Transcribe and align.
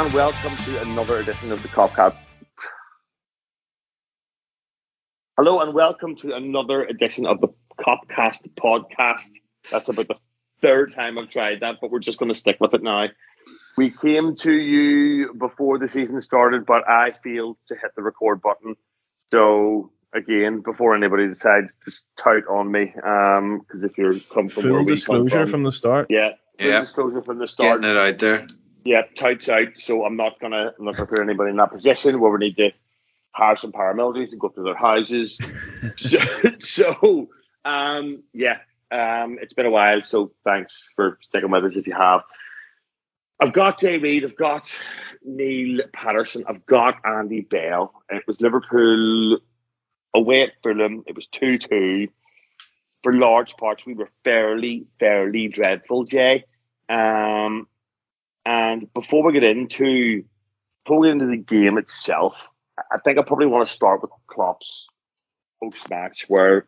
and 0.00 0.12
welcome 0.12 0.58
to 0.58 0.80
another 0.80 1.20
edition 1.20 1.52
of 1.52 1.62
the 1.62 1.68
Copcast. 1.68 2.14
Hello 5.36 5.60
and 5.60 5.72
welcome 5.72 6.16
to 6.16 6.34
another 6.34 6.82
edition 6.82 7.26
of 7.26 7.40
the 7.40 7.46
Copcast 7.78 8.48
podcast. 8.60 9.30
That's 9.70 9.88
about 9.88 10.08
the 10.08 10.16
third 10.60 10.92
time 10.94 11.16
I've 11.16 11.30
tried 11.30 11.60
that, 11.60 11.76
but 11.80 11.92
we're 11.92 12.00
just 12.00 12.18
going 12.18 12.28
to 12.28 12.34
stick 12.34 12.56
with 12.58 12.74
it 12.74 12.82
now. 12.82 13.06
We 13.76 13.90
came 13.90 14.34
to 14.38 14.52
you 14.52 15.32
before 15.32 15.78
the 15.78 15.86
season 15.86 16.20
started, 16.22 16.66
but 16.66 16.88
I 16.88 17.12
failed 17.22 17.58
to 17.68 17.76
hit 17.76 17.92
the 17.94 18.02
record 18.02 18.42
button. 18.42 18.74
So 19.30 19.92
again, 20.12 20.62
before 20.62 20.96
anybody 20.96 21.28
decides 21.28 21.72
to 21.84 21.92
tout 22.18 22.48
on 22.50 22.72
me, 22.72 22.86
because 22.86 23.38
um, 23.38 23.64
if 23.84 23.96
you're 23.96 24.18
come 24.18 24.48
from 24.48 24.62
full 24.64 24.84
disclosure 24.84 25.42
from, 25.42 25.50
from, 25.50 25.62
the 25.62 25.72
start, 25.72 26.08
yeah, 26.10 26.30
full 26.58 26.68
yeah, 26.68 26.80
disclosure 26.80 27.22
from 27.22 27.38
the 27.38 27.46
start, 27.46 27.80
getting 27.80 27.96
it 27.96 28.00
out 28.00 28.18
there. 28.18 28.46
Yeah, 28.84 29.02
touts 29.18 29.48
out. 29.48 29.68
So 29.78 30.04
I'm 30.04 30.16
not 30.16 30.38
gonna, 30.40 30.72
I'm 30.78 30.84
not 30.84 30.96
gonna 30.96 31.08
put 31.08 31.20
anybody 31.20 31.50
in 31.50 31.56
that 31.56 31.72
position 31.72 32.20
where 32.20 32.30
we 32.30 32.38
need 32.38 32.56
to 32.56 32.70
hire 33.30 33.56
some 33.56 33.72
paramilitaries 33.72 34.30
and 34.30 34.40
go 34.40 34.48
to 34.48 34.62
their 34.62 34.76
houses. 34.76 35.38
so, 35.96 36.18
so, 36.58 37.28
um, 37.64 38.22
yeah, 38.32 38.58
um, 38.90 39.38
it's 39.40 39.54
been 39.54 39.66
a 39.66 39.70
while. 39.70 40.02
So 40.04 40.32
thanks 40.44 40.92
for 40.94 41.18
sticking 41.22 41.50
with 41.50 41.64
us 41.64 41.76
if 41.76 41.86
you 41.86 41.94
have. 41.94 42.22
I've 43.40 43.52
got 43.52 43.80
Jay 43.80 43.98
Reid, 43.98 44.24
I've 44.24 44.36
got 44.36 44.70
Neil 45.24 45.80
Patterson, 45.92 46.44
I've 46.46 46.64
got 46.66 46.96
Andy 47.04 47.40
Bell. 47.40 47.92
It 48.08 48.22
was 48.26 48.40
Liverpool 48.40 49.38
away 50.14 50.42
at 50.42 50.52
Fulham. 50.62 51.02
It 51.06 51.16
was 51.16 51.26
2 51.26 51.58
2. 51.58 52.08
For 53.02 53.12
large 53.12 53.56
parts, 53.56 53.84
we 53.84 53.94
were 53.94 54.08
fairly, 54.22 54.86
fairly 54.98 55.48
dreadful, 55.48 56.04
Jay. 56.04 56.44
Um, 56.88 57.66
and 58.44 58.92
before 58.92 59.22
we 59.22 59.32
get 59.32 59.44
into 59.44 60.24
before 60.84 61.00
we 61.00 61.08
get 61.08 61.12
into 61.12 61.26
the 61.26 61.36
game 61.36 61.78
itself, 61.78 62.48
I 62.92 62.98
think 62.98 63.18
I 63.18 63.22
probably 63.22 63.46
want 63.46 63.66
to 63.66 63.72
start 63.72 64.02
with 64.02 64.10
Klopp's 64.26 64.86
post 65.62 65.88
match, 65.88 66.26
where 66.28 66.66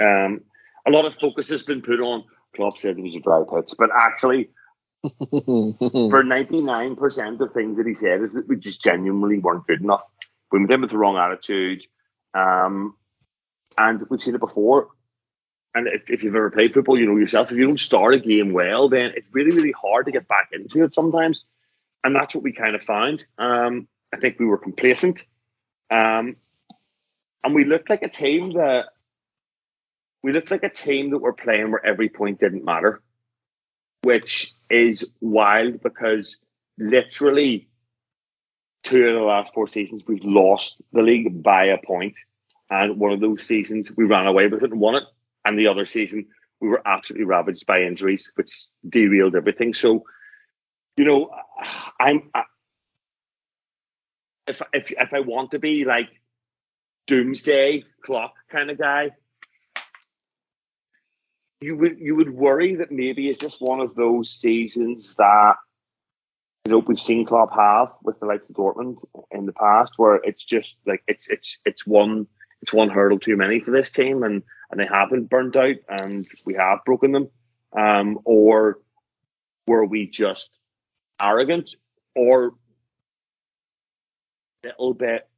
um, 0.00 0.42
a 0.86 0.90
lot 0.90 1.06
of 1.06 1.16
focus 1.16 1.48
has 1.48 1.62
been 1.62 1.82
put 1.82 2.00
on 2.00 2.24
Klopp 2.56 2.78
said 2.78 2.98
it 2.98 3.02
was 3.02 3.14
a 3.14 3.20
dry 3.20 3.42
pitch, 3.42 3.74
but 3.78 3.90
actually, 3.94 4.50
for 5.30 6.24
ninety 6.24 6.60
nine 6.60 6.96
percent 6.96 7.40
of 7.40 7.52
things 7.52 7.76
that 7.76 7.86
he 7.86 7.94
said 7.94 8.22
is 8.22 8.32
that 8.32 8.48
we 8.48 8.56
just 8.56 8.82
genuinely 8.82 9.38
weren't 9.38 9.66
good 9.66 9.82
enough. 9.82 10.02
We 10.50 10.60
went 10.60 10.72
in 10.72 10.80
with 10.80 10.90
the 10.90 10.98
wrong 10.98 11.16
attitude, 11.16 11.82
um, 12.34 12.94
and 13.78 14.02
we've 14.08 14.22
seen 14.22 14.34
it 14.34 14.40
before. 14.40 14.88
And 15.76 15.88
if, 15.88 16.08
if, 16.08 16.22
you've 16.22 16.34
ever 16.34 16.50
played 16.50 16.72
football, 16.72 16.98
you 16.98 17.04
know 17.04 17.18
yourself. 17.18 17.52
If 17.52 17.58
you 17.58 17.66
don't 17.66 17.78
start 17.78 18.14
a 18.14 18.18
game 18.18 18.54
well, 18.54 18.88
then 18.88 19.12
it's 19.14 19.26
really, 19.30 19.54
really 19.54 19.72
hard 19.72 20.06
to 20.06 20.12
get 20.12 20.26
back 20.26 20.48
into 20.50 20.82
it 20.84 20.94
sometimes. 20.94 21.44
And 22.02 22.16
that's 22.16 22.34
what 22.34 22.42
we 22.42 22.52
kind 22.52 22.74
of 22.74 22.82
found. 22.82 23.26
Um, 23.36 23.86
I 24.14 24.18
think 24.18 24.38
we 24.38 24.46
were 24.46 24.56
complacent. 24.56 25.22
Um, 25.90 26.36
and 27.44 27.54
we 27.54 27.66
looked 27.66 27.90
like 27.90 28.02
a 28.02 28.08
team 28.08 28.54
that 28.54 28.86
we 30.22 30.32
looked 30.32 30.50
like 30.50 30.62
a 30.62 30.70
team 30.70 31.10
that 31.10 31.18
were 31.18 31.34
playing 31.34 31.70
where 31.70 31.84
every 31.84 32.08
point 32.08 32.40
didn't 32.40 32.64
matter, 32.64 33.02
which 34.02 34.54
is 34.70 35.04
wild 35.20 35.82
because 35.82 36.38
literally 36.78 37.68
two 38.82 39.08
of 39.08 39.14
the 39.14 39.20
last 39.20 39.52
four 39.52 39.68
seasons 39.68 40.04
we've 40.06 40.24
lost 40.24 40.76
the 40.94 41.02
league 41.02 41.42
by 41.42 41.66
a 41.66 41.76
point, 41.76 42.14
and 42.70 42.98
one 42.98 43.12
of 43.12 43.20
those 43.20 43.42
seasons 43.42 43.94
we 43.94 44.04
ran 44.04 44.26
away 44.26 44.46
with 44.46 44.62
it 44.62 44.70
and 44.70 44.80
won 44.80 44.94
it, 44.94 45.04
and 45.46 45.58
the 45.58 45.68
other 45.68 45.86
season 45.86 46.26
we 46.60 46.68
were 46.68 46.82
absolutely 46.86 47.26
ravaged 47.26 47.66
by 47.66 47.82
injuries, 47.82 48.30
which 48.34 48.66
derailed 48.88 49.36
everything. 49.36 49.74
So, 49.74 50.04
you 50.96 51.04
know, 51.04 51.30
I'm 52.00 52.30
if 54.46 54.62
if 54.72 54.90
if 54.92 55.12
I 55.12 55.20
want 55.20 55.50
to 55.50 55.58
be 55.58 55.84
like 55.84 56.08
doomsday 57.06 57.84
clock 58.04 58.34
kind 58.50 58.70
of 58.70 58.78
guy, 58.78 59.10
you 61.60 61.76
would 61.76 61.98
you 61.98 62.16
would 62.16 62.30
worry 62.30 62.76
that 62.76 62.90
maybe 62.90 63.28
it's 63.28 63.42
just 63.42 63.60
one 63.60 63.80
of 63.80 63.94
those 63.94 64.30
seasons 64.30 65.14
that 65.18 65.56
you 66.64 66.72
know 66.72 66.78
we've 66.78 67.00
seen 67.00 67.26
Klopp 67.26 67.54
have 67.54 67.92
with 68.02 68.18
the 68.20 68.26
likes 68.26 68.48
of 68.48 68.56
Dortmund 68.56 68.96
in 69.30 69.46
the 69.46 69.52
past, 69.52 69.94
where 69.96 70.16
it's 70.16 70.44
just 70.44 70.76
like 70.86 71.02
it's 71.06 71.28
it's 71.28 71.58
it's 71.66 71.86
one 71.86 72.26
it's 72.62 72.72
one 72.72 72.88
hurdle 72.88 73.18
too 73.18 73.36
many 73.36 73.60
for 73.60 73.70
this 73.70 73.90
team, 73.90 74.22
and 74.22 74.42
and 74.70 74.80
they 74.80 74.86
haven't 74.86 75.30
burnt 75.30 75.56
out, 75.56 75.76
and 75.88 76.26
we 76.44 76.54
have 76.54 76.84
broken 76.84 77.12
them, 77.12 77.28
um, 77.76 78.18
or 78.24 78.78
were 79.66 79.84
we 79.84 80.08
just 80.08 80.50
arrogant, 81.20 81.70
or 82.14 82.54
a 84.64 84.68
little 84.68 84.94
bit. 84.94 85.28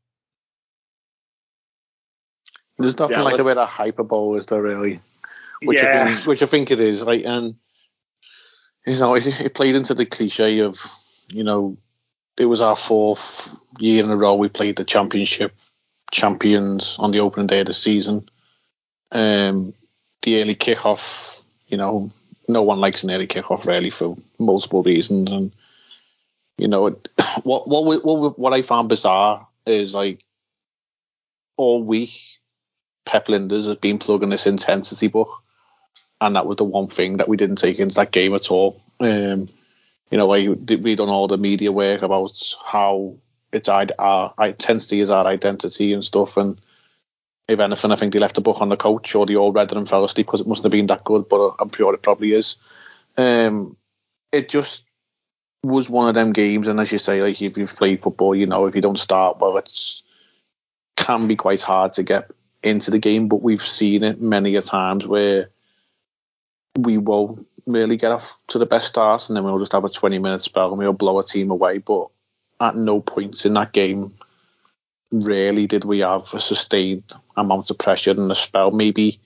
There's 2.79 2.99
nothing 2.99 3.17
jealous. 3.17 3.33
like 3.33 3.41
a 3.41 3.45
bit 3.45 3.59
of 3.59 3.69
hyperbole, 3.69 4.39
is 4.39 4.47
there 4.47 4.63
really? 4.63 5.01
Which 5.63 5.83
yeah. 5.83 6.03
I 6.03 6.15
think, 6.15 6.27
which 6.27 6.43
I 6.43 6.47
think 6.47 6.71
it 6.71 6.81
is. 6.81 7.03
Like, 7.03 7.25
and 7.25 7.57
you 8.87 8.99
know, 8.99 9.15
it, 9.15 9.27
it 9.27 9.55
played 9.55 9.75
into 9.75 9.95
the 9.95 10.07
cliche 10.07 10.61
of, 10.61 10.81
you 11.29 11.43
know, 11.43 11.77
it 12.37 12.47
was 12.47 12.61
our 12.61 12.77
fourth 12.77 13.61
year 13.81 14.05
in 14.05 14.11
a 14.11 14.17
row 14.17 14.37
we 14.37 14.49
played 14.49 14.77
the 14.77 14.85
championship 14.85 15.53
champions 16.11 16.97
on 16.99 17.11
the 17.11 17.21
opening 17.21 17.47
day 17.47 17.61
of 17.61 17.67
the 17.67 17.75
season. 17.75 18.29
Um, 19.13 19.75
the 20.23 20.41
early 20.41 20.55
kickoff, 20.55 21.43
you 21.67 21.77
know, 21.77 22.11
no 22.49 22.63
one 22.63 22.81
likes 22.81 23.05
an 23.05 23.11
early 23.11 23.27
kickoff 23.27 23.67
really 23.67 23.91
for 23.91 24.17
multiple 24.39 24.83
reasons, 24.83 25.31
and 25.31 25.53
you 26.57 26.69
know, 26.69 26.89
what 27.43 27.69
what 27.69 28.05
what 28.05 28.39
what 28.39 28.53
I 28.53 28.63
found 28.63 28.89
bizarre 28.89 29.47
is 29.67 29.95
like 29.95 30.25
all 31.57 31.83
week 31.83 32.13
Pep 33.09 33.27
Lijnders 33.27 33.67
has 33.67 33.77
been 33.77 33.99
plugging 33.99 34.29
this 34.29 34.47
intensity 34.47 35.09
book, 35.09 35.43
and 36.21 36.37
that 36.37 36.47
was 36.47 36.57
the 36.57 36.65
one 36.65 36.89
thing 36.89 37.17
that 37.19 37.29
we 37.29 37.39
didn't 37.39 37.57
take 37.57 37.79
into 37.79 37.95
that 37.95 38.13
game 38.13 38.35
at 38.35 38.51
all. 38.51 38.83
Um, 39.01 39.49
you 40.11 40.19
know, 40.19 40.33
I 40.33 40.49
we 40.49 40.95
done 40.95 41.09
all 41.09 41.27
the 41.27 41.39
media 41.39 41.73
work 41.73 42.03
about 42.03 42.39
how 42.65 43.17
it's 43.53 43.69
our, 43.69 44.33
intensity 44.39 45.01
is 45.01 45.11
our 45.11 45.27
identity 45.27 45.93
and 45.93 46.05
stuff. 46.05 46.37
And 46.37 46.61
if 47.49 47.59
anything, 47.59 47.91
I 47.93 47.97
think 47.97 48.13
they 48.13 48.19
left 48.19 48.35
the 48.35 48.41
book 48.41 48.61
on 48.61 48.69
the 48.69 48.77
coach 48.77 49.15
or 49.15 49.27
they 49.27 49.37
all 49.37 49.53
read 49.53 49.73
it 49.73 49.79
and 49.79 49.89
fell 49.89 50.05
asleep 50.05 50.27
because 50.27 50.41
it 50.41 50.47
mustn't 50.47 50.65
have 50.65 50.73
been 50.73 50.87
that 50.87 51.05
good. 51.05 51.29
But 51.29 51.57
I'm 51.59 51.71
sure 51.71 51.95
it 51.95 52.03
probably 52.03 52.33
is. 52.33 52.57
Um, 53.17 53.77
it 54.31 54.49
just 54.49 54.85
was 55.63 55.91
one 55.91 56.09
of 56.09 56.15
them 56.15 56.33
games, 56.33 56.69
and 56.69 56.79
as 56.79 56.93
you 56.93 56.99
say, 56.99 57.21
like 57.21 57.41
if 57.41 57.59
you've 57.59 57.77
played 57.77 58.01
football, 58.01 58.35
you 58.35 58.47
know 58.47 58.67
if 58.67 58.77
you 58.77 58.83
don't 58.83 58.99
start 58.99 59.39
well, 59.41 59.57
it's 59.57 60.03
can 60.97 61.27
be 61.29 61.37
quite 61.37 61.63
hard 61.63 61.95
to 61.95 62.03
get 62.03 62.31
into 62.63 62.91
the 62.91 62.99
game. 62.99 63.29
But 63.29 63.43
we've 63.43 63.63
seen 63.63 64.05
it 64.05 64.21
many 64.21 64.57
a 64.57 64.63
times 64.63 65.07
where 65.07 65.51
we 66.77 66.99
will 66.99 67.45
really 67.67 67.97
get 67.97 68.13
off 68.13 68.37
to 68.49 68.59
the 68.59 68.67
best 68.67 68.89
start, 68.89 69.29
and 69.29 69.37
then 69.37 69.45
we'll 69.45 69.59
just 69.59 69.73
have 69.73 69.85
a 69.85 69.89
20 69.89 70.19
minute 70.19 70.45
spell 70.45 70.69
and 70.69 70.79
we'll 70.79 70.93
blow 70.93 71.19
a 71.19 71.25
team 71.25 71.51
away. 71.51 71.79
But 71.79 72.09
at 72.61 72.77
no 72.77 73.01
point 73.01 73.45
in 73.45 73.55
that 73.55 73.73
game 73.73 74.15
really 75.11 75.67
did 75.67 75.85
we 75.85 76.01
have 76.01 76.33
a 76.35 76.41
sustained 76.41 77.13
amount 77.37 77.71
of 77.71 77.79
pressure 77.79 78.11
in 78.11 78.29
the 78.29 78.35
spell. 78.35 78.71
Maybe 78.71 79.21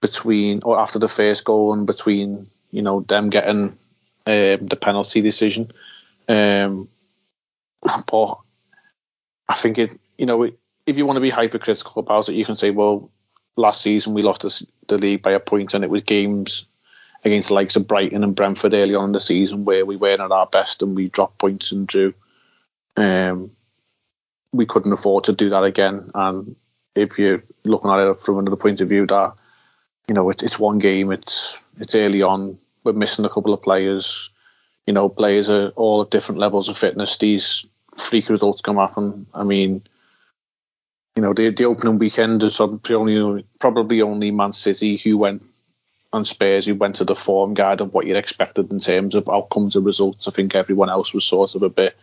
between 0.00 0.60
or 0.62 0.78
after 0.78 0.98
the 0.98 1.08
first 1.08 1.44
goal 1.44 1.72
and 1.72 1.86
between 1.86 2.48
you 2.70 2.82
know 2.82 3.00
them 3.00 3.30
getting 3.30 3.76
um, 4.26 4.66
the 4.66 4.78
penalty 4.80 5.20
decision. 5.20 5.72
Um, 6.28 6.88
but 7.82 8.38
I 9.48 9.54
think 9.54 9.78
it 9.78 10.00
you 10.16 10.26
know 10.26 10.50
if 10.86 10.96
you 10.96 11.06
want 11.06 11.16
to 11.16 11.20
be 11.20 11.30
hypercritical 11.30 12.00
about 12.00 12.28
it, 12.28 12.34
you 12.34 12.44
can 12.44 12.56
say 12.56 12.70
well 12.70 13.10
last 13.56 13.82
season 13.82 14.14
we 14.14 14.22
lost 14.22 14.42
the 14.86 14.98
league 14.98 15.22
by 15.22 15.32
a 15.32 15.40
point 15.40 15.74
and 15.74 15.84
it 15.84 15.90
was 15.90 16.02
games 16.02 16.66
against 17.24 17.48
the 17.48 17.54
likes 17.54 17.76
of 17.76 17.86
Brighton 17.86 18.24
and 18.24 18.34
Brentford 18.34 18.72
early 18.72 18.94
on 18.94 19.06
in 19.06 19.12
the 19.12 19.20
season 19.20 19.64
where 19.64 19.84
we 19.84 19.96
weren't 19.96 20.20
at 20.20 20.32
our 20.32 20.46
best 20.46 20.82
and 20.82 20.96
we 20.96 21.08
dropped 21.08 21.38
points 21.38 21.72
and 21.72 21.86
drew. 21.86 22.14
Um, 22.96 23.52
we 24.52 24.66
couldn't 24.66 24.92
afford 24.92 25.24
to 25.24 25.32
do 25.32 25.50
that 25.50 25.64
again. 25.64 26.10
And 26.14 26.56
if 26.94 27.18
you're 27.18 27.42
looking 27.64 27.90
at 27.90 28.00
it 28.00 28.16
from 28.16 28.38
another 28.38 28.56
point 28.56 28.80
of 28.80 28.88
view, 28.88 29.06
that 29.06 29.34
you 30.08 30.14
know 30.14 30.28
it, 30.30 30.42
it's 30.42 30.58
one 30.58 30.78
game, 30.78 31.12
it's 31.12 31.62
it's 31.78 31.94
early 31.94 32.22
on. 32.22 32.58
We're 32.84 32.92
missing 32.92 33.24
a 33.24 33.30
couple 33.30 33.52
of 33.52 33.62
players. 33.62 34.30
You 34.86 34.94
know, 34.94 35.08
players 35.08 35.50
are 35.50 35.68
all 35.70 36.02
at 36.02 36.10
different 36.10 36.40
levels 36.40 36.68
of 36.68 36.76
fitness. 36.76 37.18
These 37.18 37.66
freak 37.96 38.28
results 38.28 38.62
can 38.62 38.76
happen. 38.76 39.26
I 39.32 39.44
mean, 39.44 39.82
you 41.16 41.22
know, 41.22 41.32
the 41.32 41.50
the 41.50 41.66
opening 41.66 41.98
weekend 41.98 42.42
is 42.42 42.60
only 42.60 43.46
probably 43.58 44.02
only 44.02 44.30
Man 44.30 44.52
City 44.52 44.96
who 44.96 45.18
went 45.18 45.42
and 46.12 46.26
Spurs 46.26 46.66
who 46.66 46.74
went 46.74 46.96
to 46.96 47.04
the 47.04 47.14
form 47.14 47.54
guide 47.54 47.80
of 47.80 47.94
what 47.94 48.06
you'd 48.06 48.16
expected 48.16 48.72
in 48.72 48.80
terms 48.80 49.14
of 49.14 49.28
outcomes 49.28 49.76
and 49.76 49.86
results. 49.86 50.26
I 50.26 50.32
think 50.32 50.54
everyone 50.54 50.90
else 50.90 51.14
was 51.14 51.24
sort 51.24 51.54
of 51.54 51.62
a 51.62 51.68
bit 51.68 51.96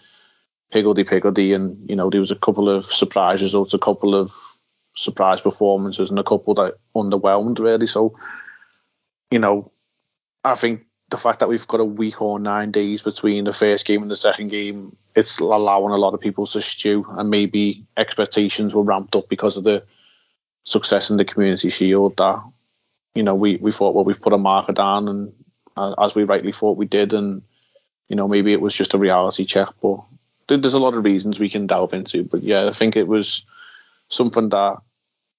higgledy 0.70 1.04
piggledy, 1.04 1.54
and 1.54 1.90
you 1.90 1.96
know 1.96 2.10
there 2.10 2.20
was 2.20 2.32
a 2.32 2.36
couple 2.36 2.70
of 2.70 2.86
surprise 2.86 3.42
results, 3.42 3.74
a 3.74 3.80
couple 3.80 4.16
of 4.16 4.34
surprise 4.96 5.42
performances, 5.42 6.10
and 6.10 6.20
a 6.20 6.24
couple 6.24 6.54
that 6.56 6.76
underwhelmed 6.96 7.60
really. 7.60 7.88
So, 7.88 8.18
you 9.32 9.40
know, 9.40 9.72
I 10.44 10.56
think 10.56 10.86
the 11.10 11.18
fact 11.18 11.40
that 11.40 11.50
we've 11.50 11.68
got 11.68 11.80
a 11.80 11.86
week 11.86 12.22
or 12.22 12.40
nine 12.40 12.72
days 12.72 13.02
between 13.02 13.46
the 13.46 13.54
first 13.54 13.86
game 13.86 14.02
and 14.02 14.12
the 14.12 14.18
second 14.18 14.50
game, 14.50 14.96
it's 15.16 15.40
allowing 15.40 15.94
a 15.94 15.98
lot 15.98 16.14
of 16.14 16.20
people 16.20 16.46
to 16.48 16.62
stew, 16.62 17.06
and 17.10 17.30
maybe 17.30 17.86
expectations 17.96 18.76
were 18.76 18.84
ramped 18.84 19.16
up 19.16 19.30
because 19.30 19.58
of 19.58 19.64
the 19.64 19.84
success 20.64 21.10
in 21.10 21.18
the 21.18 21.26
Community 21.26 21.70
Shield. 21.70 22.18
That 22.18 22.44
you 23.16 23.24
know, 23.24 23.36
we 23.36 23.56
we 23.58 23.72
thought, 23.72 23.96
well, 23.96 24.06
we've 24.06 24.22
put 24.22 24.34
a 24.34 24.38
marker 24.38 24.74
down, 24.74 25.08
and 25.08 25.34
uh, 25.78 25.94
as 25.98 26.14
we 26.14 26.24
rightly 26.24 26.52
thought 26.52 26.78
we 26.78 26.86
did, 26.86 27.14
and 27.14 27.42
you 28.10 28.16
know, 28.16 28.28
maybe 28.28 28.54
it 28.54 28.62
was 28.62 28.74
just 28.74 28.94
a 28.94 28.98
reality 28.98 29.46
check, 29.46 29.70
but 29.82 30.02
there's 30.48 30.74
a 30.74 30.80
lot 30.80 30.94
of 30.94 31.04
reasons 31.04 31.40
we 31.40 31.50
can 31.50 31.68
delve 31.68 31.94
into. 31.94 32.24
But 32.24 32.44
yeah, 32.44 32.68
I 32.68 32.72
think 32.72 32.96
it 32.96 33.08
was 33.08 33.46
something 34.10 34.50
that 34.50 34.78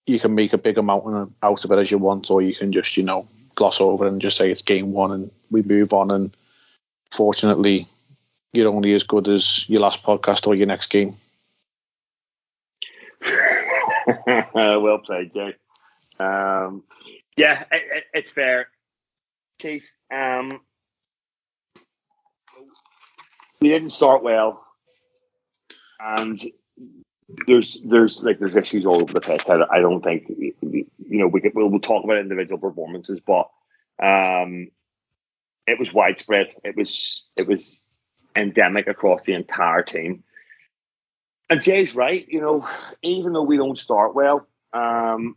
you 0.06 0.18
can 0.18 0.34
make 0.34 0.52
a 0.52 0.58
big 0.58 0.78
amount 0.78 1.32
out 1.42 1.64
of 1.64 1.70
it 1.70 1.78
as 1.78 1.90
you 1.90 1.98
want, 1.98 2.30
or 2.30 2.42
you 2.42 2.54
can 2.54 2.72
just, 2.72 2.96
you 2.96 3.02
know, 3.02 3.26
gloss 3.54 3.80
over 3.80 4.06
and 4.06 4.20
just 4.20 4.36
say 4.36 4.50
it's 4.50 4.62
game 4.62 4.92
one 4.92 5.12
and 5.12 5.30
we 5.50 5.62
move 5.62 5.92
on. 5.92 6.10
And 6.10 6.36
fortunately, 7.10 7.86
you're 8.52 8.72
only 8.72 8.94
as 8.94 9.02
good 9.02 9.28
as 9.28 9.68
your 9.68 9.80
last 9.80 10.02
podcast 10.02 10.46
or 10.46 10.54
your 10.54 10.66
next 10.66 10.88
game. 10.88 11.16
well 14.54 14.98
played, 14.98 15.32
Jay. 15.32 15.54
Um, 16.20 16.84
yeah, 17.36 17.64
it, 17.70 17.82
it, 17.96 18.04
it's 18.14 18.30
fair. 18.30 18.68
Keith, 19.58 19.84
um, 20.12 20.60
we 23.60 23.68
didn't 23.68 23.90
start 23.90 24.22
well, 24.22 24.64
and 26.00 26.40
there's 27.46 27.78
there's 27.84 28.22
like 28.22 28.38
there's 28.38 28.56
issues 28.56 28.86
all 28.86 29.02
over 29.02 29.12
the 29.12 29.20
place. 29.20 29.42
I, 29.48 29.60
I 29.70 29.80
don't 29.80 30.02
think 30.02 30.28
you 30.28 30.86
know 31.02 31.26
we 31.28 31.40
could, 31.40 31.52
we'll, 31.54 31.68
we'll 31.68 31.80
talk 31.80 32.04
about 32.04 32.18
individual 32.18 32.58
performances, 32.58 33.20
but 33.26 33.50
um, 34.02 34.68
it 35.66 35.78
was 35.78 35.92
widespread. 35.92 36.48
It 36.64 36.76
was 36.76 37.26
it 37.36 37.46
was 37.46 37.80
endemic 38.36 38.86
across 38.86 39.22
the 39.22 39.34
entire 39.34 39.82
team. 39.82 40.24
And 41.50 41.62
Jay's 41.62 41.94
right. 41.94 42.26
You 42.28 42.40
know, 42.40 42.68
even 43.02 43.32
though 43.32 43.42
we 43.42 43.56
don't 43.56 43.78
start 43.78 44.14
well 44.14 44.46
um, 44.72 45.36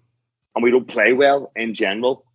and 0.56 0.64
we 0.64 0.72
don't 0.72 0.88
play 0.88 1.14
well 1.14 1.52
in 1.56 1.74
general, 1.74 2.26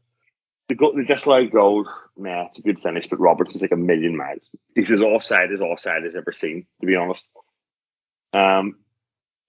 the, 0.69 0.75
go- 0.75 0.96
the 0.96 1.05
disallowed 1.05 1.50
goal, 1.50 1.88
man, 2.17 2.46
it's 2.46 2.58
a 2.58 2.62
good 2.62 2.81
finish, 2.81 3.06
but 3.08 3.20
Roberts 3.20 3.55
is 3.55 3.62
like 3.62 3.72
a 3.72 3.76
million 3.76 4.17
miles. 4.17 4.40
He's 4.75 4.90
as 4.90 5.00
offside 5.00 5.52
as 5.52 5.61
offside 5.61 6.05
has 6.05 6.14
ever 6.17 6.32
seen, 6.32 6.67
to 6.81 6.87
be 6.87 6.96
honest. 6.96 7.29
Um, 8.37 8.77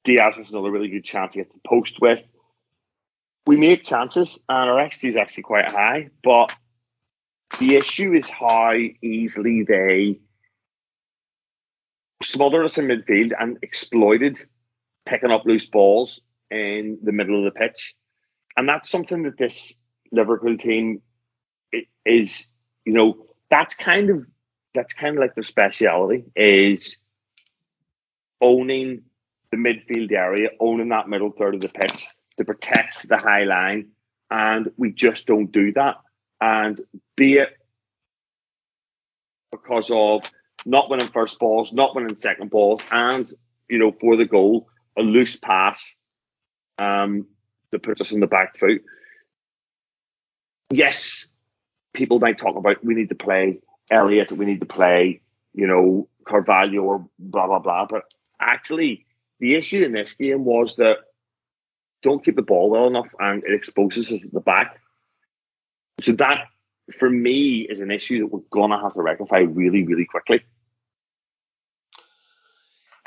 Diaz 0.06 0.38
has 0.38 0.52
another 0.52 0.72
really 0.72 0.88
good 0.88 1.04
chance 1.04 1.34
to 1.34 1.40
get 1.40 1.52
the 1.52 1.60
post 1.68 2.00
with. 2.00 2.22
We 3.46 3.58
make 3.58 3.84
chances, 3.84 4.40
and 4.48 4.70
our 4.70 4.78
XG 4.78 5.10
is 5.10 5.18
actually 5.18 5.44
quite 5.44 5.72
high, 5.72 6.10
but 6.24 6.54
the 7.60 7.76
issue 7.76 8.14
is 8.14 8.30
how 8.30 8.74
easily 9.02 9.64
they 9.64 10.20
smothered 12.24 12.66
us 12.66 12.78
in 12.78 12.88
midfield 12.88 13.32
and 13.38 13.58
exploited 13.62 14.40
picking 15.06 15.32
up 15.32 15.46
loose 15.46 15.66
balls 15.66 16.22
in 16.52 16.98
the 17.04 17.12
middle 17.12 17.38
of 17.38 17.46
the 17.46 17.58
pitch. 17.58 17.96
And 18.56 18.68
that's 18.68 18.90
something 18.90 19.24
that 19.24 19.38
this 19.38 19.74
Liverpool 20.12 20.58
team 20.58 21.02
is, 22.06 22.50
you 22.86 22.94
know, 22.94 23.28
that's 23.50 23.76
kind 23.76 24.10
of 24.10 24.26
that's 24.74 24.94
kind 24.94 25.18
of 25.18 25.22
like 25.22 25.36
their 25.36 25.44
speciality 25.44 26.26
is 26.36 26.98
owning 28.42 29.04
the 29.52 29.58
midfield 29.58 30.12
area, 30.12 30.50
owning 30.60 30.90
that 30.90 31.08
middle 31.08 31.32
third 31.32 31.56
of 31.56 31.62
the 31.62 31.70
pitch 31.70 32.08
to 32.38 32.46
protect 32.46 33.08
the 33.08 33.18
high 33.18 33.44
line. 33.44 33.90
And 34.30 34.72
we 34.78 34.92
just 34.92 35.26
don't 35.26 35.52
do 35.52 35.72
that. 35.74 35.98
And 36.42 36.82
be 37.16 37.38
it 37.38 37.50
because 39.52 39.90
of 39.92 40.30
not 40.66 40.90
winning 40.90 41.08
first 41.08 41.40
balls, 41.40 41.72
not 41.72 41.96
winning 41.96 42.18
second 42.18 42.50
balls, 42.50 42.82
and, 42.92 43.32
you 43.70 43.80
know, 43.80 43.94
for 44.00 44.16
the 44.16 44.26
goal, 44.26 44.68
a 44.98 45.02
loose 45.02 45.36
pass 45.36 45.96
um, 46.80 47.26
that 47.72 47.84
puts 47.84 48.02
us 48.02 48.12
on 48.12 48.20
the 48.20 48.28
back 48.28 48.58
foot. 48.60 48.82
Yes, 50.70 51.32
people 51.94 52.20
might 52.20 52.38
talk 52.38 52.58
about 52.58 52.84
we 52.84 52.94
need 52.94 53.10
to 53.10 53.16
play 53.16 53.60
Elliott, 53.90 54.32
we 54.32 54.46
need 54.46 54.60
to 54.60 54.66
play, 54.66 55.22
you 55.54 55.68
know, 55.68 56.10
Carvalho 56.28 56.82
or 56.82 57.08
blah, 57.18 57.48
blah, 57.48 57.60
blah. 57.60 57.86
But 57.86 58.04
actually, 58.40 59.06
the 59.40 59.56
issue 59.56 59.84
in 59.84 59.92
this 59.92 60.14
game 60.14 60.46
was 60.46 60.76
that 60.78 61.00
don't 62.04 62.24
keep 62.24 62.36
the 62.36 62.42
ball 62.42 62.70
well 62.70 62.88
enough 62.88 63.08
and 63.20 63.44
it 63.44 63.54
exposes 63.54 64.12
us 64.12 64.24
at 64.24 64.32
the 64.32 64.40
back. 64.40 64.80
So 66.02 66.12
that, 66.14 66.48
for 67.00 67.10
me, 67.10 67.62
is 67.62 67.80
an 67.80 67.92
issue 67.92 68.20
that 68.20 68.28
we're 68.28 68.42
going 68.52 68.72
to 68.72 68.78
have 68.78 68.94
to 68.94 69.02
rectify 69.02 69.40
really, 69.40 69.84
really 69.84 70.06
quickly. 70.06 70.44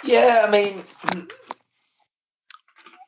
Yeah, 0.02 0.46
I 0.46 0.50
mean, 0.50 1.28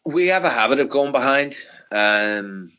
we 0.05 0.29
have 0.29 0.45
a 0.45 0.51
habit 0.51 0.81
of 0.81 0.89
going 0.89 1.13
behind. 1.13 1.57
Um, 1.91 2.73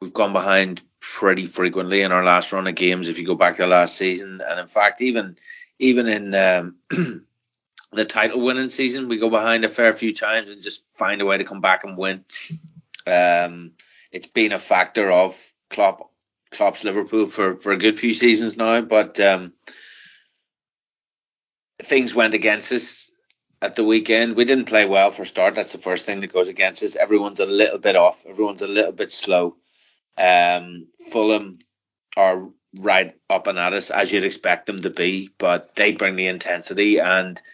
we've 0.00 0.12
gone 0.12 0.32
behind 0.32 0.80
pretty 1.00 1.46
frequently 1.46 2.02
in 2.02 2.12
our 2.12 2.24
last 2.24 2.52
run 2.52 2.66
of 2.66 2.74
games. 2.74 3.08
If 3.08 3.18
you 3.18 3.26
go 3.26 3.34
back 3.34 3.56
to 3.56 3.66
last 3.66 3.96
season, 3.96 4.40
and 4.46 4.60
in 4.60 4.68
fact, 4.68 5.00
even 5.00 5.36
even 5.78 6.06
in 6.06 6.34
um, 6.34 6.76
the 7.92 8.04
title 8.04 8.40
winning 8.40 8.70
season, 8.70 9.08
we 9.08 9.18
go 9.18 9.28
behind 9.28 9.64
a 9.64 9.68
fair 9.68 9.92
few 9.94 10.14
times 10.14 10.48
and 10.50 10.62
just 10.62 10.82
find 10.94 11.20
a 11.20 11.26
way 11.26 11.38
to 11.38 11.44
come 11.44 11.60
back 11.60 11.84
and 11.84 11.98
win. 11.98 12.24
Um, 13.06 13.72
it's 14.10 14.26
been 14.26 14.52
a 14.52 14.58
factor 14.58 15.10
of 15.10 15.38
Klopp, 15.68 16.10
Klopp's 16.50 16.84
Liverpool 16.84 17.26
for, 17.26 17.54
for 17.54 17.72
a 17.72 17.78
good 17.78 17.98
few 17.98 18.14
seasons 18.14 18.56
now, 18.56 18.80
but 18.80 19.20
um, 19.20 19.52
things 21.80 22.14
went 22.14 22.34
against 22.34 22.72
us 22.72 23.10
at 23.60 23.76
the 23.76 23.84
weekend. 23.84 24.36
We 24.36 24.46
didn't 24.46 24.66
play 24.66 24.86
well 24.86 25.10
for 25.10 25.26
start. 25.26 25.54
That's 25.54 25.72
the 25.72 25.78
first 25.78 26.06
thing 26.06 26.20
that 26.20 26.32
goes 26.32 26.48
against 26.48 26.82
us. 26.82 26.96
Everyone's 26.96 27.40
a 27.40 27.46
little 27.46 27.78
bit 27.78 27.96
off. 27.96 28.24
Everyone's 28.26 28.62
a 28.62 28.68
little 28.68 28.92
bit 28.92 29.10
slow. 29.10 29.56
Um, 30.16 30.86
Fulham 31.10 31.58
are 32.16 32.48
right 32.78 33.14
up 33.28 33.48
and 33.48 33.58
at 33.58 33.74
us 33.74 33.90
as 33.90 34.10
you'd 34.10 34.24
expect 34.24 34.66
them 34.66 34.80
to 34.82 34.90
be, 34.90 35.28
but 35.36 35.74
they 35.76 35.92
bring 35.92 36.16
the 36.16 36.28
intensity 36.28 36.98
and– 36.98 37.40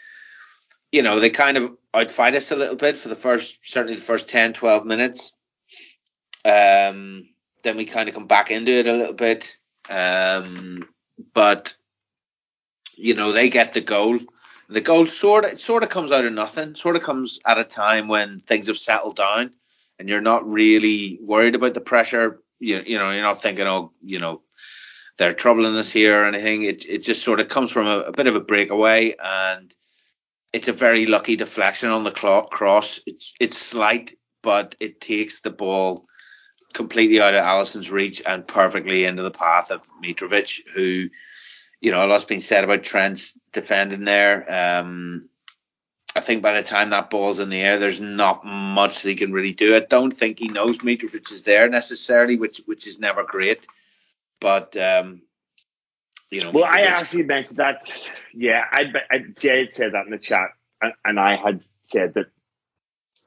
you 0.92 1.02
know, 1.02 1.20
they 1.20 1.30
kind 1.30 1.56
of 1.56 1.76
outfight 1.92 2.34
us 2.34 2.50
a 2.50 2.56
little 2.56 2.76
bit 2.76 2.96
for 2.96 3.08
the 3.08 3.16
first, 3.16 3.58
certainly 3.62 3.96
the 3.96 4.02
first 4.02 4.28
10, 4.28 4.54
12 4.54 4.86
minutes. 4.86 5.32
Um, 6.44 7.28
then 7.62 7.76
we 7.76 7.84
kind 7.84 8.08
of 8.08 8.14
come 8.14 8.26
back 8.26 8.50
into 8.50 8.72
it 8.72 8.86
a 8.86 8.92
little 8.92 9.14
bit. 9.14 9.56
Um, 9.90 10.88
but, 11.34 11.74
you 12.94 13.14
know, 13.14 13.32
they 13.32 13.48
get 13.48 13.72
the 13.72 13.80
goal. 13.80 14.18
The 14.70 14.80
goal 14.80 15.06
sort 15.06 15.44
of, 15.44 15.52
it 15.52 15.60
sort 15.60 15.82
of 15.82 15.88
comes 15.88 16.12
out 16.12 16.26
of 16.26 16.32
nothing, 16.32 16.74
sort 16.74 16.96
of 16.96 17.02
comes 17.02 17.40
at 17.46 17.58
a 17.58 17.64
time 17.64 18.08
when 18.08 18.40
things 18.40 18.66
have 18.66 18.76
settled 18.76 19.16
down 19.16 19.52
and 19.98 20.08
you're 20.08 20.20
not 20.20 20.48
really 20.48 21.18
worried 21.22 21.54
about 21.54 21.74
the 21.74 21.80
pressure. 21.80 22.40
You, 22.60 22.82
you 22.84 22.98
know, 22.98 23.10
you're 23.10 23.22
not 23.22 23.40
thinking, 23.40 23.66
oh, 23.66 23.92
you 24.02 24.18
know, 24.18 24.42
they're 25.16 25.32
troubling 25.32 25.74
us 25.76 25.90
here 25.90 26.22
or 26.22 26.26
anything. 26.26 26.64
It, 26.64 26.86
it 26.86 27.02
just 27.02 27.22
sort 27.22 27.40
of 27.40 27.48
comes 27.48 27.70
from 27.70 27.86
a, 27.86 27.98
a 28.00 28.12
bit 28.12 28.26
of 28.26 28.36
a 28.36 28.40
breakaway 28.40 29.14
and, 29.22 29.74
it's 30.52 30.68
a 30.68 30.72
very 30.72 31.06
lucky 31.06 31.36
deflection 31.36 31.90
on 31.90 32.04
the 32.04 32.10
clock 32.10 32.50
cross. 32.50 33.00
It's 33.06 33.34
it's 33.40 33.58
slight, 33.58 34.14
but 34.42 34.76
it 34.80 35.00
takes 35.00 35.40
the 35.40 35.50
ball 35.50 36.06
completely 36.72 37.20
out 37.20 37.34
of 37.34 37.44
Alisson's 37.44 37.90
reach 37.90 38.22
and 38.26 38.46
perfectly 38.46 39.04
into 39.04 39.22
the 39.22 39.30
path 39.30 39.70
of 39.70 39.88
Mitrovic, 40.02 40.60
who, 40.74 41.08
you 41.80 41.90
know, 41.90 42.04
a 42.04 42.06
lot's 42.06 42.24
been 42.24 42.40
said 42.40 42.64
about 42.64 42.82
Trent's 42.82 43.38
defending 43.52 44.04
there. 44.04 44.80
Um, 44.80 45.28
I 46.14 46.20
think 46.20 46.42
by 46.42 46.54
the 46.54 46.66
time 46.66 46.90
that 46.90 47.10
ball's 47.10 47.38
in 47.38 47.50
the 47.50 47.60
air, 47.60 47.78
there's 47.78 48.00
not 48.00 48.44
much 48.44 49.02
he 49.02 49.14
can 49.14 49.32
really 49.32 49.52
do. 49.52 49.76
I 49.76 49.80
don't 49.80 50.12
think 50.12 50.38
he 50.38 50.48
knows 50.48 50.78
Mitrovic 50.78 51.30
is 51.30 51.42
there 51.42 51.68
necessarily, 51.68 52.36
which 52.36 52.62
which 52.66 52.86
is 52.86 52.98
never 52.98 53.22
great. 53.22 53.66
But 54.40 54.76
um, 54.76 55.22
you 56.30 56.42
know. 56.42 56.50
Well, 56.50 56.64
I 56.64 56.82
actually 56.82 57.24
mentioned 57.24 57.58
that. 57.58 58.10
Yeah, 58.34 58.64
I, 58.70 58.84
I 59.10 59.18
Jay 59.38 59.68
said 59.70 59.92
that 59.92 60.04
in 60.04 60.10
the 60.10 60.18
chat, 60.18 60.50
and, 60.82 60.92
and 61.04 61.20
I 61.20 61.36
had 61.36 61.64
said 61.84 62.14
that 62.14 62.26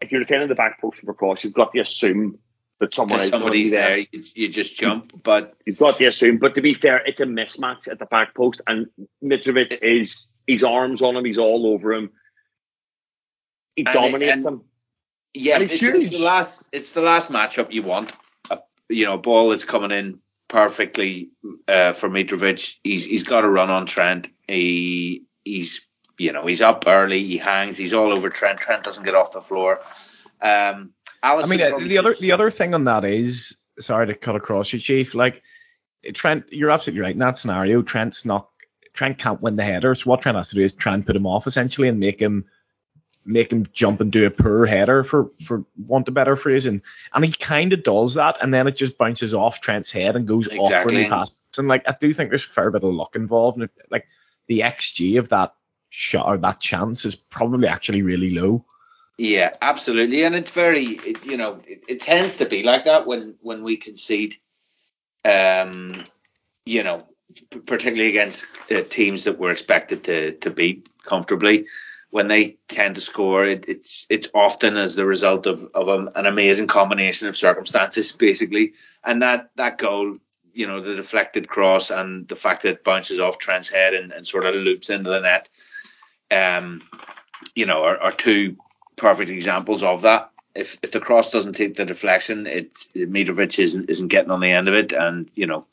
if 0.02 0.12
you're 0.12 0.22
defending 0.22 0.50
the 0.50 0.56
back 0.56 0.80
post 0.82 1.00
for 1.00 1.14
cross, 1.14 1.44
you've 1.44 1.54
got 1.54 1.74
to 1.74 1.80
assume 1.80 2.40
that 2.80 2.94
someone 2.94 3.22
somebody's 3.22 3.72
there. 3.72 3.88
there. 3.88 3.98
You, 4.12 4.24
you, 4.36 4.50
just 4.50 4.76
jump, 4.76 5.24
but 5.24 5.56
you've 5.66 5.78
got 5.78 5.98
to 5.98 6.06
assume. 6.06 6.38
But 6.38 6.56
to 6.56 6.62
be 6.62 6.74
fair, 6.74 6.98
it's 7.06 7.20
a 7.20 7.26
mismatch 7.26 7.88
at 7.88 8.00
the 8.00 8.06
back 8.06 8.36
post, 8.36 8.62
and 8.68 8.88
Mitrovic 9.24 9.82
is 9.82 10.32
his 10.48 10.64
arms 10.64 11.02
on 11.02 11.16
him, 11.16 11.26
he's 11.26 11.38
all 11.38 11.68
over 11.68 11.94
him. 11.94 12.12
He 13.76 13.86
and 13.86 13.94
dominates 13.94 14.46
and, 14.46 14.56
him. 14.56 14.62
Yeah, 15.34 15.60
it's, 15.60 15.82
it's, 15.82 16.10
the 16.10 16.20
last. 16.20 16.70
It's 16.74 16.92
the 16.92 17.02
last 17.02 17.32
matchup 17.32 17.72
you 17.72 17.84
want. 17.84 18.12
A, 18.50 18.60
you 18.90 19.06
know, 19.06 19.18
ball 19.18 19.52
is 19.54 19.64
coming 19.64 19.92
in 19.92 20.20
perfectly 20.52 21.30
uh, 21.70 21.94
for 21.94 22.10
Mitrovic. 22.10 22.76
He's 22.84 23.06
he's 23.06 23.24
got 23.24 23.46
a 23.46 23.50
run 23.50 23.70
on 23.70 23.86
Trent. 23.86 24.28
He 24.48 25.24
he's 25.46 25.82
you 26.18 26.34
know 26.34 26.46
he's 26.46 26.62
up 26.62 26.84
early. 26.86 27.24
He 27.24 27.38
hangs. 27.38 27.78
He's 27.78 27.94
all 27.94 28.16
over 28.16 28.30
Trent. 28.30 28.60
Trent 28.60 28.84
doesn't 28.84 29.04
get 29.04 29.16
off 29.16 29.32
the 29.32 29.42
floor. 29.42 29.80
Um, 30.42 30.94
I 31.24 31.46
mean, 31.48 31.62
uh, 31.62 31.80
the 31.80 31.98
other 31.98 32.14
the 32.14 32.34
other 32.34 32.52
thing 32.52 32.74
on 32.74 32.84
that 32.84 33.06
is 33.06 33.56
sorry 33.80 34.08
to 34.08 34.14
cut 34.14 34.36
across 34.36 34.74
you, 34.74 34.80
Chief. 34.80 35.16
Like 35.16 35.42
Trent, 36.14 36.52
you're 36.52 36.72
absolutely 36.72 37.02
right 37.02 37.14
in 37.14 37.20
that 37.20 37.38
scenario. 37.38 37.82
Trent's 37.82 38.26
not 38.26 38.50
Trent 38.94 39.18
can't 39.18 39.42
win 39.42 39.56
the 39.56 39.64
header, 39.64 39.96
so 39.96 40.10
what 40.10 40.22
Trent 40.22 40.36
has 40.36 40.50
to 40.50 40.56
do 40.56 40.62
is 40.62 40.74
try 40.74 40.94
and 40.94 41.06
put 41.06 41.16
him 41.16 41.26
off 41.26 41.48
essentially 41.48 41.88
and 41.88 42.00
make 42.00 42.22
him 42.22 42.46
make 43.24 43.52
him 43.52 43.68
jump 43.72 44.02
and 44.02 44.12
do 44.12 44.26
a 44.26 44.32
poor 44.32 44.66
header 44.66 45.04
for 45.04 45.32
for 45.44 45.64
want 45.86 46.08
a 46.08 46.12
better 46.12 46.36
phrase 46.36 46.66
and 46.66 46.82
and 47.14 47.24
he 47.24 47.32
kind 47.32 47.72
of 47.72 47.84
does 47.84 48.16
that 48.16 48.40
and 48.42 48.54
then 48.54 48.68
it 48.68 48.76
just 48.76 48.98
bounces 48.98 49.34
off 49.34 49.62
Trent's 49.62 49.92
head 49.92 50.16
and 50.16 50.28
goes 50.28 50.48
exactly. 50.48 50.76
awkwardly 50.76 51.06
past 51.08 51.38
and 51.58 51.68
like 51.68 51.88
I 51.88 51.96
do 52.00 52.14
think 52.14 52.30
there's 52.30 52.46
a 52.46 52.50
fair 52.50 52.72
bit 52.72 52.84
of 52.84 52.94
luck 52.94 53.16
involved 53.16 53.60
and 53.60 53.70
like 53.92 54.08
the 54.48 54.62
xG 54.62 55.20
of 55.20 55.30
that 55.30 55.54
shot 55.92 56.28
or 56.28 56.38
that 56.38 56.60
chance 56.60 57.06
is 57.06 57.16
probably 57.16 57.68
actually 57.68 58.02
really 58.02 58.32
low. 58.32 58.66
Yeah, 59.18 59.54
absolutely, 59.62 60.24
and 60.24 60.34
it's 60.34 60.50
very 60.50 60.86
it, 60.86 61.26
you 61.26 61.38
know 61.38 61.62
it, 61.68 61.84
it 61.88 62.02
tends 62.02 62.38
to 62.38 62.46
be 62.46 62.64
like 62.64 62.86
that 62.86 63.06
when 63.06 63.36
when 63.42 63.64
we 63.64 63.78
concede. 63.78 64.38
Um, 65.24 66.04
you 66.66 66.82
know, 66.82 67.04
particularly 67.68 68.10
against 68.10 68.46
uh, 68.72 68.82
teams 68.82 69.26
that 69.26 69.38
we're 69.38 69.52
expected 69.52 70.06
to 70.06 70.32
to 70.38 70.50
beat 70.50 70.90
comfortably 71.04 71.68
when 72.12 72.28
they 72.28 72.58
tend 72.68 72.96
to 72.96 73.02
score, 73.02 73.46
it, 73.46 73.66
it's 73.68 74.06
it's 74.10 74.28
often 74.34 74.78
as 74.78 74.96
the 74.96 75.06
result 75.06 75.48
of 75.48 75.64
of 75.74 75.88
a, 75.88 76.12
an 76.16 76.26
amazing 76.26 76.68
combination 76.68 77.28
of 77.28 77.38
circumstances, 77.38 78.12
basically. 78.12 78.74
And 79.04 79.22
that 79.22 79.50
that 79.56 79.78
goal, 79.78 80.18
you 80.54 80.68
know, 80.68 80.82
the 80.82 80.96
deflected 80.96 81.48
cross 81.48 81.90
and 81.90 82.28
the 82.28 82.36
fact 82.36 82.64
that 82.64 82.70
it 82.70 82.84
bounces 82.84 83.20
off 83.20 83.40
Trent's 83.40 83.70
head 83.70 83.94
and, 83.94 84.12
and 84.12 84.28
sort 84.28 84.46
of 84.46 84.56
loops 84.56 84.90
into 84.90 85.10
the 85.10 85.22
net, 85.22 85.50
um, 86.30 86.84
you 87.56 87.66
know, 87.66 87.84
are, 87.84 87.98
are 87.98 88.12
two 88.12 88.58
perfect 88.98 89.30
examples 89.30 89.82
of 89.82 90.02
that. 90.02 90.32
If 90.54 90.80
if 90.84 90.92
the 90.92 91.00
cross 91.00 91.32
doesn't 91.32 91.54
take 91.54 91.76
the 91.76 91.86
deflection, 91.86 92.46
it 92.46 92.74
Mitrovic 92.94 93.58
isn't 93.58 93.90
isn't 93.90 94.10
getting 94.10 94.32
on 94.32 94.42
the 94.42 94.52
end 94.52 94.68
of 94.68 94.74
it, 94.74 94.92
and 94.92 95.32
you 95.34 95.48
know, 95.48 95.66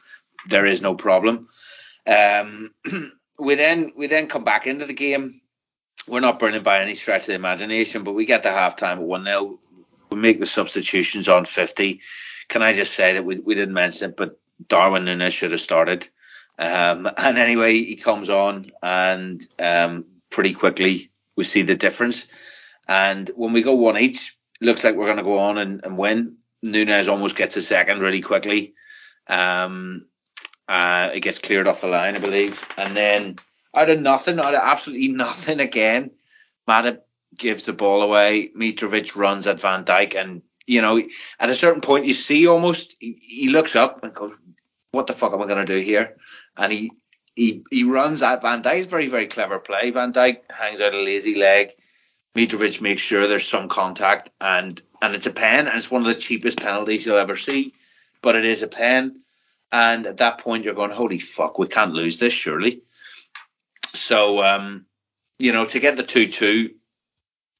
there 0.48 0.66
is 0.66 0.82
no 0.82 0.94
problem. 0.94 1.48
Um, 2.06 2.72
we 3.40 3.56
then 3.56 3.92
we 3.96 4.06
then 4.06 4.28
come 4.28 4.44
back 4.44 4.68
into 4.68 4.86
the 4.86 4.94
game 4.94 5.40
we're 6.08 6.20
not 6.20 6.38
burning 6.38 6.62
by 6.62 6.80
any 6.80 6.94
stretch 6.94 7.22
of 7.22 7.26
the 7.28 7.34
imagination, 7.34 8.04
but 8.04 8.12
we 8.12 8.24
get 8.24 8.42
to 8.44 8.48
halftime 8.48 8.96
at 8.96 9.02
1 9.02 9.24
0. 9.24 9.58
We 10.10 10.18
make 10.18 10.40
the 10.40 10.46
substitutions 10.46 11.28
on 11.28 11.44
50. 11.44 12.00
Can 12.48 12.62
I 12.62 12.72
just 12.72 12.94
say 12.94 13.14
that 13.14 13.24
we, 13.24 13.38
we 13.38 13.54
didn't 13.54 13.74
mention 13.74 14.10
it, 14.10 14.16
but 14.16 14.38
Darwin 14.66 15.04
Núñez 15.04 15.32
should 15.32 15.52
have 15.52 15.60
started. 15.60 16.08
Um, 16.58 17.08
and 17.16 17.38
anyway, 17.38 17.74
he 17.74 17.96
comes 17.96 18.30
on, 18.30 18.66
and 18.82 19.46
um, 19.58 20.06
pretty 20.30 20.54
quickly 20.54 21.10
we 21.36 21.44
see 21.44 21.62
the 21.62 21.76
difference. 21.76 22.26
And 22.88 23.30
when 23.36 23.52
we 23.52 23.62
go 23.62 23.74
one 23.74 23.98
each, 23.98 24.36
looks 24.60 24.82
like 24.82 24.96
we're 24.96 25.06
going 25.06 25.18
to 25.18 25.22
go 25.22 25.38
on 25.38 25.58
and, 25.58 25.84
and 25.84 25.98
win. 25.98 26.36
Núñez 26.66 27.08
almost 27.08 27.36
gets 27.36 27.56
a 27.56 27.62
second 27.62 28.00
really 28.00 28.22
quickly. 28.22 28.74
Um, 29.28 30.06
uh, 30.68 31.10
it 31.14 31.20
gets 31.20 31.38
cleared 31.38 31.68
off 31.68 31.82
the 31.82 31.86
line, 31.86 32.16
I 32.16 32.18
believe. 32.18 32.64
And 32.76 32.96
then 32.96 33.36
out 33.78 33.90
of 33.90 34.00
nothing, 34.00 34.38
out 34.38 34.54
of 34.54 34.60
absolutely 34.62 35.08
nothing 35.26 35.60
again, 35.60 36.10
Matip 36.68 37.00
gives 37.36 37.64
the 37.64 37.72
ball 37.72 38.02
away. 38.02 38.50
Mitrovic 38.56 39.16
runs 39.16 39.46
at 39.46 39.60
Van 39.60 39.84
Dijk, 39.84 40.16
and 40.16 40.42
you 40.66 40.82
know, 40.82 41.00
at 41.38 41.50
a 41.50 41.54
certain 41.54 41.80
point, 41.80 42.06
you 42.06 42.14
see 42.14 42.46
almost 42.46 42.96
he, 43.00 43.18
he 43.22 43.48
looks 43.48 43.76
up 43.76 44.02
and 44.02 44.14
goes, 44.14 44.32
"What 44.90 45.06
the 45.06 45.14
fuck 45.14 45.32
am 45.32 45.40
I 45.40 45.46
going 45.46 45.64
to 45.64 45.72
do 45.72 45.80
here?" 45.80 46.16
And 46.56 46.72
he 46.72 46.90
he 47.34 47.62
he 47.70 47.84
runs 47.84 48.22
at 48.22 48.42
Van 48.42 48.62
Dijk's 48.62 48.86
very 48.86 49.08
very 49.08 49.26
clever 49.26 49.58
play. 49.58 49.90
Van 49.90 50.12
Dijk 50.12 50.50
hangs 50.50 50.80
out 50.80 50.94
a 50.94 50.98
lazy 50.98 51.36
leg. 51.36 51.70
Mitrovic 52.34 52.80
makes 52.80 53.02
sure 53.02 53.26
there's 53.26 53.46
some 53.46 53.68
contact, 53.68 54.30
and 54.40 54.80
and 55.00 55.14
it's 55.14 55.26
a 55.26 55.32
pen, 55.32 55.66
and 55.66 55.76
it's 55.76 55.90
one 55.90 56.02
of 56.02 56.08
the 56.08 56.14
cheapest 56.14 56.58
penalties 56.58 57.06
you'll 57.06 57.18
ever 57.18 57.36
see, 57.36 57.74
but 58.20 58.36
it 58.36 58.44
is 58.44 58.62
a 58.62 58.68
pen. 58.68 59.14
And 59.70 60.06
at 60.06 60.16
that 60.18 60.38
point, 60.38 60.64
you're 60.64 60.74
going, 60.74 60.90
"Holy 60.90 61.18
fuck, 61.18 61.58
we 61.58 61.68
can't 61.68 61.92
lose 61.92 62.18
this, 62.18 62.32
surely." 62.32 62.82
So, 64.08 64.42
um, 64.42 64.86
you 65.38 65.52
know, 65.52 65.66
to 65.66 65.80
get 65.80 65.98
the 65.98 66.02
2 66.02 66.28
2 66.28 66.70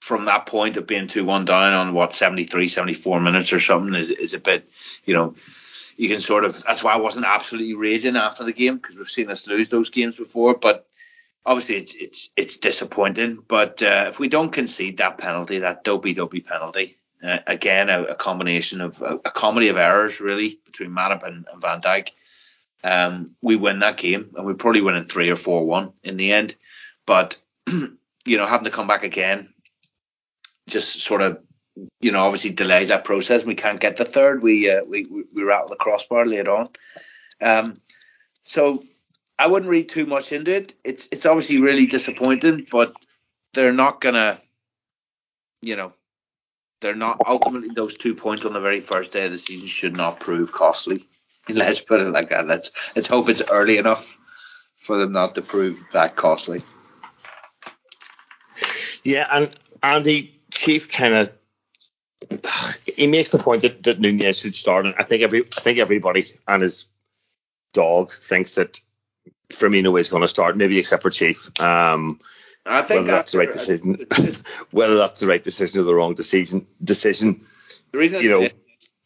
from 0.01 0.25
that 0.25 0.47
point 0.47 0.79
of 0.79 0.87
being 0.87 1.07
2 1.07 1.23
1 1.23 1.45
down 1.45 1.75
on 1.75 1.93
what, 1.93 2.15
73, 2.15 2.69
74 2.69 3.21
minutes 3.21 3.53
or 3.53 3.61
something 3.61 3.95
is, 3.95 4.09
is 4.09 4.33
a 4.33 4.41
bit, 4.41 4.67
you 5.05 5.13
know, 5.13 5.35
you 5.99 6.09
can 6.09 6.23
sort 6.23 6.47
of, 6.47 6.59
that's 6.65 6.83
why 6.83 6.95
I 6.95 6.97
wasn't 6.97 7.27
absolutely 7.27 7.75
raging 7.75 8.17
after 8.17 8.45
the 8.45 8.55
game 8.55 8.79
because 8.79 8.97
we've 8.97 9.11
seen 9.11 9.31
us 9.31 9.47
lose 9.47 9.69
those 9.69 9.91
games 9.91 10.17
before. 10.17 10.55
But 10.55 10.87
obviously 11.45 11.77
it's 11.77 11.95
it's 11.95 12.31
it's 12.35 12.57
disappointing. 12.57 13.45
But 13.47 13.83
uh, 13.83 14.07
if 14.09 14.19
we 14.19 14.29
don't 14.29 14.51
concede 14.51 14.97
that 14.99 15.19
penalty, 15.19 15.59
that 15.59 15.85
dopey 15.85 16.15
dopey 16.15 16.41
penalty, 16.41 16.97
uh, 17.23 17.41
again 17.47 17.91
a, 17.91 18.05
a, 18.05 18.15
combination 18.15 18.81
of 18.81 19.03
a, 19.03 19.19
a, 19.23 19.31
comedy 19.31 19.69
of 19.69 19.77
errors 19.77 20.19
really 20.19 20.61
between 20.65 20.93
Matip 20.93 21.25
and, 21.25 21.47
and 21.53 21.61
Van 21.61 21.83
Dijk 21.83 22.13
um, 22.85 23.33
we 23.43 23.57
win 23.57 23.81
that 23.81 23.97
game 23.97 24.31
and 24.37 24.47
we 24.47 24.55
probably 24.55 24.81
win 24.81 24.95
in 24.95 25.05
three 25.05 25.31
or 25.31 25.37
four 25.37 25.65
one 25.65 25.93
in 26.03 26.17
the 26.17 26.33
end. 26.33 26.55
But 27.07 27.37
you 27.69 27.97
know, 28.27 28.47
having 28.47 28.65
to 28.65 28.71
come 28.71 28.87
back 28.87 29.05
again 29.05 29.53
just 30.69 31.01
sort 31.01 31.23
of 31.23 31.39
you 32.01 32.13
know 32.13 32.21
obviously 32.21 32.51
delays 32.51 32.89
that 32.89 33.05
process. 33.05 33.45
We 33.45 33.55
can't 33.55 33.81
get 33.81 33.97
the 33.97 34.05
third. 34.05 34.43
We 34.43 34.71
uh, 34.71 34.85
we 34.85 35.07
we 35.35 35.43
rattle 35.43 35.69
the 35.69 35.77
crossbar 35.77 36.25
later 36.25 36.53
on. 36.53 36.69
Um, 37.41 37.75
so 38.43 38.83
I 39.39 39.47
wouldn't 39.47 39.71
read 39.71 39.89
too 39.89 40.07
much 40.07 40.33
into 40.33 40.55
it. 40.55 40.75
It's 40.85 41.09
it's 41.13 41.27
obviously 41.27 41.61
really 41.61 41.87
disappointing, 41.87 42.67
but 42.71 42.95
they're 43.55 43.73
not 43.73 44.01
gonna, 44.01 44.41
you 45.63 45.77
know, 45.77 45.93
they're 46.81 46.95
not 46.95 47.21
ultimately 47.27 47.71
those 47.75 47.97
two 47.97 48.15
points 48.15 48.45
on 48.45 48.53
the 48.53 48.61
very 48.61 48.81
first 48.81 49.13
day 49.13 49.27
of 49.27 49.33
the 49.33 49.39
season 49.39 49.67
should 49.67 49.97
not 49.97 50.21
prove 50.21 50.53
costly. 50.53 51.08
Let's 51.49 51.81
put 51.81 52.01
it 52.01 52.11
like 52.11 52.29
that. 52.31 52.47
Let's 52.47 52.71
let's 52.97 53.09
hope 53.09 53.29
it's 53.29 53.43
early 53.51 53.79
enough 53.79 54.19
for 54.77 54.99
them 54.99 55.13
not 55.13 55.35
to 55.35 55.43
prove 55.43 55.79
that 55.93 56.17
costly. 56.17 56.63
Yeah, 59.03 59.27
and 59.31 59.55
Andy 59.83 60.41
Chief 60.51 60.91
kind 60.91 61.15
of 61.15 61.33
he 62.97 63.07
makes 63.07 63.31
the 63.31 63.39
point 63.39 63.63
that, 63.63 63.83
that 63.85 64.01
Núñez 64.01 64.43
should 64.43 64.57
start, 64.57 64.87
and 64.87 64.95
I 64.99 65.03
think 65.05 65.23
every 65.23 65.45
I 65.45 65.61
think 65.61 65.79
everybody 65.79 66.27
and 66.47 66.63
his 66.63 66.87
dog 67.73 68.13
thinks 68.13 68.57
that 68.57 68.81
Firmino 69.51 69.99
is 69.99 70.11
going 70.11 70.23
to 70.23 70.29
start, 70.29 70.57
maybe 70.57 70.79
except 70.79 71.03
for 71.03 71.11
Chief. 71.11 71.51
Um, 71.61 72.19
I 72.67 72.83
think 72.83 73.07
whether 73.07 73.13
that's 73.13 73.33
the 73.33 73.39
right 73.39 73.53
decision, 73.53 74.07
whether 74.71 74.97
that's 74.97 75.21
the 75.21 75.27
right 75.27 75.43
decision 75.43 75.81
or 75.81 75.85
the 75.85 75.95
wrong 75.95 76.15
decision, 76.15 76.67
decision. 76.83 77.43
The 77.93 77.99
reason 77.99 78.23
you 78.23 78.31
know, 78.31 78.49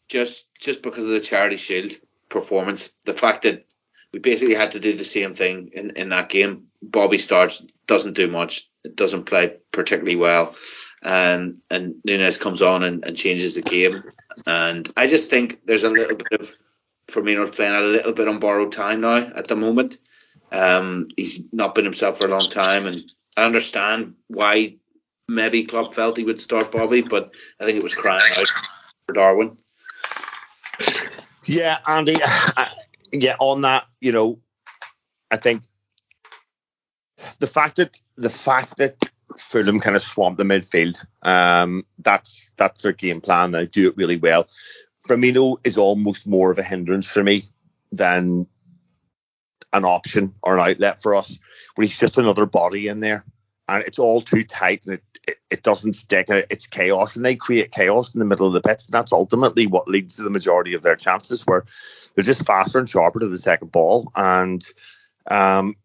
just 0.09 0.45
just 0.59 0.81
because 0.81 1.05
of 1.05 1.11
the 1.11 1.21
charity 1.21 1.57
shield, 1.57 1.93
performance. 2.33 2.91
The 3.05 3.13
fact 3.13 3.43
that 3.43 3.65
we 4.11 4.19
basically 4.19 4.55
had 4.55 4.73
to 4.73 4.79
do 4.79 4.95
the 4.95 5.05
same 5.05 5.33
thing 5.33 5.69
in, 5.73 5.91
in 5.91 6.09
that 6.09 6.29
game. 6.29 6.67
Bobby 6.81 7.17
starts, 7.17 7.63
doesn't 7.87 8.13
do 8.13 8.27
much, 8.27 8.69
it 8.83 8.95
doesn't 8.95 9.23
play 9.23 9.57
particularly 9.71 10.17
well, 10.17 10.55
and 11.01 11.57
and 11.71 11.95
Núñez 12.05 12.39
comes 12.39 12.61
on 12.61 12.83
and, 12.83 13.05
and 13.05 13.15
changes 13.15 13.55
the 13.55 13.61
game. 13.61 14.03
And 14.45 14.91
I 14.97 15.07
just 15.07 15.29
think 15.29 15.65
there's 15.65 15.85
a 15.85 15.89
little 15.89 16.17
bit 16.17 16.41
of 16.41 16.53
Firmino's 17.07 17.55
playing 17.55 17.73
a 17.73 17.81
little 17.81 18.13
bit 18.13 18.27
on 18.27 18.39
borrowed 18.39 18.73
time 18.73 19.01
now 19.01 19.15
at 19.15 19.47
the 19.47 19.55
moment. 19.55 19.97
Um, 20.51 21.07
he's 21.15 21.41
not 21.51 21.73
been 21.73 21.85
himself 21.85 22.17
for 22.17 22.27
a 22.27 22.31
long 22.31 22.49
time, 22.49 22.85
and 22.85 23.09
I 23.37 23.45
understand 23.45 24.15
why 24.27 24.75
maybe 25.27 25.63
Klopp 25.63 25.93
felt 25.93 26.17
he 26.17 26.25
would 26.25 26.41
start 26.41 26.71
Bobby, 26.71 27.01
but 27.01 27.31
I 27.59 27.65
think 27.65 27.77
it 27.77 27.83
was 27.83 27.93
crying 27.93 28.31
out 28.37 28.47
for 29.07 29.13
Darwin. 29.13 29.57
Yeah, 31.45 31.77
Andy. 31.87 32.17
yeah, 33.11 33.35
on 33.39 33.61
that, 33.61 33.85
you 33.99 34.11
know, 34.11 34.39
I 35.29 35.37
think 35.37 35.63
the 37.39 37.47
fact 37.47 37.77
that 37.77 37.95
the 38.17 38.29
fact 38.29 38.77
that 38.77 38.97
Fulham 39.37 39.79
kind 39.79 39.95
of 39.95 40.01
swamped 40.01 40.37
the 40.37 40.43
midfield, 40.43 41.03
um, 41.21 41.85
that's 41.99 42.51
that's 42.57 42.83
their 42.83 42.93
game 42.93 43.21
plan. 43.21 43.51
They 43.51 43.65
do 43.65 43.89
it 43.89 43.97
really 43.97 44.17
well. 44.17 44.47
Firmino 45.07 45.57
is 45.63 45.77
almost 45.77 46.27
more 46.27 46.51
of 46.51 46.59
a 46.59 46.63
hindrance 46.63 47.07
for 47.07 47.23
me 47.23 47.43
than 47.91 48.47
an 49.73 49.85
option 49.85 50.35
or 50.41 50.57
an 50.57 50.69
outlet 50.71 51.01
for 51.01 51.15
us. 51.15 51.39
Where 51.75 51.85
he's 51.85 51.99
just 51.99 52.17
another 52.17 52.45
body 52.45 52.87
in 52.87 52.99
there, 52.99 53.25
and 53.67 53.83
it's 53.83 53.99
all 53.99 54.21
too 54.21 54.43
tight, 54.43 54.85
and 54.85 54.95
it 54.95 55.03
it, 55.27 55.63
doesn't 55.63 55.93
stick. 55.93 56.27
It's 56.29 56.67
chaos, 56.67 57.15
and 57.15 57.25
they 57.25 57.35
create 57.35 57.71
chaos 57.71 58.13
in 58.13 58.19
the 58.19 58.25
middle 58.25 58.47
of 58.47 58.53
the 58.53 58.61
pitch, 58.61 58.85
and 58.85 58.93
that's 58.93 59.13
ultimately 59.13 59.67
what 59.67 59.87
leads 59.87 60.17
to 60.17 60.23
the 60.23 60.29
majority 60.29 60.73
of 60.73 60.81
their 60.81 60.95
chances, 60.95 61.47
where 61.47 61.65
they're 62.13 62.23
just 62.23 62.45
faster 62.45 62.79
and 62.79 62.89
sharper 62.89 63.19
to 63.19 63.27
the 63.27 63.37
second 63.37 63.71
ball. 63.71 64.11
And 64.15 64.65
um, 65.29 65.75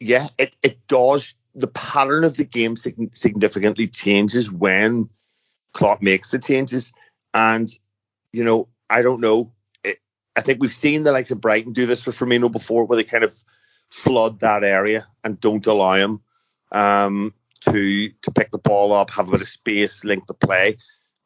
yeah, 0.00 0.28
it 0.38 0.56
it 0.62 0.86
does. 0.88 1.34
The 1.54 1.68
pattern 1.68 2.24
of 2.24 2.36
the 2.36 2.44
game 2.44 2.76
significantly 2.76 3.86
changes 3.86 4.50
when 4.50 5.10
Klopp 5.72 6.02
makes 6.02 6.30
the 6.30 6.38
changes, 6.38 6.92
and 7.32 7.68
you 8.32 8.44
know 8.44 8.68
I 8.90 9.02
don't 9.02 9.20
know. 9.20 9.52
I 10.34 10.40
think 10.40 10.60
we've 10.60 10.72
seen 10.72 11.02
the 11.02 11.12
likes 11.12 11.30
of 11.30 11.42
Brighton 11.42 11.74
do 11.74 11.84
this 11.84 12.02
for 12.02 12.10
Firmino 12.10 12.50
before, 12.50 12.86
where 12.86 12.96
they 12.96 13.04
kind 13.04 13.22
of 13.22 13.36
flood 13.90 14.40
that 14.40 14.64
area 14.64 15.06
and 15.22 15.38
don't 15.38 15.66
allow 15.66 15.92
him 15.92 16.22
um, 16.72 17.34
to 17.62 18.08
to 18.08 18.30
pick 18.30 18.50
the 18.50 18.58
ball 18.58 18.92
up, 18.92 19.10
have 19.10 19.28
a 19.28 19.32
bit 19.32 19.40
of 19.40 19.48
space, 19.48 20.04
link 20.04 20.26
the 20.26 20.34
play. 20.34 20.78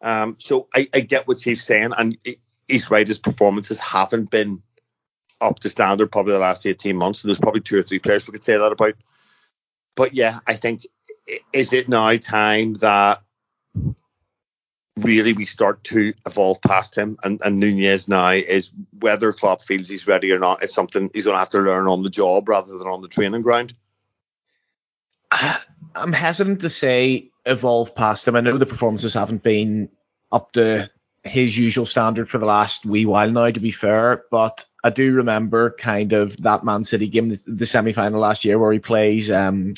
Um, 0.03 0.37
so 0.39 0.69
I, 0.75 0.89
I, 0.93 1.01
get 1.01 1.27
what 1.27 1.39
Chief's 1.39 1.65
saying, 1.65 1.93
and 1.97 2.19
he's 2.69 2.91
right. 2.91 3.07
His 3.07 3.19
performances 3.19 3.81
haven't 3.81 4.31
been 4.31 4.63
up 5.41 5.59
to 5.61 5.71
standard 5.71 6.13
probably 6.13 6.33
the 6.33 6.39
last 6.39 6.67
18 6.67 6.97
months. 6.97 7.23
There's 7.23 7.39
probably 7.39 7.63
two 7.63 7.79
or 7.79 7.83
three 7.83 7.99
players 7.99 8.27
we 8.27 8.33
could 8.33 8.45
say 8.45 8.57
that 8.57 8.73
about. 8.73 8.95
But 9.95 10.15
yeah, 10.15 10.41
I 10.47 10.55
think 10.55 10.87
is 11.53 11.73
it 11.73 11.89
now 11.89 12.17
time 12.17 12.75
that 12.75 13.23
really 14.97 15.33
we 15.33 15.45
start 15.45 15.85
to 15.85 16.15
evolve 16.27 16.61
past 16.63 16.97
him 16.97 17.19
and, 17.23 17.41
and 17.45 17.61
Nunez 17.61 18.09
now 18.09 18.31
is 18.31 18.73
whether 18.99 19.33
Klopp 19.33 19.63
feels 19.63 19.89
he's 19.89 20.07
ready 20.07 20.31
or 20.33 20.39
not, 20.39 20.63
it's 20.63 20.75
something 20.75 21.11
he's 21.13 21.25
gonna 21.25 21.39
have 21.39 21.51
to 21.51 21.61
learn 21.61 21.87
on 21.87 22.03
the 22.03 22.11
job 22.11 22.49
rather 22.49 22.77
than 22.79 22.87
on 22.87 23.03
the 23.03 23.09
training 23.09 23.43
ground. 23.43 23.75
I'm 25.95 26.13
hesitant 26.13 26.61
to 26.61 26.71
say 26.71 27.31
evolve 27.45 27.95
past 27.95 28.29
him. 28.29 28.37
I 28.37 28.41
know 28.41 28.59
the 28.59 28.67
performances 28.67 29.15
haven't 29.15 29.43
been 29.43 29.89
up 30.31 30.53
to 30.53 30.91
his 31.25 31.57
usual 31.57 31.87
standard 31.87 32.29
for 32.29 32.39
the 32.39 32.47
last 32.47 32.85
wee 32.87 33.07
while 33.07 33.31
now, 33.31 33.51
to 33.51 33.61
be 33.61 33.71
fair, 33.71 34.25
but 34.31 34.65
I 34.85 34.91
do 34.91 35.13
remember 35.13 35.71
kind 35.71 36.13
of 36.13 36.37
that 36.43 36.65
Man 36.65 36.85
City 36.85 37.09
game, 37.09 37.31
the, 37.31 37.45
the 37.47 37.67
semi 37.67 37.93
final 37.93 38.21
last 38.21 38.45
year, 38.45 38.59
where 38.59 38.73
he 38.73 38.79
plays 38.79 39.31
um 39.31 39.75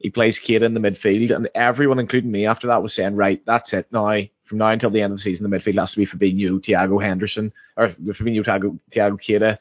he 0.00 0.10
plays 0.10 0.38
Keita 0.38 0.62
in 0.62 0.74
the 0.74 0.80
midfield, 0.80 1.34
and 1.34 1.48
everyone, 1.54 2.00
including 2.00 2.30
me, 2.30 2.46
after 2.46 2.66
that 2.68 2.82
was 2.82 2.92
saying, 2.92 3.14
right, 3.14 3.40
that's 3.46 3.72
it 3.72 3.86
now. 3.92 4.20
From 4.44 4.58
now 4.58 4.68
until 4.68 4.90
the 4.90 5.00
end 5.00 5.12
of 5.12 5.18
the 5.18 5.22
season, 5.22 5.48
the 5.48 5.56
midfield 5.56 5.78
has 5.78 5.92
to 5.92 5.98
be 5.98 6.06
Fabinho, 6.06 6.60
Thiago 6.60 7.02
Henderson, 7.02 7.52
or 7.76 7.88
Fabinho, 7.88 8.44
Thiago, 8.44 8.78
Thiago 8.90 9.12
Keita. 9.12 9.58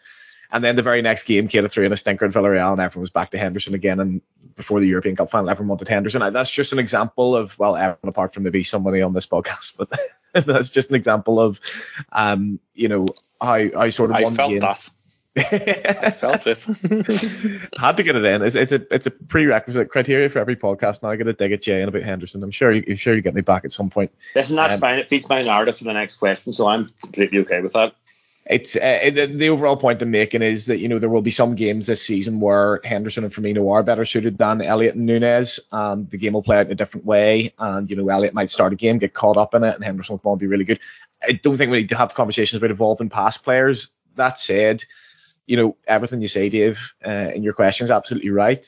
And 0.51 0.63
then 0.63 0.75
the 0.75 0.83
very 0.83 1.01
next 1.01 1.23
game, 1.23 1.47
Keita 1.47 1.71
threw 1.71 1.85
in 1.85 1.93
a 1.93 1.97
stinker 1.97 2.25
in 2.25 2.31
Villarreal, 2.31 2.73
and 2.73 2.81
everyone 2.81 3.01
was 3.01 3.09
back 3.09 3.31
to 3.31 3.37
Henderson 3.37 3.73
again. 3.73 3.99
And 3.99 4.21
before 4.55 4.79
the 4.79 4.87
European 4.87 5.15
Cup 5.15 5.29
final, 5.29 5.49
everyone 5.49 5.69
wanted 5.69 5.87
Henderson. 5.87 6.33
That's 6.33 6.51
just 6.51 6.73
an 6.73 6.79
example 6.79 7.35
of, 7.35 7.57
well, 7.57 7.75
everyone 7.75 8.09
apart 8.09 8.33
from 8.33 8.43
maybe 8.43 8.63
somebody 8.63 9.01
on 9.01 9.13
this 9.13 9.25
podcast, 9.25 9.77
but 10.33 10.45
that's 10.45 10.69
just 10.69 10.89
an 10.89 10.95
example 10.95 11.39
of, 11.39 11.59
um, 12.11 12.59
you 12.73 12.89
know, 12.89 13.05
how 13.39 13.53
I 13.53 13.89
sort 13.89 14.11
of 14.11 14.17
I 14.17 14.25
felt 14.25 14.49
game. 14.49 14.59
that. 14.59 14.89
I 15.37 16.11
felt 16.11 16.45
it. 16.45 16.61
Had 17.77 17.95
to 17.97 18.03
get 18.03 18.17
it 18.17 18.25
in. 18.25 18.41
It's, 18.41 18.55
it's, 18.55 18.73
a 18.73 18.93
it's 18.93 19.07
a 19.07 19.11
prerequisite 19.11 19.89
criteria 19.89 20.29
for 20.29 20.39
every 20.39 20.57
podcast. 20.57 21.03
Now 21.03 21.09
I 21.09 21.15
got 21.15 21.23
to 21.23 21.33
dig 21.33 21.53
at 21.53 21.61
Jay 21.61 21.81
and 21.81 21.87
about 21.87 22.03
Henderson. 22.03 22.43
I'm 22.43 22.51
sure 22.51 22.73
you, 22.73 22.83
I'm 22.85 22.97
sure 22.97 23.15
you 23.15 23.21
get 23.21 23.33
me 23.33 23.39
back 23.39 23.63
at 23.63 23.71
some 23.71 23.89
point. 23.89 24.11
Listen, 24.35 24.57
that's 24.57 24.75
um, 24.75 24.81
fine. 24.81 24.99
It 24.99 25.07
feeds 25.07 25.29
my 25.29 25.41
narrative 25.41 25.77
for 25.77 25.85
the 25.85 25.93
next 25.93 26.17
question, 26.17 26.51
so 26.51 26.67
I'm 26.67 26.91
completely 27.01 27.39
okay 27.39 27.61
with 27.61 27.71
that. 27.73 27.95
It's 28.45 28.75
uh, 28.75 29.11
the, 29.13 29.27
the 29.27 29.49
overall 29.49 29.77
point 29.77 30.01
I'm 30.01 30.09
making 30.09 30.41
is 30.41 30.65
that 30.65 30.79
you 30.79 30.89
know 30.89 30.97
there 30.97 31.09
will 31.09 31.21
be 31.21 31.31
some 31.31 31.53
games 31.53 31.85
this 31.85 32.01
season 32.01 32.39
where 32.39 32.81
Henderson 32.83 33.23
and 33.23 33.31
Firmino 33.31 33.71
are 33.71 33.83
better 33.83 34.03
suited 34.03 34.37
than 34.37 34.61
Elliott 34.61 34.95
and 34.95 35.05
Nunez, 35.05 35.59
and 35.71 36.09
the 36.09 36.17
game 36.17 36.33
will 36.33 36.41
play 36.41 36.57
out 36.57 36.65
in 36.65 36.71
a 36.71 36.75
different 36.75 37.05
way. 37.05 37.53
And 37.59 37.87
you 37.89 37.95
know 37.95 38.09
Elliott 38.09 38.33
might 38.33 38.49
start 38.49 38.73
a 38.73 38.75
game, 38.75 38.97
get 38.97 39.13
caught 39.13 39.37
up 39.37 39.53
in 39.53 39.63
it, 39.63 39.75
and 39.75 39.83
Henderson 39.83 40.19
will 40.23 40.35
be 40.37 40.47
really 40.47 40.65
good. 40.65 40.79
I 41.27 41.33
don't 41.33 41.57
think 41.57 41.69
we 41.69 41.81
need 41.81 41.89
to 41.89 41.97
have 41.97 42.15
conversations 42.15 42.57
about 42.57 42.71
evolving 42.71 43.09
past 43.09 43.43
players. 43.43 43.89
That 44.15 44.39
said, 44.39 44.83
you 45.45 45.55
know, 45.55 45.77
everything 45.85 46.21
you 46.21 46.27
say, 46.27 46.49
Dave, 46.49 46.93
uh, 47.05 47.31
in 47.33 47.43
your 47.43 47.53
question 47.53 47.85
is 47.85 47.91
absolutely 47.91 48.31
right. 48.31 48.65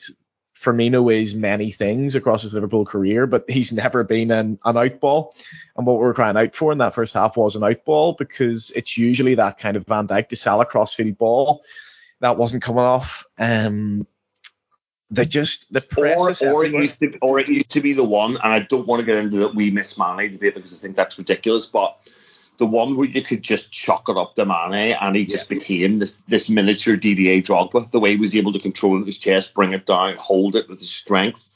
Firmino 0.64 1.12
is 1.12 1.34
many 1.34 1.70
things 1.70 2.14
across 2.14 2.42
his 2.42 2.54
Liverpool 2.54 2.84
career, 2.84 3.26
but 3.26 3.44
he's 3.48 3.72
never 3.72 4.02
been 4.02 4.30
an, 4.30 4.58
an 4.64 4.74
outball. 4.76 5.32
And 5.76 5.86
what 5.86 5.94
we 5.94 6.06
were 6.06 6.14
crying 6.14 6.36
out 6.36 6.54
for 6.54 6.72
in 6.72 6.78
that 6.78 6.94
first 6.94 7.14
half 7.14 7.36
was 7.36 7.56
an 7.56 7.62
outball 7.62 8.16
because 8.16 8.70
it's 8.70 8.96
usually 8.96 9.34
that 9.34 9.58
kind 9.58 9.76
of 9.76 9.86
Van 9.86 10.08
Dijk 10.08 10.28
to 10.30 10.36
Salah 10.36 10.66
crossfield 10.66 11.18
ball 11.18 11.62
that 12.20 12.38
wasn't 12.38 12.62
coming 12.62 12.80
off. 12.80 13.26
Um, 13.38 14.06
they 15.10 15.26
just 15.26 15.72
the 15.72 15.80
press 15.80 16.42
or, 16.42 16.52
or 16.52 16.64
it 16.64 16.72
used 16.72 16.98
to 17.00 17.16
or 17.20 17.38
it 17.38 17.48
used 17.48 17.70
to 17.70 17.80
be 17.80 17.92
the 17.92 18.04
one, 18.04 18.32
and 18.32 18.52
I 18.52 18.60
don't 18.60 18.86
want 18.86 19.00
to 19.00 19.06
get 19.06 19.18
into 19.18 19.36
that 19.38 19.54
we 19.54 19.70
miss 19.70 19.98
Mane 19.98 20.32
debate 20.32 20.54
because 20.54 20.76
I 20.76 20.80
think 20.80 20.96
that's 20.96 21.18
ridiculous, 21.18 21.66
but 21.66 21.98
the 22.58 22.66
one 22.66 22.96
where 22.96 23.08
you 23.08 23.22
could 23.22 23.42
just 23.42 23.72
chuck 23.72 24.08
it 24.08 24.16
up 24.16 24.34
to 24.34 24.44
Mane 24.44 24.96
and 25.00 25.16
he 25.16 25.24
just 25.24 25.50
yeah. 25.50 25.58
became 25.58 25.98
this 25.98 26.12
this 26.28 26.48
miniature 26.48 26.96
Didier 26.96 27.42
Drogba. 27.42 27.90
The 27.90 28.00
way 28.00 28.10
he 28.10 28.16
was 28.16 28.36
able 28.36 28.52
to 28.52 28.58
control 28.58 29.02
his 29.04 29.18
chest, 29.18 29.54
bring 29.54 29.72
it 29.72 29.86
down, 29.86 30.16
hold 30.16 30.56
it 30.56 30.68
with 30.68 30.78
his 30.78 30.90
strength, 30.90 31.50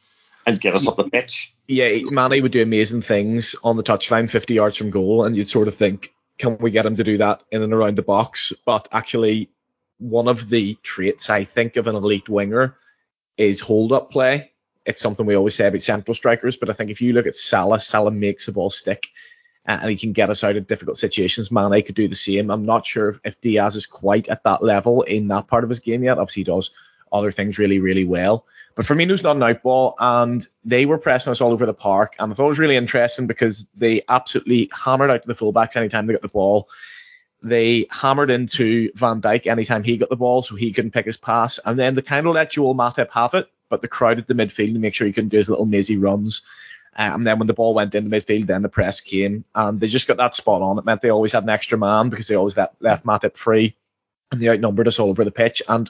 and 0.46 0.60
get 0.60 0.74
us 0.74 0.86
up 0.86 0.96
the 0.96 1.04
pitch. 1.04 1.54
Yeah, 1.66 1.98
Mane 2.10 2.42
would 2.42 2.52
do 2.52 2.62
amazing 2.62 3.02
things 3.02 3.54
on 3.62 3.76
the 3.76 3.82
touchline, 3.82 4.30
50 4.30 4.54
yards 4.54 4.76
from 4.76 4.90
goal, 4.90 5.24
and 5.24 5.36
you'd 5.36 5.48
sort 5.48 5.68
of 5.68 5.74
think, 5.74 6.14
can 6.38 6.56
we 6.58 6.70
get 6.70 6.86
him 6.86 6.96
to 6.96 7.04
do 7.04 7.18
that 7.18 7.42
in 7.52 7.62
and 7.62 7.74
around 7.74 7.96
the 7.96 8.02
box? 8.02 8.52
But 8.64 8.88
actually, 8.90 9.50
one 9.98 10.28
of 10.28 10.48
the 10.48 10.76
traits 10.82 11.28
I 11.28 11.44
think 11.44 11.76
of 11.76 11.86
an 11.86 11.94
elite 11.94 12.28
winger 12.28 12.76
is 13.36 13.60
hold 13.60 13.92
up 13.92 14.10
play. 14.10 14.52
It's 14.86 15.02
something 15.02 15.26
we 15.26 15.36
always 15.36 15.54
say 15.54 15.68
about 15.68 15.82
central 15.82 16.14
strikers, 16.14 16.56
but 16.56 16.70
I 16.70 16.72
think 16.72 16.90
if 16.90 17.02
you 17.02 17.12
look 17.12 17.26
at 17.26 17.34
Salah, 17.34 17.80
Salah 17.80 18.10
makes 18.10 18.46
the 18.46 18.52
ball 18.52 18.70
stick 18.70 19.08
and 19.68 19.90
he 19.90 19.96
can 19.96 20.12
get 20.12 20.30
us 20.30 20.42
out 20.42 20.56
of 20.56 20.66
difficult 20.66 20.96
situations. 20.96 21.52
Mane 21.52 21.84
could 21.84 21.94
do 21.94 22.08
the 22.08 22.14
same. 22.14 22.50
I'm 22.50 22.64
not 22.64 22.86
sure 22.86 23.20
if 23.22 23.40
Diaz 23.40 23.76
is 23.76 23.86
quite 23.86 24.28
at 24.28 24.42
that 24.44 24.64
level 24.64 25.02
in 25.02 25.28
that 25.28 25.46
part 25.46 25.62
of 25.62 25.70
his 25.70 25.80
game 25.80 26.02
yet. 26.02 26.18
Obviously, 26.18 26.40
he 26.40 26.44
does 26.44 26.70
other 27.12 27.30
things 27.30 27.58
really, 27.58 27.78
really 27.78 28.04
well. 28.04 28.46
But 28.74 28.86
Firmino's 28.86 29.22
not 29.22 29.36
an 29.36 29.42
outball, 29.42 29.94
and 29.98 30.46
they 30.64 30.86
were 30.86 30.98
pressing 30.98 31.30
us 31.32 31.40
all 31.40 31.52
over 31.52 31.66
the 31.66 31.74
park. 31.74 32.14
And 32.18 32.32
I 32.32 32.34
thought 32.34 32.46
it 32.46 32.48
was 32.48 32.58
really 32.58 32.76
interesting 32.76 33.26
because 33.26 33.66
they 33.76 34.02
absolutely 34.08 34.70
hammered 34.72 35.10
out 35.10 35.22
to 35.22 35.28
the 35.28 35.34
fullbacks 35.34 35.76
anytime 35.76 36.06
they 36.06 36.14
got 36.14 36.22
the 36.22 36.28
ball. 36.28 36.68
They 37.42 37.86
hammered 37.90 38.30
into 38.30 38.90
Van 38.94 39.20
Dijk 39.20 39.46
anytime 39.46 39.82
he 39.84 39.98
got 39.98 40.08
the 40.08 40.16
ball, 40.16 40.42
so 40.42 40.56
he 40.56 40.72
couldn't 40.72 40.92
pick 40.92 41.06
his 41.06 41.16
pass. 41.16 41.60
And 41.64 41.78
then 41.78 41.94
they 41.94 42.02
kind 42.02 42.26
of 42.26 42.34
let 42.34 42.52
Joel 42.52 42.74
Matip 42.74 43.10
have 43.10 43.34
it, 43.34 43.48
but 43.68 43.82
they 43.82 43.88
crowded 43.88 44.26
the 44.26 44.34
midfield 44.34 44.72
to 44.72 44.78
make 44.78 44.94
sure 44.94 45.06
he 45.06 45.12
couldn't 45.12 45.28
do 45.28 45.36
his 45.36 45.50
little 45.50 45.66
mazy 45.66 45.96
runs. 45.98 46.42
Uh, 46.98 47.12
and 47.14 47.26
then 47.26 47.38
when 47.38 47.46
the 47.46 47.54
ball 47.54 47.74
went 47.74 47.94
in 47.94 48.08
the 48.08 48.16
midfield, 48.16 48.46
then 48.46 48.62
the 48.62 48.68
press 48.68 49.00
came, 49.00 49.44
and 49.54 49.78
they 49.78 49.86
just 49.86 50.08
got 50.08 50.16
that 50.16 50.34
spot 50.34 50.62
on. 50.62 50.78
It 50.78 50.84
meant 50.84 51.00
they 51.00 51.10
always 51.10 51.32
had 51.32 51.44
an 51.44 51.48
extra 51.48 51.78
man 51.78 52.08
because 52.08 52.26
they 52.26 52.34
always 52.34 52.56
let, 52.56 52.74
left 52.80 53.06
Matip 53.06 53.36
free, 53.36 53.76
and 54.32 54.40
they 54.40 54.48
outnumbered 54.48 54.88
us 54.88 54.98
all 54.98 55.08
over 55.08 55.24
the 55.24 55.30
pitch. 55.30 55.62
And 55.68 55.88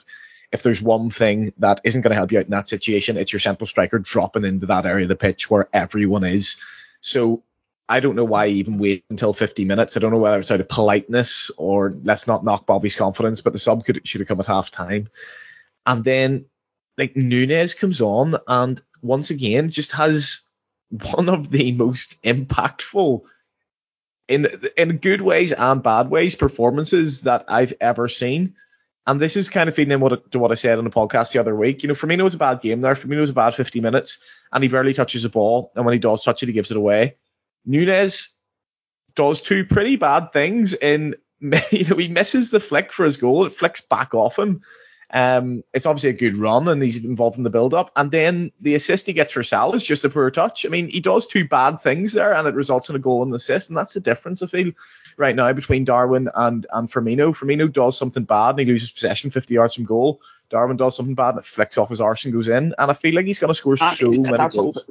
if 0.51 0.61
there's 0.61 0.81
one 0.81 1.09
thing 1.09 1.53
that 1.57 1.81
isn't 1.83 2.01
going 2.01 2.11
to 2.11 2.15
help 2.15 2.31
you 2.31 2.39
out 2.39 2.45
in 2.45 2.51
that 2.51 2.67
situation, 2.67 3.17
it's 3.17 3.33
your 3.33 3.39
central 3.39 3.65
striker 3.65 3.97
dropping 3.97 4.45
into 4.45 4.67
that 4.67 4.85
area 4.85 5.05
of 5.05 5.09
the 5.09 5.15
pitch 5.15 5.49
where 5.49 5.67
everyone 5.73 6.23
is. 6.23 6.57
So 7.01 7.43
I 7.87 7.99
don't 8.01 8.15
know 8.15 8.25
why 8.25 8.45
I 8.45 8.49
even 8.49 8.77
wait 8.77 9.03
until 9.09 9.33
50 9.33 9.65
minutes. 9.65 9.97
I 9.97 9.99
don't 9.99 10.11
know 10.11 10.19
whether 10.19 10.37
it's 10.37 10.51
out 10.51 10.59
of 10.59 10.69
politeness 10.69 11.49
or 11.57 11.91
let's 12.03 12.27
not 12.27 12.43
knock 12.43 12.67
Bobby's 12.67 12.95
confidence, 12.95 13.41
but 13.41 13.53
the 13.53 13.59
sub 13.59 13.83
could 13.83 14.07
should 14.07 14.21
have 14.21 14.27
come 14.27 14.39
at 14.39 14.45
half 14.45 14.69
time. 14.69 15.07
And 15.85 16.03
then 16.03 16.45
like 16.99 17.15
Nunez 17.15 17.73
comes 17.73 17.99
on 17.99 18.37
and 18.47 18.79
once 19.01 19.31
again 19.31 19.71
just 19.71 19.93
has 19.93 20.41
one 20.89 21.29
of 21.29 21.49
the 21.51 21.71
most 21.71 22.21
impactful 22.23 23.21
in 24.27 24.47
in 24.77 24.97
good 24.97 25.21
ways 25.21 25.51
and 25.51 25.83
bad 25.83 26.09
ways 26.09 26.35
performances 26.35 27.23
that 27.23 27.45
I've 27.47 27.73
ever 27.81 28.07
seen. 28.07 28.55
And 29.07 29.19
this 29.19 29.35
is 29.35 29.49
kind 29.49 29.67
of 29.67 29.75
feeding 29.75 29.93
in 29.93 30.01
what, 30.01 30.31
to 30.31 30.39
what 30.39 30.51
I 30.51 30.55
said 30.55 30.77
on 30.77 30.83
the 30.83 30.91
podcast 30.91 31.31
the 31.31 31.39
other 31.39 31.55
week. 31.55 31.81
You 31.81 31.87
know, 31.87 31.95
Firmino 31.95 32.23
was 32.23 32.35
a 32.35 32.37
bad 32.37 32.61
game 32.61 32.81
there. 32.81 32.93
Firmino 32.93 33.21
was 33.21 33.31
a 33.31 33.33
bad 33.33 33.55
50 33.55 33.81
minutes, 33.81 34.19
and 34.53 34.63
he 34.63 34.67
barely 34.67 34.93
touches 34.93 35.23
the 35.23 35.29
ball. 35.29 35.71
And 35.75 35.83
when 35.83 35.93
he 35.93 35.99
does 35.99 36.23
touch 36.23 36.43
it, 36.43 36.47
he 36.47 36.53
gives 36.53 36.69
it 36.69 36.77
away. 36.77 37.15
Nunez 37.65 38.35
does 39.15 39.41
two 39.41 39.65
pretty 39.65 39.95
bad 39.95 40.31
things. 40.31 40.75
In 40.75 41.15
you 41.41 41.85
know, 41.85 41.95
he 41.95 42.07
misses 42.07 42.51
the 42.51 42.59
flick 42.59 42.91
for 42.91 43.05
his 43.05 43.17
goal. 43.17 43.45
It 43.45 43.53
flicks 43.53 43.81
back 43.81 44.13
off 44.13 44.37
him. 44.37 44.61
Um, 45.11 45.63
it's 45.73 45.87
obviously 45.87 46.11
a 46.11 46.13
good 46.13 46.35
run 46.35 46.67
and 46.67 46.81
he's 46.83 47.03
involved 47.03 47.37
in 47.37 47.43
the 47.43 47.49
build 47.49 47.73
up. 47.73 47.91
And 47.95 48.11
then 48.11 48.51
the 48.61 48.75
assist 48.75 49.07
he 49.07 49.13
gets 49.13 49.31
for 49.31 49.41
Salah 49.41 49.75
is 49.75 49.83
just 49.83 50.05
a 50.05 50.09
poor 50.09 50.29
touch. 50.29 50.65
I 50.65 50.69
mean, 50.69 50.87
he 50.87 50.99
does 50.99 51.25
two 51.25 51.47
bad 51.47 51.81
things 51.81 52.13
there 52.13 52.33
and 52.33 52.47
it 52.47 52.53
results 52.53 52.89
in 52.89 52.95
a 52.95 52.99
goal 52.99 53.23
and 53.23 53.31
an 53.31 53.35
assist. 53.35 53.69
And 53.69 53.77
that's 53.77 53.93
the 53.93 54.01
difference 54.01 54.43
I 54.43 54.47
feel 54.47 54.71
right 55.17 55.35
now 55.35 55.51
between 55.53 55.83
Darwin 55.83 56.29
and, 56.35 56.67
and 56.71 56.89
Firmino. 56.89 57.35
Firmino 57.35 57.71
does 57.71 57.97
something 57.97 58.23
bad 58.23 58.51
and 58.51 58.59
he 58.59 58.65
loses 58.65 58.91
possession 58.91 59.31
50 59.31 59.53
yards 59.53 59.73
from 59.73 59.85
goal. 59.85 60.21
Darwin 60.49 60.77
does 60.77 60.95
something 60.95 61.15
bad 61.15 61.29
and 61.29 61.39
it 61.39 61.45
flicks 61.45 61.79
off 61.79 61.89
his 61.89 62.01
arse 62.01 62.25
and 62.25 62.33
goes 62.33 62.47
in. 62.47 62.75
And 62.77 62.91
I 62.91 62.93
feel 62.93 63.15
like 63.15 63.25
he's 63.25 63.39
going 63.39 63.49
to 63.49 63.55
score 63.55 63.77
that, 63.77 63.97
so 63.97 64.11
many 64.11 64.49
goals. 64.49 64.85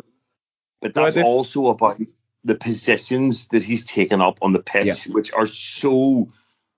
But 0.80 0.94
that's 0.94 1.16
also 1.16 1.66
about 1.66 2.00
the 2.42 2.56
positions 2.56 3.46
that 3.48 3.62
he's 3.62 3.84
taken 3.84 4.20
up 4.20 4.38
on 4.42 4.52
the 4.52 4.62
pitch, 4.62 5.06
yeah. 5.06 5.12
which 5.12 5.32
are 5.32 5.46
so 5.46 6.32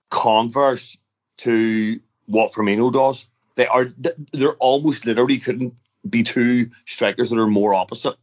converse 0.09 0.97
to 1.37 1.99
what 2.25 2.51
Firmino 2.53 2.93
does 2.93 3.25
they 3.61 3.67
are 3.67 3.93
they're 4.31 4.53
almost 4.53 5.05
literally 5.05 5.37
couldn't 5.37 5.75
be 6.09 6.23
two 6.23 6.71
strikers 6.85 7.29
that 7.29 7.39
are 7.39 7.45
more 7.45 7.75
opposite. 7.75 8.15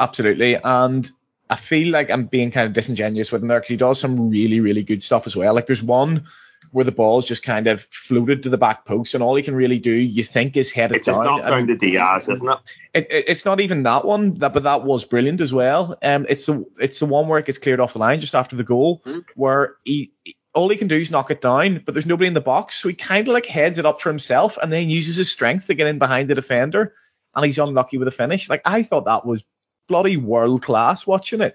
Absolutely, 0.00 0.56
and 0.56 1.08
I 1.48 1.54
feel 1.54 1.92
like 1.92 2.10
I'm 2.10 2.26
being 2.26 2.50
kind 2.50 2.66
of 2.66 2.72
disingenuous 2.72 3.30
with 3.30 3.42
him 3.42 3.48
there 3.48 3.60
because 3.60 3.68
he 3.68 3.76
does 3.76 4.00
some 4.00 4.30
really 4.30 4.58
really 4.58 4.82
good 4.82 5.02
stuff 5.02 5.28
as 5.28 5.36
well. 5.36 5.54
Like 5.54 5.66
there's 5.66 5.82
one 5.82 6.24
where 6.72 6.84
the 6.84 6.92
ball's 6.92 7.26
just 7.26 7.44
kind 7.44 7.68
of 7.68 7.82
floated 7.90 8.42
to 8.42 8.48
the 8.48 8.58
back 8.58 8.84
post, 8.84 9.14
and 9.14 9.22
all 9.22 9.36
he 9.36 9.44
can 9.44 9.54
really 9.54 9.78
do, 9.78 9.92
you 9.92 10.24
think, 10.24 10.56
is 10.56 10.72
head 10.72 10.90
it 10.90 10.98
it's 10.98 11.06
down. 11.06 11.16
It's 11.16 11.24
not 11.24 11.50
down 11.50 11.66
to 11.68 11.76
Diaz, 11.76 12.28
isn't 12.28 12.48
it? 12.48 12.58
It, 12.94 13.12
it? 13.12 13.24
It's 13.28 13.44
not 13.44 13.60
even 13.60 13.84
that 13.84 14.04
one, 14.04 14.34
that, 14.38 14.52
but 14.52 14.64
that 14.64 14.82
was 14.82 15.04
brilliant 15.04 15.40
as 15.40 15.52
well. 15.52 15.96
Um, 16.02 16.26
it's 16.28 16.46
the 16.46 16.66
it's 16.80 16.98
the 16.98 17.06
one 17.06 17.28
where 17.28 17.38
it 17.38 17.46
gets 17.46 17.58
cleared 17.58 17.78
off 17.78 17.92
the 17.92 18.00
line 18.00 18.18
just 18.18 18.34
after 18.34 18.56
the 18.56 18.64
goal, 18.64 19.02
mm-hmm. 19.06 19.20
where 19.36 19.76
he 19.84 20.12
all 20.54 20.68
he 20.68 20.76
can 20.76 20.88
do 20.88 20.96
is 20.96 21.10
knock 21.10 21.30
it 21.30 21.40
down, 21.40 21.82
but 21.84 21.94
there's 21.94 22.06
nobody 22.06 22.28
in 22.28 22.34
the 22.34 22.40
box, 22.40 22.76
so 22.76 22.88
he 22.88 22.94
kind 22.94 23.26
of 23.26 23.34
like 23.34 23.46
heads 23.46 23.78
it 23.78 23.86
up 23.86 24.00
for 24.00 24.10
himself 24.10 24.58
and 24.62 24.72
then 24.72 24.90
uses 24.90 25.16
his 25.16 25.32
strength 25.32 25.66
to 25.66 25.74
get 25.74 25.86
in 25.86 25.98
behind 25.98 26.28
the 26.28 26.34
defender, 26.34 26.94
and 27.34 27.44
he's 27.44 27.58
unlucky 27.58 27.98
with 27.98 28.08
a 28.08 28.12
finish. 28.12 28.48
Like 28.48 28.62
I 28.64 28.82
thought 28.82 29.06
that 29.06 29.26
was 29.26 29.44
bloody 29.88 30.16
world 30.16 30.62
class 30.62 31.06
watching 31.06 31.40
it, 31.40 31.54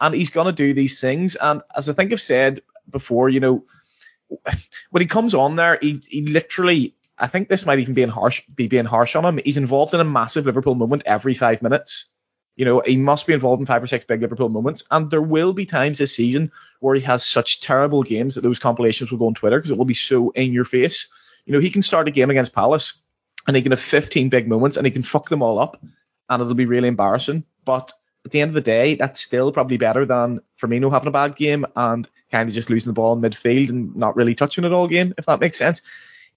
and 0.00 0.14
he's 0.14 0.30
gonna 0.30 0.52
do 0.52 0.74
these 0.74 1.00
things. 1.00 1.36
And 1.36 1.62
as 1.76 1.88
I 1.88 1.92
think 1.92 2.12
I've 2.12 2.20
said 2.20 2.60
before, 2.90 3.28
you 3.28 3.40
know, 3.40 3.64
when 4.90 5.00
he 5.00 5.06
comes 5.06 5.34
on 5.34 5.56
there, 5.56 5.78
he 5.80 6.00
he 6.08 6.22
literally. 6.22 6.96
I 7.16 7.28
think 7.28 7.48
this 7.48 7.64
might 7.64 7.78
even 7.78 7.94
be 7.94 8.02
harsh, 8.06 8.42
be 8.52 8.66
being 8.66 8.86
harsh 8.86 9.14
on 9.14 9.24
him. 9.24 9.38
He's 9.44 9.56
involved 9.56 9.94
in 9.94 10.00
a 10.00 10.04
massive 10.04 10.46
Liverpool 10.46 10.74
moment 10.74 11.04
every 11.06 11.34
five 11.34 11.62
minutes. 11.62 12.06
You 12.56 12.64
know, 12.64 12.82
he 12.84 12.96
must 12.96 13.26
be 13.26 13.32
involved 13.32 13.60
in 13.60 13.66
five 13.66 13.82
or 13.82 13.86
six 13.86 14.04
big 14.04 14.20
Liverpool 14.20 14.48
moments, 14.48 14.84
and 14.90 15.10
there 15.10 15.22
will 15.22 15.52
be 15.52 15.66
times 15.66 15.98
this 15.98 16.14
season 16.14 16.52
where 16.80 16.94
he 16.94 17.00
has 17.02 17.26
such 17.26 17.60
terrible 17.60 18.02
games 18.02 18.34
that 18.34 18.42
those 18.42 18.58
compilations 18.60 19.10
will 19.10 19.18
go 19.18 19.26
on 19.26 19.34
Twitter 19.34 19.58
because 19.58 19.70
it 19.70 19.78
will 19.78 19.84
be 19.84 19.94
so 19.94 20.30
in 20.30 20.52
your 20.52 20.64
face. 20.64 21.08
You 21.46 21.52
know, 21.52 21.60
he 21.60 21.70
can 21.70 21.82
start 21.82 22.08
a 22.08 22.12
game 22.12 22.30
against 22.30 22.54
Palace 22.54 23.02
and 23.46 23.56
he 23.56 23.62
can 23.62 23.72
have 23.72 23.80
15 23.80 24.28
big 24.28 24.48
moments 24.48 24.76
and 24.76 24.86
he 24.86 24.90
can 24.90 25.02
fuck 25.02 25.28
them 25.28 25.42
all 25.42 25.58
up, 25.58 25.82
and 26.28 26.40
it'll 26.40 26.54
be 26.54 26.66
really 26.66 26.88
embarrassing. 26.88 27.44
But 27.64 27.92
at 28.24 28.30
the 28.30 28.40
end 28.40 28.50
of 28.50 28.54
the 28.54 28.60
day, 28.60 28.94
that's 28.94 29.20
still 29.20 29.52
probably 29.52 29.76
better 29.76 30.06
than 30.06 30.40
Firmino 30.60 30.90
having 30.90 31.08
a 31.08 31.12
bad 31.12 31.36
game 31.36 31.66
and 31.76 32.08
kind 32.30 32.48
of 32.48 32.54
just 32.54 32.70
losing 32.70 32.90
the 32.90 32.94
ball 32.94 33.12
in 33.12 33.20
midfield 33.20 33.68
and 33.68 33.94
not 33.96 34.16
really 34.16 34.34
touching 34.34 34.64
it 34.64 34.72
all 34.72 34.88
game, 34.88 35.12
if 35.18 35.26
that 35.26 35.40
makes 35.40 35.58
sense. 35.58 35.82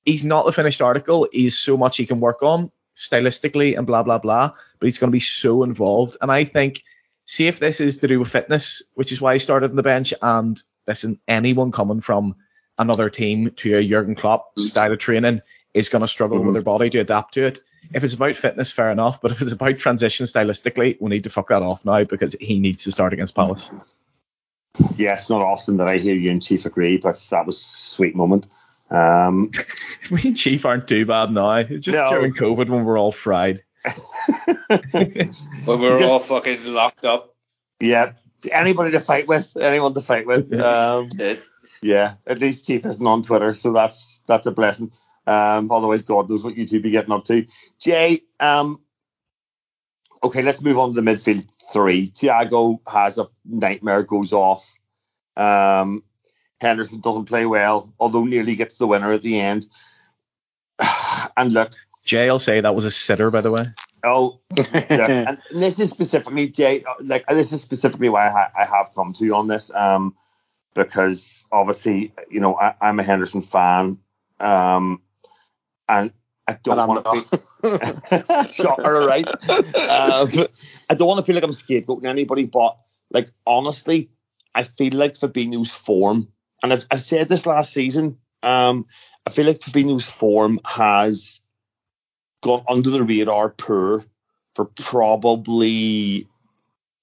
He's 0.03 0.23
not 0.23 0.45
the 0.45 0.51
finished 0.51 0.81
article. 0.81 1.27
He's 1.31 1.57
so 1.57 1.77
much 1.77 1.97
he 1.97 2.05
can 2.05 2.19
work 2.19 2.41
on 2.41 2.71
stylistically 2.97 3.77
and 3.77 3.87
blah 3.87 4.03
blah 4.03 4.17
blah, 4.17 4.51
but 4.79 4.85
he's 4.85 4.97
going 4.97 5.11
to 5.11 5.15
be 5.15 5.19
so 5.19 5.63
involved. 5.63 6.17
And 6.21 6.31
I 6.31 6.43
think, 6.43 6.83
see 7.25 7.47
if 7.47 7.59
this 7.59 7.79
is 7.79 7.99
to 7.99 8.07
do 8.07 8.19
with 8.19 8.29
fitness, 8.29 8.81
which 8.95 9.11
is 9.11 9.21
why 9.21 9.33
he 9.33 9.39
started 9.39 9.69
on 9.69 9.75
the 9.75 9.83
bench. 9.83 10.13
And 10.21 10.61
listen, 10.87 11.19
anyone 11.27 11.71
coming 11.71 12.01
from 12.01 12.35
another 12.77 13.09
team 13.09 13.51
to 13.57 13.77
a 13.77 13.87
Jurgen 13.87 14.15
Klopp 14.15 14.57
style 14.59 14.91
of 14.91 14.99
training 14.99 15.41
is 15.73 15.89
going 15.89 16.01
to 16.01 16.07
struggle 16.07 16.39
mm-hmm. 16.39 16.47
with 16.47 16.55
their 16.55 16.63
body 16.63 16.89
to 16.89 16.99
adapt 16.99 17.35
to 17.35 17.45
it. 17.45 17.59
If 17.93 18.03
it's 18.03 18.15
about 18.15 18.35
fitness, 18.35 18.71
fair 18.71 18.91
enough. 18.91 19.21
But 19.21 19.31
if 19.31 19.41
it's 19.41 19.51
about 19.51 19.77
transition 19.77 20.25
stylistically, 20.25 20.97
we 20.99 21.09
need 21.09 21.23
to 21.23 21.29
fuck 21.29 21.49
that 21.49 21.61
off 21.61 21.85
now 21.85 22.03
because 22.03 22.35
he 22.39 22.59
needs 22.59 22.83
to 22.83 22.91
start 22.91 23.13
against 23.13 23.35
Palace. 23.35 23.69
Yeah, 24.95 25.13
it's 25.13 25.29
not 25.29 25.41
often 25.41 25.77
that 25.77 25.87
I 25.87 25.97
hear 25.97 26.15
you 26.15 26.31
and 26.31 26.43
Chief 26.43 26.65
agree, 26.65 26.97
but 26.97 27.19
that 27.31 27.45
was 27.45 27.57
a 27.57 27.63
sweet 27.63 28.15
moment. 28.15 28.47
Um, 28.89 29.51
we 30.11 30.21
and 30.23 30.37
Chief 30.37 30.65
aren't 30.65 30.87
too 30.87 31.05
bad 31.05 31.31
now. 31.31 31.55
It's 31.55 31.85
just 31.85 31.97
no. 31.97 32.09
during 32.09 32.33
COVID 32.33 32.69
when 32.69 32.85
we're 32.85 32.99
all 32.99 33.11
fried. 33.11 33.63
when 33.83 35.79
we're 35.79 35.99
just, 35.99 36.11
all 36.11 36.19
fucking 36.19 36.65
locked 36.65 37.05
up. 37.05 37.35
Yeah. 37.79 38.13
Anybody 38.51 38.91
to 38.91 38.99
fight 38.99 39.27
with? 39.27 39.55
Anyone 39.59 39.93
to 39.93 40.01
fight 40.01 40.27
with? 40.27 40.51
Um, 40.53 41.09
yeah. 41.81 42.15
At 42.25 42.39
least 42.39 42.65
Chief 42.65 42.85
isn't 42.85 43.05
on 43.05 43.21
Twitter, 43.21 43.53
so 43.53 43.73
that's 43.73 44.21
that's 44.27 44.47
a 44.47 44.51
blessing. 44.51 44.91
Um, 45.25 45.71
otherwise, 45.71 46.03
God 46.03 46.29
knows 46.29 46.43
what 46.43 46.57
you 46.57 46.65
two 46.65 46.79
be 46.79 46.91
getting 46.91 47.11
up 47.11 47.25
to. 47.25 47.45
Jay, 47.79 48.19
um, 48.39 48.81
okay, 50.23 50.41
let's 50.41 50.61
move 50.61 50.77
on 50.77 50.93
to 50.93 51.01
the 51.01 51.11
midfield 51.11 51.45
three. 51.73 52.09
Thiago 52.09 52.79
has 52.87 53.17
a 53.17 53.27
nightmare, 53.45 54.03
goes 54.03 54.33
off. 54.33 54.73
Um, 55.35 56.03
Henderson 56.59 57.01
doesn't 57.01 57.25
play 57.25 57.45
well, 57.45 57.93
although 57.99 58.23
nearly 58.23 58.55
gets 58.55 58.77
the 58.77 58.87
winner 58.87 59.11
at 59.11 59.21
the 59.21 59.39
end. 59.39 59.67
And 61.37 61.53
look, 61.53 61.71
Jay, 62.03 62.29
I'll 62.29 62.39
say 62.39 62.61
that 62.61 62.75
was 62.75 62.85
a 62.85 62.91
sitter, 62.91 63.29
by 63.31 63.41
the 63.41 63.51
way. 63.51 63.67
Oh, 64.03 64.39
yeah. 64.55 64.65
and 65.29 65.37
this 65.51 65.79
is 65.79 65.89
specifically 65.89 66.47
Jay. 66.49 66.83
Like 66.99 67.25
this 67.27 67.51
is 67.51 67.61
specifically 67.61 68.09
why 68.09 68.27
I, 68.27 68.47
I 68.61 68.65
have 68.65 68.91
come 68.95 69.13
to 69.13 69.25
you 69.25 69.35
on 69.35 69.47
this. 69.47 69.73
Um, 69.73 70.15
because 70.73 71.45
obviously, 71.51 72.13
you 72.29 72.39
know, 72.39 72.55
I, 72.55 72.75
am 72.81 72.99
a 72.99 73.03
Henderson 73.03 73.41
fan. 73.41 73.99
Um, 74.39 75.01
and 75.89 76.13
I 76.47 76.57
don't 76.63 76.87
want 76.87 77.05
to 77.05 77.39
be 77.63 78.47
shocker, 78.49 79.05
right? 79.05 79.27
Um, 79.27 80.29
I 80.89 80.93
don't 80.95 81.07
want 81.07 81.19
to 81.19 81.23
feel 81.25 81.35
like 81.35 81.43
I'm 81.43 81.51
scapegoating 81.51 82.05
anybody, 82.05 82.45
but 82.45 82.77
like 83.11 83.29
honestly, 83.45 84.11
I 84.53 84.63
feel 84.63 84.93
like 84.93 85.15
Fabinho's 85.15 85.71
form 85.71 86.29
and 86.63 86.71
I've, 86.71 86.85
I've 86.91 87.01
said 87.01 87.27
this 87.27 87.45
last 87.45 87.73
season. 87.73 88.19
Um, 88.43 88.85
I 89.27 89.29
feel 89.29 89.45
like 89.45 89.59
Fabinho's 89.59 90.09
form 90.09 90.61
has 90.65 91.41
gone 92.41 92.63
under 92.69 92.91
the 92.91 93.03
radar 93.03 93.49
per 93.49 94.05
for 94.55 94.65
probably 94.65 96.29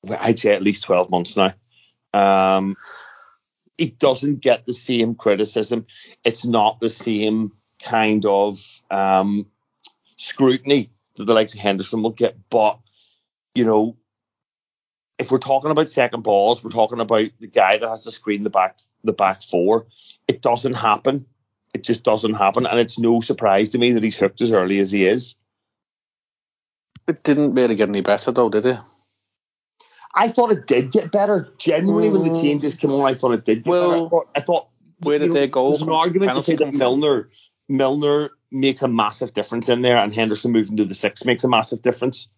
I'd 0.09 0.39
say 0.39 0.55
at 0.55 0.63
least 0.63 0.85
12 0.85 1.11
months 1.11 1.37
now. 1.37 1.53
Um, 2.15 2.77
it 3.77 3.99
doesn't 3.99 4.41
get 4.41 4.65
the 4.65 4.73
same 4.73 5.15
criticism. 5.17 5.85
It's 6.25 6.47
not 6.47 6.81
the 6.81 6.89
same 6.89 7.53
kind 7.83 8.25
of 8.25 8.59
um, 8.91 9.47
scrutiny 10.17 10.93
that 11.17 11.27
the 11.27 11.35
likes 11.35 11.53
of 11.53 11.61
Henderson 11.61 12.03
will 12.03 12.11
get. 12.11 12.39
But 12.49 12.79
you 13.55 13.67
know, 13.67 13.99
if 15.19 15.31
we're 15.31 15.37
talking 15.37 15.71
about 15.71 15.91
second 15.91 16.23
balls, 16.23 16.65
we're 16.65 16.71
talking 16.71 17.01
about 17.01 17.29
the 17.39 17.49
guy 17.49 17.77
that 17.77 17.87
has 17.87 18.05
to 18.05 18.13
screen 18.13 18.45
the 18.45 18.51
back 18.51 18.79
the 19.03 19.13
back 19.13 19.43
four. 19.43 19.89
It 20.27 20.41
doesn't 20.41 20.73
happen. 20.73 21.27
It 21.75 21.83
just 21.83 22.05
doesn't 22.05 22.35
happen, 22.35 22.67
and 22.67 22.79
it's 22.79 22.99
no 22.99 23.21
surprise 23.21 23.71
to 23.71 23.79
me 23.79 23.93
that 23.93 24.03
he's 24.03 24.17
hooked 24.17 24.41
as 24.41 24.53
early 24.53 24.79
as 24.79 24.93
he 24.93 25.07
is. 25.07 25.37
It 27.07 27.23
didn't 27.23 27.55
really 27.55 27.75
get 27.75 27.89
any 27.89 28.01
better 28.01 28.33
though, 28.33 28.49
did 28.49 28.65
it? 28.65 28.79
I 30.15 30.29
thought 30.29 30.53
it 30.53 30.67
did 30.67 30.93
get 30.93 31.11
better. 31.11 31.53
Genuinely, 31.59 32.09
mm. 32.09 32.23
when 32.23 32.33
the 32.33 32.41
changes 32.41 32.77
came 32.77 32.93
on, 32.93 33.05
I 33.05 33.15
thought 33.15 33.33
it 33.33 33.45
did 33.45 33.65
get 33.65 33.71
well, 33.71 33.91
better. 33.91 34.07
I 34.07 34.09
thought, 34.09 34.29
I 34.37 34.41
thought 34.41 34.69
where 35.01 35.19
did 35.19 35.29
know, 35.29 35.35
they 35.35 35.49
go? 35.49 35.71
There's 35.71 35.83
an 35.83 35.91
argument 35.91 36.33
to 36.33 36.41
say 36.41 36.57
that 36.57 36.73
Milner 36.73 37.29
Milner 37.69 38.31
makes 38.51 38.83
a 38.83 38.89
massive 38.89 39.35
difference 39.35 39.69
in 39.69 39.83
there, 39.83 39.97
and 39.97 40.15
Henderson 40.15 40.53
moving 40.53 40.77
to 40.77 40.85
the 40.85 40.95
six 40.95 41.25
makes 41.25 41.45
a 41.45 41.49
massive 41.49 41.83
difference. 41.83 42.29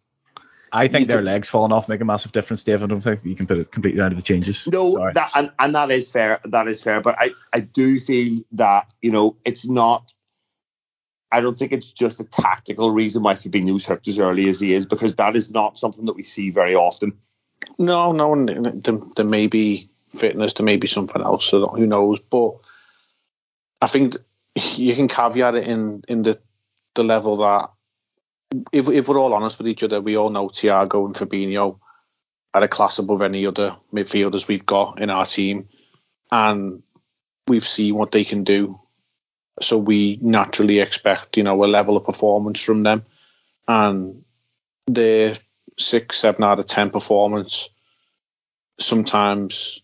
I 0.77 0.89
think 0.89 1.09
their 1.09 1.23
legs 1.23 1.49
falling 1.49 1.73
off 1.73 1.89
make 1.89 2.01
a 2.01 2.05
massive 2.05 2.33
difference, 2.33 2.63
Dave. 2.65 2.83
I 2.83 2.87
don't 2.87 3.01
think 3.01 3.25
you 3.25 3.35
can 3.35 3.47
put 3.47 3.59
it 3.59 3.71
completely 3.71 3.99
down 3.99 4.11
to 4.11 4.17
the 4.17 4.23
changes. 4.23 4.67
No, 4.67 5.11
that 5.15 5.31
and, 5.35 5.51
and 5.59 5.75
that 5.75 5.91
is 5.91 6.11
fair. 6.11 6.41
That 6.45 6.69
is 6.69 6.83
fair. 6.83 7.01
But 7.01 7.17
I, 7.19 7.31
I 7.53 7.61
do 7.61 7.99
feel 7.99 8.43
that, 8.53 8.87
you 9.01 9.11
know, 9.11 9.37
it's 9.45 9.67
not 9.67 10.13
I 11.33 11.41
don't 11.41 11.59
think 11.59 11.73
it's 11.73 11.93
just 11.93 12.21
a 12.21 12.25
tactical 12.25 12.91
reason 12.91 13.23
why 13.23 13.35
Fabinho's 13.35 13.85
hooked 13.85 14.09
as 14.09 14.19
early 14.19 14.49
as 14.49 14.61
he 14.61 14.73
is, 14.73 14.87
because 14.87 15.17
that 15.17 15.35
is 15.35 15.51
not 15.51 15.79
something 15.79 16.05
that 16.07 16.15
we 16.15 16.23
see 16.23 16.51
very 16.51 16.75
often. 16.75 17.19
No, 17.79 18.13
no, 18.13 18.47
there, 18.47 18.99
there 19.17 19.25
may 19.25 19.47
be 19.47 19.91
fitness, 20.11 20.55
there 20.55 20.65
may 20.65 20.77
be 20.77 20.87
something 20.87 21.21
else, 21.21 21.47
so 21.47 21.67
who 21.67 21.87
knows. 21.87 22.21
But 22.21 22.53
I 23.81 23.87
think 23.87 24.17
you 24.55 24.95
can 24.95 25.09
caveat 25.09 25.57
it 25.57 25.67
in 25.67 26.03
in 26.09 26.23
the 26.23 26.39
the 26.95 27.05
level 27.05 27.39
that 27.39 27.71
if, 28.73 28.89
if 28.89 29.09
we're 29.09 29.19
all 29.19 29.35
honest 29.35 29.59
with 29.59 29.69
each 29.69 29.83
other, 29.83 30.01
we 30.01 30.17
all 30.17 30.31
know 30.31 30.49
Thiago 30.49 31.07
and 31.07 31.15
Fabinho 31.15 31.79
are 32.55 32.63
a 32.63 32.69
class 32.69 32.99
above 32.99 33.23
any 33.23 33.47
other 33.47 33.77
midfielders 33.93 34.49
we've 34.49 34.67
got 34.67 35.01
in 35.01 35.11
our 35.11 35.27
team, 35.27 35.69
and 36.31 36.83
we've 37.47 37.67
seen 37.67 37.95
what 37.95 38.13
they 38.13 38.25
can 38.25 38.45
do. 38.45 38.81
So 39.61 39.79
we 39.79 40.19
naturally 40.21 40.81
expect, 40.81 41.37
you 41.37 41.43
know, 41.43 41.65
a 41.65 41.67
level 41.67 41.97
of 41.97 42.05
performance 42.05 42.63
from 42.63 42.83
them, 42.83 43.05
and 43.67 44.25
their 44.87 45.39
six, 45.79 46.19
seven 46.19 46.45
out 46.45 46.59
of 46.59 46.67
ten 46.67 46.91
performance. 46.91 47.69
Sometimes, 48.79 49.83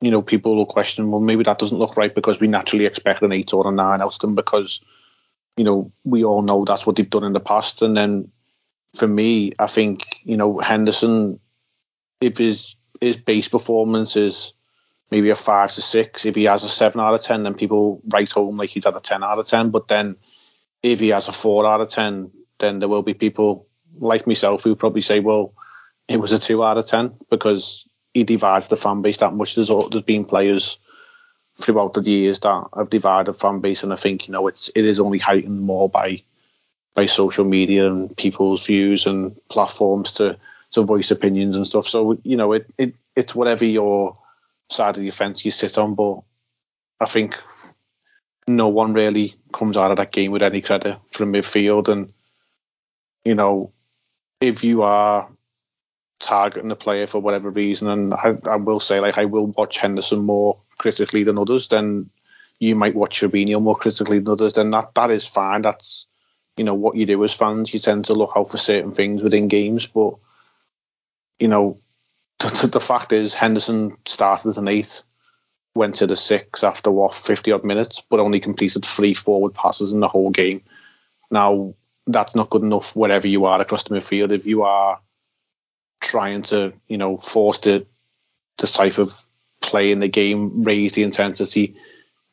you 0.00 0.10
know, 0.10 0.22
people 0.22 0.56
will 0.56 0.66
question, 0.66 1.10
well, 1.10 1.20
maybe 1.20 1.44
that 1.44 1.58
doesn't 1.58 1.78
look 1.78 1.96
right 1.96 2.14
because 2.14 2.40
we 2.40 2.48
naturally 2.48 2.86
expect 2.86 3.22
an 3.22 3.32
eight 3.32 3.52
or 3.52 3.68
a 3.68 3.72
nine 3.72 4.00
out 4.00 4.14
of 4.14 4.18
them 4.18 4.34
because 4.34 4.80
you 5.58 5.64
know, 5.64 5.92
we 6.04 6.24
all 6.24 6.42
know 6.42 6.64
that's 6.64 6.86
what 6.86 6.96
they've 6.96 7.10
done 7.10 7.24
in 7.24 7.32
the 7.32 7.40
past. 7.40 7.82
And 7.82 7.96
then 7.96 8.30
for 8.94 9.08
me, 9.08 9.52
I 9.58 9.66
think, 9.66 10.06
you 10.22 10.36
know, 10.36 10.58
Henderson, 10.58 11.40
if 12.20 12.38
his 12.38 12.76
his 13.00 13.16
base 13.16 13.48
performance 13.48 14.16
is 14.16 14.52
maybe 15.10 15.30
a 15.30 15.36
five 15.36 15.72
to 15.72 15.82
six, 15.82 16.24
if 16.24 16.36
he 16.36 16.44
has 16.44 16.62
a 16.62 16.68
seven 16.68 17.00
out 17.00 17.14
of 17.14 17.22
ten, 17.22 17.42
then 17.42 17.54
people 17.54 18.00
write 18.12 18.30
home 18.30 18.56
like 18.56 18.70
he's 18.70 18.84
had 18.84 18.96
a 18.96 19.00
ten 19.00 19.24
out 19.24 19.38
of 19.38 19.46
ten. 19.46 19.70
But 19.70 19.88
then 19.88 20.16
if 20.82 21.00
he 21.00 21.08
has 21.08 21.26
a 21.26 21.32
four 21.32 21.66
out 21.66 21.80
of 21.80 21.88
ten, 21.88 22.30
then 22.60 22.78
there 22.78 22.88
will 22.88 23.02
be 23.02 23.14
people 23.14 23.66
like 23.98 24.26
myself 24.26 24.62
who 24.62 24.76
probably 24.76 25.00
say, 25.00 25.18
well, 25.18 25.54
it 26.06 26.18
was 26.18 26.32
a 26.32 26.38
two 26.38 26.62
out 26.62 26.78
of 26.78 26.86
ten 26.86 27.14
because 27.30 27.84
he 28.14 28.22
divides 28.22 28.68
the 28.68 28.76
fan 28.76 29.02
base 29.02 29.18
that 29.18 29.34
much. 29.34 29.56
There's 29.56 29.68
there's 29.90 30.04
been 30.04 30.24
players 30.24 30.78
throughout 31.60 31.94
the 31.94 32.02
years 32.02 32.40
that 32.40 32.64
have 32.76 32.90
divided 32.90 33.32
fan 33.34 33.60
base, 33.60 33.82
and 33.82 33.92
I 33.92 33.96
think 33.96 34.28
you 34.28 34.32
know 34.32 34.46
it's 34.46 34.70
it 34.74 34.84
is 34.84 35.00
only 35.00 35.18
heightened 35.18 35.60
more 35.60 35.88
by 35.88 36.22
by 36.94 37.06
social 37.06 37.44
media 37.44 37.86
and 37.86 38.16
people's 38.16 38.66
views 38.66 39.06
and 39.06 39.36
platforms 39.48 40.12
to 40.14 40.38
to 40.72 40.82
voice 40.82 41.10
opinions 41.10 41.56
and 41.56 41.66
stuff. 41.66 41.88
So 41.88 42.18
you 42.22 42.36
know 42.36 42.52
it 42.52 42.72
it 42.78 42.94
it's 43.16 43.34
whatever 43.34 43.64
your 43.64 44.16
side 44.70 44.96
of 44.96 45.02
the 45.02 45.10
fence 45.10 45.44
you 45.44 45.50
sit 45.50 45.78
on, 45.78 45.94
but 45.94 46.20
I 47.00 47.06
think 47.06 47.36
no 48.46 48.68
one 48.68 48.94
really 48.94 49.36
comes 49.52 49.76
out 49.76 49.90
of 49.90 49.98
that 49.98 50.12
game 50.12 50.30
with 50.30 50.42
any 50.42 50.60
credit 50.60 50.98
from 51.10 51.32
midfield, 51.32 51.88
and 51.88 52.12
you 53.24 53.34
know 53.34 53.72
if 54.40 54.62
you 54.62 54.82
are 54.82 55.28
targeting 56.20 56.68
the 56.68 56.76
player 56.76 57.06
for 57.06 57.20
whatever 57.20 57.50
reason, 57.50 57.88
and 57.88 58.14
I, 58.14 58.36
I 58.46 58.56
will 58.56 58.80
say 58.80 59.00
like 59.00 59.18
I 59.18 59.26
will 59.26 59.46
watch 59.46 59.78
Henderson 59.78 60.20
more 60.20 60.58
critically 60.78 61.24
than 61.24 61.38
others, 61.38 61.68
then 61.68 62.10
you 62.58 62.74
might 62.74 62.94
watch 62.94 63.20
Fabinho 63.20 63.62
more 63.62 63.76
critically 63.76 64.18
than 64.18 64.32
others. 64.32 64.54
Then 64.54 64.70
that 64.72 64.94
that 64.94 65.10
is 65.10 65.26
fine. 65.26 65.62
That's 65.62 66.06
you 66.56 66.64
know 66.64 66.74
what 66.74 66.96
you 66.96 67.06
do 67.06 67.22
as 67.24 67.32
fans. 67.32 67.72
You 67.72 67.80
tend 67.80 68.06
to 68.06 68.14
look 68.14 68.32
out 68.36 68.50
for 68.50 68.58
certain 68.58 68.92
things 68.92 69.22
within 69.22 69.48
games, 69.48 69.86
but 69.86 70.14
you 71.38 71.48
know 71.48 71.80
the, 72.38 72.68
the 72.72 72.80
fact 72.80 73.12
is 73.12 73.34
Henderson 73.34 73.96
started 74.04 74.48
as 74.48 74.58
an 74.58 74.68
eight 74.68 75.02
went 75.74 75.96
to 75.96 76.06
the 76.06 76.16
six 76.16 76.64
after 76.64 76.90
what 76.90 77.14
50 77.14 77.52
odd 77.52 77.64
minutes, 77.64 78.02
but 78.10 78.20
only 78.20 78.40
completed 78.40 78.84
three 78.84 79.14
forward 79.14 79.54
passes 79.54 79.92
in 79.92 80.00
the 80.00 80.08
whole 80.08 80.30
game. 80.30 80.62
Now 81.30 81.74
that's 82.06 82.34
not 82.34 82.50
good 82.50 82.62
enough 82.62 82.96
wherever 82.96 83.28
you 83.28 83.44
are 83.44 83.60
across 83.60 83.84
the 83.84 83.94
midfield. 83.94 84.32
If 84.32 84.46
you 84.46 84.62
are 84.62 85.00
trying 86.00 86.42
to, 86.42 86.72
you 86.86 86.98
know, 86.98 87.16
force 87.16 87.58
the 87.58 87.86
the 88.58 88.66
type 88.66 88.98
of 88.98 89.20
play 89.60 89.92
in 89.92 90.00
the 90.00 90.08
game, 90.08 90.64
raise 90.64 90.92
the 90.92 91.02
intensity, 91.02 91.76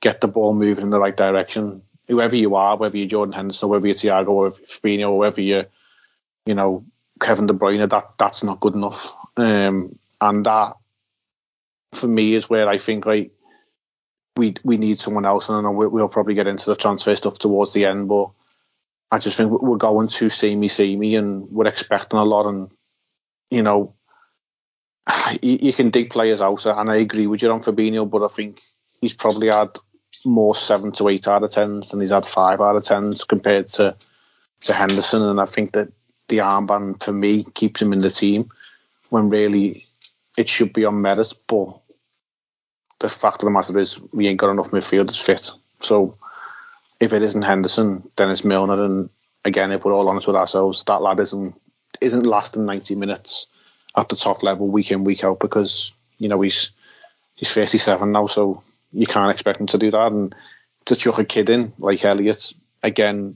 get 0.02 0.22
the 0.22 0.28
ball 0.28 0.54
moving 0.54 0.86
in 0.86 0.90
the 0.90 1.00
right 1.00 1.16
direction. 1.16 1.82
Whoever 2.08 2.36
you 2.36 2.56
are, 2.56 2.78
whether 2.78 2.98
you're 2.98 3.08
Jordan 3.08 3.34
Henderson, 3.34 3.70
whether 3.70 3.88
you're 3.88 3.96
Thiago 3.96 4.30
or 4.30 4.50
Fabinho, 4.52 5.10
or 5.10 5.18
whether 5.18 5.42
you're, 5.42 5.66
you 6.46 6.54
know, 6.54 6.86
Kevin 7.20 7.48
De 7.48 7.54
Bruyne, 7.54 7.90
that 7.90 8.14
that's 8.18 8.44
not 8.44 8.60
good 8.60 8.76
enough. 8.76 9.16
Um, 9.38 9.98
and 10.22 10.46
that, 10.46 10.74
for 11.94 12.08
me, 12.08 12.36
is 12.36 12.50
where 12.50 12.68
I 12.68 12.78
think 12.78 13.06
like 13.06 13.32
we 14.38 14.56
we 14.64 14.78
need 14.78 15.00
someone 15.00 15.26
else. 15.26 15.50
And 15.50 15.58
I 15.58 15.62
know 15.62 15.72
we'll 15.72 16.08
probably 16.10 16.36
get 16.36 16.48
into 16.48 16.70
the 16.70 16.76
transfer 16.76 17.16
stuff 17.16 17.40
towards 17.40 17.74
the 17.74 17.86
end, 17.86 18.08
but 18.08 18.30
I 19.12 19.18
just 19.18 19.38
think 19.38 19.52
we're 19.52 19.78
going 19.78 20.08
too 20.08 20.30
samey 20.30 20.68
samey, 20.68 21.16
and 21.16 21.50
we're 21.50 21.68
expecting 21.68 22.20
a 22.20 22.24
lot. 22.24 22.48
And 22.48 22.70
you 23.56 23.64
know, 23.64 23.96
you, 25.42 25.60
you 25.62 25.74
can 25.74 25.90
dig 25.90 26.10
players 26.10 26.42
out, 26.42 26.66
and 26.66 26.92
I 26.92 26.98
agree 26.98 27.26
with 27.26 27.42
you 27.42 27.52
on 27.52 27.62
Fabinho, 27.62 28.10
but 28.10 28.24
I 28.24 28.28
think 28.28 28.62
he's 29.00 29.14
probably 29.14 29.48
had 29.48 29.70
more 30.26 30.56
seven 30.56 30.92
to 30.94 31.08
eight 31.08 31.28
out 31.28 31.44
of 31.44 31.52
tens 31.52 31.90
than 31.90 32.02
he's 32.02 32.12
had 32.12 32.26
five 32.26 32.60
out 32.60 32.76
of 32.76 32.84
tens 32.84 33.24
compared 33.24 33.70
to 33.70 33.96
to 34.62 34.74
Henderson, 34.74 35.22
and 35.22 35.40
I 35.40 35.46
think 35.46 35.72
that 35.74 35.92
the 36.28 36.40
armband 36.40 37.04
for 37.04 37.14
me 37.14 37.46
keeps 37.54 37.82
him 37.82 37.94
in 37.94 38.00
the 38.00 38.10
team 38.10 38.50
when 39.10 39.30
really 39.30 39.88
it 40.38 40.50
should 40.50 40.74
be 40.74 40.84
on 40.84 41.02
merit. 41.02 41.32
But 41.48 41.80
the 43.00 43.10
fact 43.10 43.42
of 43.42 43.46
the 43.46 43.52
matter 43.52 43.78
is 43.78 44.02
we 44.12 44.28
ain't 44.28 44.40
got 44.40 44.50
enough 44.50 44.72
midfielders 44.72 45.22
fit. 45.22 45.52
So 45.80 46.18
if 47.00 47.14
it 47.14 47.22
isn't 47.22 47.44
Henderson, 47.44 48.10
then 48.16 48.32
it's 48.32 48.44
Milner. 48.44 48.84
And 48.84 49.10
again, 49.44 49.72
if 49.72 49.86
we're 49.86 49.94
all 49.94 50.10
honest 50.10 50.28
with 50.28 50.36
ourselves, 50.36 50.84
that 50.86 51.02
lad 51.02 51.20
isn't 51.20 51.56
isn't 52.02 52.26
lasting 52.26 52.66
90 52.66 52.96
minutes 52.96 53.48
at 53.96 54.10
the 54.10 54.16
top 54.16 54.44
level 54.44 54.68
week 54.68 54.92
in 54.92 55.04
week 55.04 55.24
out 55.24 55.40
because 55.40 55.94
you 56.18 56.28
know 56.28 56.42
he's 56.42 56.72
he's 57.36 57.54
37 57.54 58.12
now, 58.12 58.28
so 58.28 58.64
you 58.92 59.06
can't 59.06 59.32
expect 59.32 59.60
him 59.60 59.68
to 59.68 59.78
do 59.78 59.92
that. 59.92 60.12
And 60.12 60.36
to 60.86 60.96
chuck 60.96 61.20
a 61.20 61.26
kid 61.26 61.50
in 61.50 61.74
like 61.78 62.04
Elliott, 62.06 62.54
again, 62.84 63.36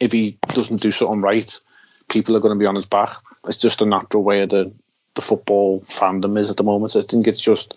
if 0.00 0.12
he 0.12 0.38
doesn't 0.48 0.82
do 0.82 0.90
something 0.90 1.20
right, 1.20 1.58
people 2.08 2.36
are 2.36 2.40
going 2.40 2.54
to 2.54 2.58
be 2.58 2.66
on 2.66 2.74
his 2.74 2.86
back. 2.86 3.16
It's 3.46 3.58
just 3.58 3.82
a 3.82 3.86
natural 3.86 4.22
way 4.22 4.44
the 4.46 4.72
the 5.14 5.22
football 5.22 5.80
fandom 5.82 6.38
is 6.38 6.50
at 6.50 6.56
the 6.56 6.64
moment. 6.64 6.96
I 6.96 7.02
think 7.02 7.26
it's 7.26 7.40
just 7.40 7.74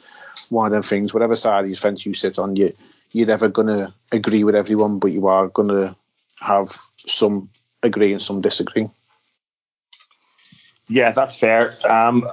one 0.50 0.66
of 0.66 0.72
them 0.72 0.82
things. 0.82 1.14
Whatever 1.14 1.36
side 1.36 1.66
of 1.66 1.70
the 1.70 1.76
fence 1.76 2.06
you 2.06 2.14
sit 2.14 2.40
on, 2.40 2.56
you 2.56 2.74
you're 3.12 3.28
never 3.28 3.48
going 3.48 3.68
to 3.68 3.94
agree 4.12 4.44
with 4.44 4.56
everyone, 4.56 5.00
but 5.00 5.12
you 5.12 5.28
are 5.28 5.48
going 5.48 5.70
to 5.70 5.96
have 6.40 6.78
some 6.98 7.50
agree 7.82 8.12
and 8.12 8.22
some 8.22 8.42
disagree. 8.42 8.90
Yeah, 10.90 11.12
that's 11.12 11.38
fair. 11.38 11.74
Um, 11.90 12.24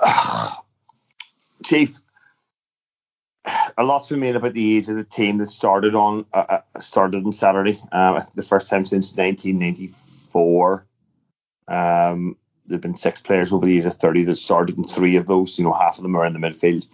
Chief, 1.64 1.99
a 3.77 3.85
lot's 3.85 4.09
been 4.09 4.21
made 4.21 4.37
about 4.37 4.55
the 4.55 4.77
age 4.77 4.88
of 4.88 4.97
the 4.97 5.05
team 5.05 5.38
that 5.38 5.51
started 5.51 5.95
on 5.95 6.27
uh, 6.33 6.61
uh 6.75 6.81
started 6.81 7.25
on 7.25 7.33
Saturday. 7.33 7.79
Uh, 7.90 8.23
the 8.35 8.43
first 8.43 8.71
time 8.71 8.85
since 8.85 9.14
1994. 9.14 10.87
Um, 11.67 12.37
there've 12.67 12.81
been 12.81 12.95
six 12.95 13.21
players 13.21 13.53
over 13.53 13.67
the 13.67 13.77
age 13.77 13.85
of 13.85 13.95
30 13.95 14.25
that 14.25 14.37
started, 14.37 14.77
and 14.77 14.88
three 14.88 15.17
of 15.17 15.27
those, 15.27 15.59
you 15.59 15.64
know, 15.64 15.73
half 15.73 15.99
of 15.99 16.03
them 16.03 16.17
are 16.17 16.27
in 16.27 16.33
the 16.33 16.38
midfield. 16.38 16.87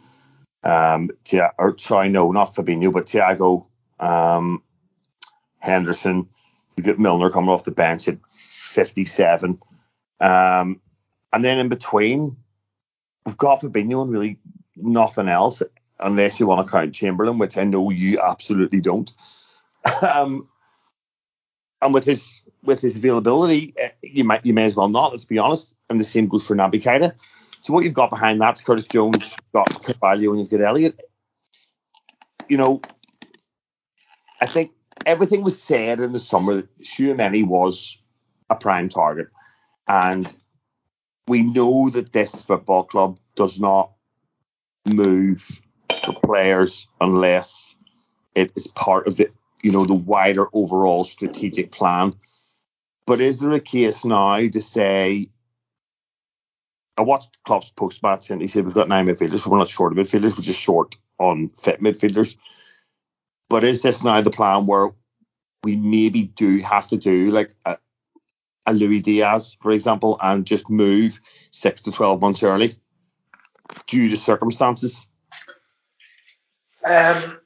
Um, 0.63 1.11
Tia, 1.25 1.53
or 1.59 1.79
sorry, 1.79 2.09
no, 2.09 2.33
not 2.33 2.55
Fabinho, 2.55 2.93
but 2.93 3.07
Thiago, 3.07 3.67
um, 3.99 4.63
Henderson. 5.59 6.29
You 6.77 6.83
get 6.83 6.99
Milner 6.99 7.31
coming 7.31 7.51
off 7.51 7.65
the 7.65 7.73
bench 7.73 8.09
at 8.09 8.19
57. 8.31 9.61
Um, 10.21 10.81
and 11.33 11.45
then 11.45 11.59
in 11.59 11.69
between, 11.69 12.37
we've 13.25 13.37
got 13.37 13.61
Fabinho 13.61 14.03
and 14.03 14.11
really 14.11 14.39
nothing 14.77 15.29
else, 15.29 15.63
unless 15.99 16.41
you 16.41 16.47
want 16.47 16.67
to 16.67 16.73
count 16.73 16.95
Chamberlain, 16.95 17.39
which 17.39 17.59
I 17.59 17.65
know 17.65 17.91
you 17.91 18.21
absolutely 18.21 18.81
don't. 18.81 19.13
um, 20.03 20.49
and 21.81 21.95
with 21.95 22.05
his 22.05 22.41
with 22.63 22.81
his 22.81 22.97
availability, 22.97 23.75
eh, 23.79 23.91
you 24.03 24.25
might 24.25 24.45
you 24.45 24.53
may 24.53 24.65
as 24.65 24.77
well 24.77 24.89
not. 24.89 25.13
Let's 25.13 25.25
be 25.25 25.39
honest. 25.39 25.75
And 25.89 25.99
the 25.99 26.05
same 26.05 26.29
goes 26.29 26.47
for 26.47 26.55
Naby 26.55 26.83
Keita. 26.83 27.15
So 27.63 27.73
what 27.73 27.85
you've 27.85 27.95
got 27.95 28.11
behind 28.11 28.41
that's 28.41 28.63
Curtis 28.63 28.87
Jones, 28.87 29.33
you've 29.33 29.53
got 29.53 29.83
Carvalho, 29.83 30.31
and 30.31 30.41
you've 30.41 30.51
got 30.51 30.61
Elliott. 30.61 31.01
You 32.49 32.57
know, 32.57 32.81
I 34.41 34.47
think 34.47 34.73
everything 35.07 35.43
was 35.43 35.61
said 35.61 36.01
in 36.01 36.13
the 36.13 36.21
summer 36.21 36.55
that 36.55 36.79
Tchouameni 36.81 37.47
was 37.47 37.99
a 38.49 38.57
prime 38.57 38.89
target, 38.89 39.29
and 39.87 40.27
we 41.31 41.45
know 41.45 41.89
that 41.89 42.13
this 42.13 42.41
football 42.41 42.83
club 42.83 43.17
does 43.37 43.61
not 43.61 43.93
move 44.85 45.63
for 46.03 46.13
players 46.13 46.89
unless 47.01 47.77
it 48.35 48.51
is 48.57 48.67
part 48.67 49.07
of 49.07 49.17
the 49.17 49.31
you 49.63 49.71
know 49.71 49.85
the 49.85 49.95
wider 49.95 50.47
overall 50.53 51.05
strategic 51.05 51.71
plan. 51.71 52.15
But 53.07 53.21
is 53.21 53.39
there 53.39 53.53
a 53.53 53.61
case 53.61 54.05
now 54.05 54.41
to 54.41 54.61
say? 54.61 55.29
I 56.97 57.03
watched 57.03 57.39
Klopp's 57.45 57.71
post 57.71 58.03
match 58.03 58.31
and 58.31 58.43
he 58.43 58.49
said 58.49 58.65
we've 58.65 58.75
got 58.75 58.89
nine 58.89 59.07
midfielders, 59.07 59.47
we're 59.47 59.59
not 59.59 59.69
short 59.69 59.97
of 59.97 59.99
midfielders, 59.99 60.37
we're 60.37 60.43
just 60.43 60.61
short 60.61 60.97
on 61.19 61.51
fit 61.51 61.81
midfielders. 61.81 62.37
But 63.49 63.63
is 63.63 63.83
this 63.83 64.03
now 64.03 64.21
the 64.21 64.31
plan 64.31 64.67
where 64.67 64.91
we 65.63 65.77
maybe 65.77 66.25
do 66.25 66.59
have 66.59 66.89
to 66.89 66.97
do 66.97 67.31
like 67.31 67.53
a, 67.65 67.79
a 68.71 68.73
Luis 68.73 69.03
Diaz, 69.03 69.57
for 69.61 69.71
example, 69.71 70.19
and 70.23 70.47
just 70.47 70.71
move 70.71 71.21
six 71.51 71.83
to 71.83 71.93
twelve 71.93 72.21
months 72.21 72.43
early 72.43 72.75
due 73.87 74.09
to 74.09 74.17
circumstances? 74.17 75.07
Um, 76.85 77.39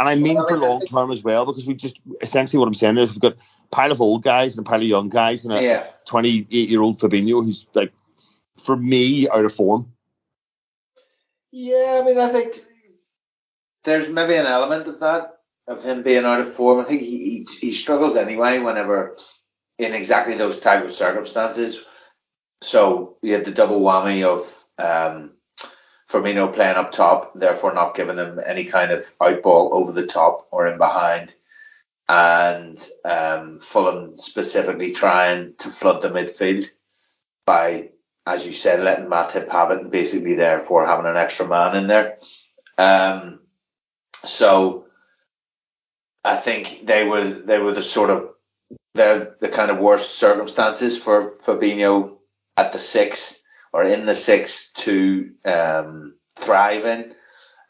and 0.00 0.08
I 0.08 0.14
mean 0.16 0.36
for 0.46 0.58
long 0.58 0.82
term 0.86 1.10
as 1.10 1.22
well, 1.22 1.46
because 1.46 1.66
we 1.66 1.74
just 1.74 1.98
essentially 2.20 2.58
what 2.58 2.68
I'm 2.68 2.74
saying 2.74 2.98
is 2.98 3.10
we've 3.10 3.20
got 3.20 3.34
a 3.34 3.68
pile 3.70 3.92
of 3.92 4.00
old 4.00 4.22
guys 4.22 4.56
and 4.56 4.66
a 4.66 4.68
pile 4.68 4.80
of 4.80 4.86
young 4.86 5.08
guys 5.08 5.44
and 5.44 5.54
a 5.54 5.92
28 6.06 6.68
year 6.68 6.82
old 6.82 6.98
Fabinho 6.98 7.44
who's 7.44 7.66
like, 7.74 7.92
for 8.62 8.76
me, 8.76 9.28
out 9.28 9.44
of 9.44 9.52
form. 9.52 9.92
Yeah, 11.50 12.00
I 12.02 12.06
mean, 12.06 12.18
I 12.18 12.28
think 12.28 12.64
there's 13.84 14.08
maybe 14.08 14.34
an 14.34 14.46
element 14.46 14.86
of 14.86 15.00
that 15.00 15.37
of 15.68 15.84
him 15.84 16.02
being 16.02 16.24
out 16.24 16.40
of 16.40 16.52
form. 16.52 16.80
I 16.80 16.84
think 16.84 17.02
he 17.02 17.18
he, 17.18 17.46
he 17.60 17.72
struggles 17.72 18.16
anyway 18.16 18.58
whenever 18.58 19.16
in 19.78 19.94
exactly 19.94 20.36
those 20.36 20.58
type 20.58 20.84
of 20.84 20.90
circumstances. 20.90 21.84
So 22.62 23.16
you 23.22 23.34
had 23.34 23.44
the 23.44 23.52
double 23.52 23.80
whammy 23.80 24.24
of 24.24 24.64
um, 24.78 25.32
Firmino 26.10 26.52
playing 26.52 26.76
up 26.76 26.90
top, 26.90 27.38
therefore 27.38 27.74
not 27.74 27.94
giving 27.94 28.16
them 28.16 28.40
any 28.44 28.64
kind 28.64 28.90
of 28.90 29.06
outball 29.20 29.72
over 29.72 29.92
the 29.92 30.06
top 30.06 30.48
or 30.50 30.66
in 30.66 30.78
behind, 30.78 31.34
and 32.08 32.84
um, 33.04 33.58
Fulham 33.60 34.16
specifically 34.16 34.92
trying 34.92 35.54
to 35.58 35.68
flood 35.68 36.02
the 36.02 36.08
midfield 36.08 36.66
by, 37.46 37.90
as 38.26 38.44
you 38.44 38.52
said, 38.52 38.80
letting 38.80 39.06
Matip 39.06 39.52
have 39.52 39.70
it 39.70 39.80
and 39.80 39.90
basically 39.90 40.34
therefore 40.34 40.86
having 40.86 41.06
an 41.06 41.16
extra 41.16 41.46
man 41.46 41.76
in 41.76 41.86
there. 41.86 42.18
Um, 42.78 43.40
so 44.24 44.87
I 46.28 46.36
think 46.36 46.84
they 46.84 47.04
were 47.04 47.30
they 47.30 47.58
were 47.58 47.72
the 47.72 47.82
sort 47.82 48.10
of 48.10 48.28
they're 48.94 49.34
the 49.40 49.48
kind 49.48 49.70
of 49.70 49.78
worst 49.78 50.18
circumstances 50.18 50.98
for 50.98 51.34
Fabinho 51.36 52.18
at 52.54 52.72
the 52.72 52.78
six 52.78 53.42
or 53.72 53.84
in 53.84 54.04
the 54.04 54.14
six 54.14 54.72
to 54.84 55.30
um, 55.46 56.16
thrive 56.36 56.84
in, 56.84 57.14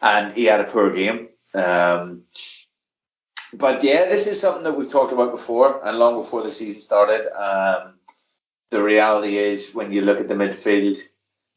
and 0.03 0.33
he 0.33 0.45
had 0.47 0.61
a 0.61 0.65
poor 0.73 0.93
game. 0.93 1.29
Um, 1.55 2.25
but 3.53 3.85
yeah, 3.85 4.07
this 4.07 4.27
is 4.27 4.41
something 4.41 4.65
that 4.65 4.77
we've 4.77 4.91
talked 4.91 5.13
about 5.13 5.31
before, 5.31 5.81
and 5.87 5.97
long 5.97 6.21
before 6.21 6.43
the 6.43 6.51
season 6.51 6.81
started. 6.81 7.23
Um, 7.33 7.95
the 8.71 8.83
reality 8.83 9.39
is, 9.39 9.73
when 9.73 9.93
you 9.93 10.03
look 10.03 10.19
at 10.19 10.27
the 10.27 10.35
midfield, 10.35 10.99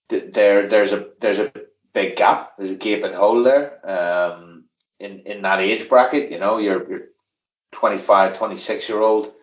there 0.10 0.68
there's 0.70 0.94
a 0.94 1.08
there's 1.20 1.40
a 1.40 1.52
big 1.94 2.16
gap. 2.16 2.52
There's 2.58 2.72
a 2.72 2.76
gaping 2.76 3.14
hole 3.14 3.42
there 3.42 3.66
um, 3.90 4.51
in 5.02 5.22
in 5.26 5.42
that 5.44 5.62
age 5.62 5.90
bracket. 5.90 6.32
You 6.32 6.40
know, 6.40 6.58
you're 6.60 6.90
you're 6.90 7.08
25, 7.74 8.38
26 8.38 8.90
year 8.90 9.02
old 9.02 9.34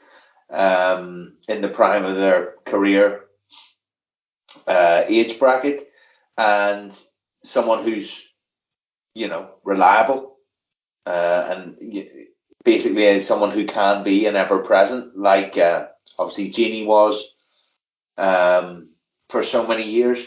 um, 0.51 1.37
in 1.49 1.62
the 1.62 1.68
prime 1.68 2.05
of 2.05 2.16
their 2.16 2.55
career 2.66 3.25
uh, 4.66 5.03
age 5.09 5.38
bracket 5.38 5.88
and 6.37 6.99
someone 7.44 7.85
who's, 7.85 8.29
you 9.14 9.29
know, 9.29 9.51
reliable 9.64 10.37
uh, 11.07 11.47
and 11.51 11.77
basically 12.64 13.21
someone 13.21 13.51
who 13.53 13.66
can 13.66 14.05
be 14.05 14.27
an 14.27 14.37
ever 14.37 14.59
present, 14.61 15.16
like 15.18 15.57
uh, 15.59 15.87
obviously 16.18 16.51
Gini 16.51 16.87
was 16.87 17.35
um, 18.18 18.90
for 19.31 19.42
so 19.42 19.66
many 19.66 19.90
years. 19.90 20.25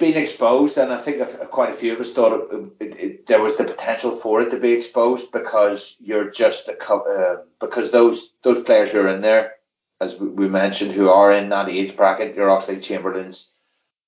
Been 0.00 0.16
exposed, 0.16 0.78
and 0.78 0.92
I 0.92 0.96
think 0.96 1.22
quite 1.50 1.70
a 1.70 1.74
few 1.74 1.92
of 1.92 2.00
us 2.00 2.12
thought 2.12 2.50
it, 2.50 2.72
it, 2.80 2.96
it, 2.98 3.26
there 3.26 3.40
was 3.40 3.56
the 3.56 3.64
potential 3.64 4.10
for 4.10 4.40
it 4.40 4.50
to 4.50 4.58
be 4.58 4.72
exposed 4.72 5.30
because 5.30 5.96
you're 6.00 6.30
just 6.30 6.68
a 6.68 6.92
uh, 6.92 7.42
because 7.60 7.92
those 7.92 8.32
those 8.42 8.64
players 8.64 8.90
who 8.90 9.00
are 9.02 9.14
in 9.14 9.20
there, 9.20 9.52
as 10.00 10.16
we 10.16 10.48
mentioned, 10.48 10.90
who 10.92 11.10
are 11.10 11.30
in 11.30 11.50
that 11.50 11.68
age 11.68 11.96
bracket, 11.96 12.34
you're 12.34 12.48
Oxlade 12.48 12.82
Chamberlains, 12.82 13.52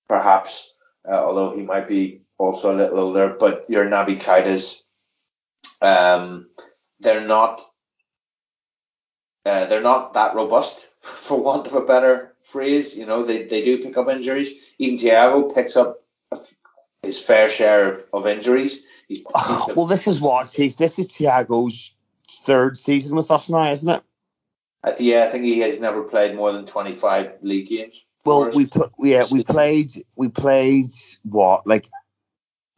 perhaps, 0.08 0.72
uh, 1.08 1.14
although 1.14 1.54
he 1.54 1.62
might 1.62 1.86
be 1.86 2.22
also 2.38 2.74
a 2.74 2.78
little 2.78 2.98
older, 2.98 3.36
but 3.38 3.66
your 3.68 3.84
Naby 3.84 4.20
Keitas, 4.20 4.82
um, 5.80 6.48
they're 7.00 7.26
not 7.26 7.60
uh, 9.44 9.66
they're 9.66 9.82
not 9.82 10.14
that 10.14 10.34
robust, 10.34 10.88
for 11.00 11.42
want 11.42 11.66
of 11.66 11.74
a 11.74 11.84
better 11.84 12.34
phrase. 12.42 12.96
You 12.96 13.06
know, 13.06 13.24
they, 13.24 13.44
they 13.44 13.62
do 13.62 13.82
pick 13.82 13.96
up 13.96 14.08
injuries. 14.08 14.61
Even 14.82 14.98
Thiago 14.98 15.54
picks 15.54 15.76
up 15.76 16.02
his 17.04 17.20
fair 17.20 17.48
share 17.48 17.86
of, 17.86 18.04
of 18.12 18.26
injuries. 18.26 18.84
Well, 19.76 19.86
this 19.86 20.08
is 20.08 20.20
what 20.20 20.50
Steve. 20.50 20.76
This 20.76 20.98
is 20.98 21.06
Thiago's 21.06 21.94
third 22.28 22.76
season 22.76 23.14
with 23.14 23.30
us 23.30 23.48
now, 23.48 23.70
isn't 23.70 23.88
it? 23.88 24.02
At 24.82 24.96
the, 24.96 25.04
yeah, 25.04 25.24
I 25.24 25.30
think 25.30 25.44
he 25.44 25.60
has 25.60 25.78
never 25.78 26.02
played 26.02 26.34
more 26.34 26.52
than 26.52 26.66
25 26.66 27.34
league 27.42 27.68
games. 27.68 28.04
Well, 28.24 28.50
we 28.50 28.66
put 28.66 28.90
yeah 28.98 29.24
we 29.30 29.44
played 29.44 29.92
we 30.16 30.28
played 30.28 30.90
what 31.22 31.64
like 31.64 31.88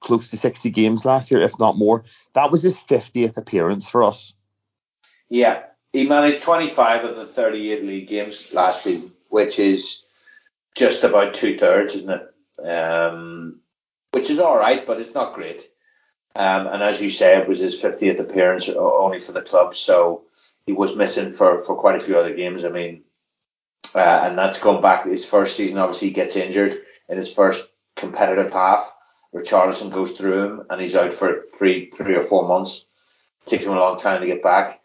close 0.00 0.30
to 0.30 0.36
60 0.36 0.70
games 0.70 1.06
last 1.06 1.30
year, 1.30 1.40
if 1.42 1.58
not 1.58 1.78
more. 1.78 2.04
That 2.34 2.50
was 2.50 2.62
his 2.62 2.76
50th 2.76 3.38
appearance 3.38 3.88
for 3.88 4.04
us. 4.04 4.34
Yeah, 5.30 5.62
he 5.94 6.06
managed 6.06 6.42
25 6.42 7.04
of 7.04 7.16
the 7.16 7.24
38 7.24 7.84
league 7.84 8.08
games 8.08 8.52
last 8.52 8.82
season, 8.82 9.12
which 9.28 9.58
is 9.58 10.03
just 10.74 11.04
about 11.04 11.34
two 11.34 11.58
thirds, 11.58 11.94
isn't 11.94 12.20
it? 12.20 12.68
Um, 12.68 13.60
which 14.12 14.30
is 14.30 14.38
all 14.38 14.58
right, 14.58 14.84
but 14.84 15.00
it's 15.00 15.14
not 15.14 15.34
great. 15.34 15.68
Um, 16.36 16.66
and 16.66 16.82
as 16.82 17.00
you 17.00 17.10
say, 17.10 17.36
it 17.36 17.48
was 17.48 17.60
his 17.60 17.80
50th 17.80 18.18
appearance 18.18 18.68
only 18.68 19.20
for 19.20 19.32
the 19.32 19.42
club, 19.42 19.74
so 19.74 20.24
he 20.66 20.72
was 20.72 20.96
missing 20.96 21.30
for, 21.30 21.62
for 21.62 21.76
quite 21.76 21.96
a 21.96 22.00
few 22.00 22.18
other 22.18 22.34
games. 22.34 22.64
I 22.64 22.70
mean, 22.70 23.04
uh, 23.94 24.22
and 24.24 24.36
that's 24.36 24.58
going 24.58 24.80
back 24.80 25.06
his 25.06 25.24
first 25.24 25.56
season. 25.56 25.78
Obviously, 25.78 26.08
he 26.08 26.14
gets 26.14 26.34
injured 26.34 26.74
in 27.08 27.16
his 27.16 27.32
first 27.32 27.68
competitive 27.94 28.52
half. 28.52 28.92
Richarlison 29.34 29.90
goes 29.90 30.12
through 30.12 30.44
him, 30.44 30.66
and 30.70 30.80
he's 30.80 30.96
out 30.96 31.12
for 31.12 31.44
three, 31.56 31.90
three 31.90 32.16
or 32.16 32.22
four 32.22 32.48
months. 32.48 32.86
It 33.42 33.50
takes 33.50 33.66
him 33.66 33.72
a 33.72 33.80
long 33.80 33.98
time 33.98 34.20
to 34.20 34.26
get 34.26 34.42
back. 34.42 34.80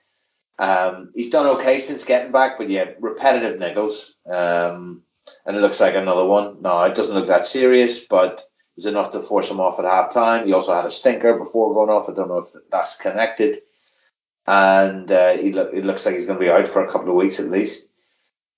Um, 0.59 1.11
he's 1.15 1.29
done 1.29 1.45
okay 1.57 1.79
since 1.79 2.03
getting 2.03 2.31
back, 2.31 2.57
but 2.57 2.69
yeah, 2.69 2.91
repetitive 2.99 3.59
niggles. 3.59 4.11
Um, 4.29 5.03
and 5.45 5.55
it 5.55 5.61
looks 5.61 5.79
like 5.79 5.95
another 5.95 6.25
one. 6.25 6.61
No, 6.61 6.83
it 6.83 6.95
doesn't 6.95 7.13
look 7.13 7.27
that 7.27 7.45
serious, 7.45 7.99
but 7.99 8.41
it 8.41 8.75
was 8.75 8.85
enough 8.85 9.11
to 9.11 9.19
force 9.19 9.49
him 9.49 9.59
off 9.59 9.79
at 9.79 9.85
halftime. 9.85 10.45
He 10.45 10.53
also 10.53 10.73
had 10.73 10.85
a 10.85 10.89
stinker 10.89 11.37
before 11.37 11.73
going 11.73 11.89
off. 11.89 12.09
I 12.09 12.13
don't 12.13 12.27
know 12.27 12.39
if 12.39 12.49
that's 12.71 12.95
connected. 12.95 13.57
And 14.47 15.11
uh, 15.11 15.33
he 15.33 15.53
lo- 15.53 15.69
it 15.73 15.85
looks 15.85 16.05
like 16.05 16.15
he's 16.15 16.25
going 16.25 16.39
to 16.39 16.45
be 16.45 16.51
out 16.51 16.67
for 16.67 16.83
a 16.83 16.91
couple 16.91 17.09
of 17.09 17.15
weeks 17.15 17.39
at 17.39 17.51
least. 17.51 17.87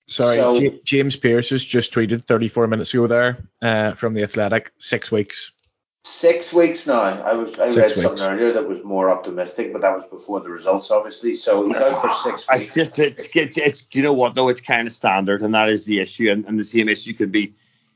Sorry, 0.07 0.37
so, 0.37 0.59
J- 0.59 0.79
James 0.83 1.15
Pearce 1.15 1.49
has 1.51 1.63
just 1.63 1.93
tweeted 1.93 2.25
34 2.25 2.67
minutes 2.67 2.93
ago 2.93 3.07
there 3.07 3.37
uh, 3.61 3.93
from 3.93 4.13
the 4.13 4.23
Athletic. 4.23 4.71
Six 4.77 5.11
weeks 5.11 5.51
Six 6.03 6.51
weeks 6.51 6.87
now. 6.87 6.99
I 6.99 7.33
was 7.33 7.59
I 7.59 7.67
six 7.67 7.77
read 7.77 7.87
weeks. 7.89 8.01
something 8.01 8.25
earlier 8.25 8.53
that 8.53 8.67
was 8.67 8.83
more 8.83 9.11
optimistic, 9.11 9.71
but 9.71 9.81
that 9.81 9.95
was 9.95 10.03
before 10.09 10.39
the 10.39 10.49
results, 10.49 10.89
obviously. 10.89 11.33
So 11.35 11.67
he's 11.67 11.77
out 11.77 12.01
for 12.01 12.09
six 12.09 12.47
weeks. 12.47 12.47
It's 12.49 12.73
just 12.73 12.99
it's, 12.99 13.35
it's, 13.35 13.57
it's 13.57 13.95
you 13.95 14.01
know 14.01 14.13
what 14.13 14.33
though? 14.33 14.49
It's 14.49 14.61
kind 14.61 14.87
of 14.87 14.93
standard, 14.93 15.43
and 15.43 15.53
that 15.53 15.69
is 15.69 15.85
the 15.85 15.99
issue, 15.99 16.31
and, 16.31 16.43
and 16.45 16.59
the 16.59 16.63
same 16.63 16.89
issue 16.89 17.13
can 17.13 17.29
be 17.29 17.53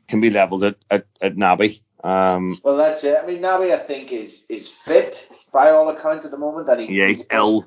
can 0.07 0.21
be 0.21 0.29
leveled 0.29 0.63
at 0.63 0.75
at, 0.91 1.07
at 1.19 1.35
Naby. 1.35 1.81
Um, 2.03 2.55
well, 2.63 2.77
that's 2.77 3.03
it. 3.03 3.17
I 3.21 3.25
mean, 3.25 3.41
Naby, 3.41 3.73
I 3.73 3.79
think 3.79 4.11
is 4.11 4.45
is 4.49 4.67
fit 4.67 5.27
by 5.51 5.71
all 5.71 5.89
accounts 5.89 6.25
at 6.25 6.31
the 6.31 6.37
moment. 6.37 6.67
That 6.67 6.77
he 6.77 6.95
yeah, 6.95 7.07
he's 7.07 7.21
he 7.21 7.27
ill. 7.31 7.65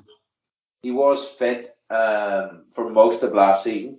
he 0.81 0.91
was 0.91 1.27
fit 1.27 1.75
um, 1.89 2.63
for 2.71 2.89
most 2.89 3.23
of 3.23 3.33
last 3.33 3.65
season. 3.65 3.97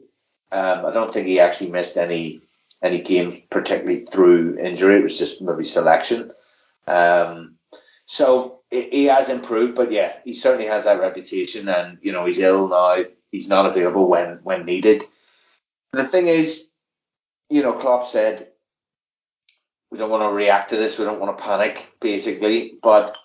Um, 0.50 0.86
I 0.86 0.92
don't 0.92 1.10
think 1.10 1.26
he 1.26 1.38
actually 1.38 1.70
missed 1.70 1.98
any 1.98 2.40
any 2.82 3.00
game, 3.00 3.42
particularly 3.50 4.04
through 4.04 4.58
injury. 4.58 4.96
It 4.96 5.02
was 5.02 5.18
just 5.18 5.42
maybe 5.42 5.62
selection. 5.62 6.32
Um, 6.86 7.56
so 8.06 8.60
he 8.70 9.04
has 9.06 9.28
improved, 9.28 9.74
but 9.74 9.90
yeah, 9.90 10.14
he 10.24 10.32
certainly 10.32 10.66
has 10.66 10.84
that 10.84 11.00
reputation, 11.00 11.68
and 11.68 11.98
you 12.02 12.12
know 12.12 12.24
he's 12.26 12.38
ill 12.38 12.68
now. 12.68 13.04
He's 13.30 13.48
not 13.48 13.66
available 13.66 14.08
when 14.08 14.40
when 14.42 14.64
needed. 14.64 15.04
The 15.92 16.06
thing 16.06 16.26
is, 16.26 16.70
you 17.48 17.62
know, 17.62 17.72
Klopp 17.72 18.06
said 18.06 18.48
we 19.90 19.98
don't 19.98 20.10
want 20.10 20.22
to 20.22 20.34
react 20.34 20.70
to 20.70 20.76
this. 20.76 20.98
We 20.98 21.04
don't 21.04 21.20
want 21.20 21.36
to 21.36 21.44
panic, 21.44 21.92
basically. 22.00 22.78
But 22.82 23.16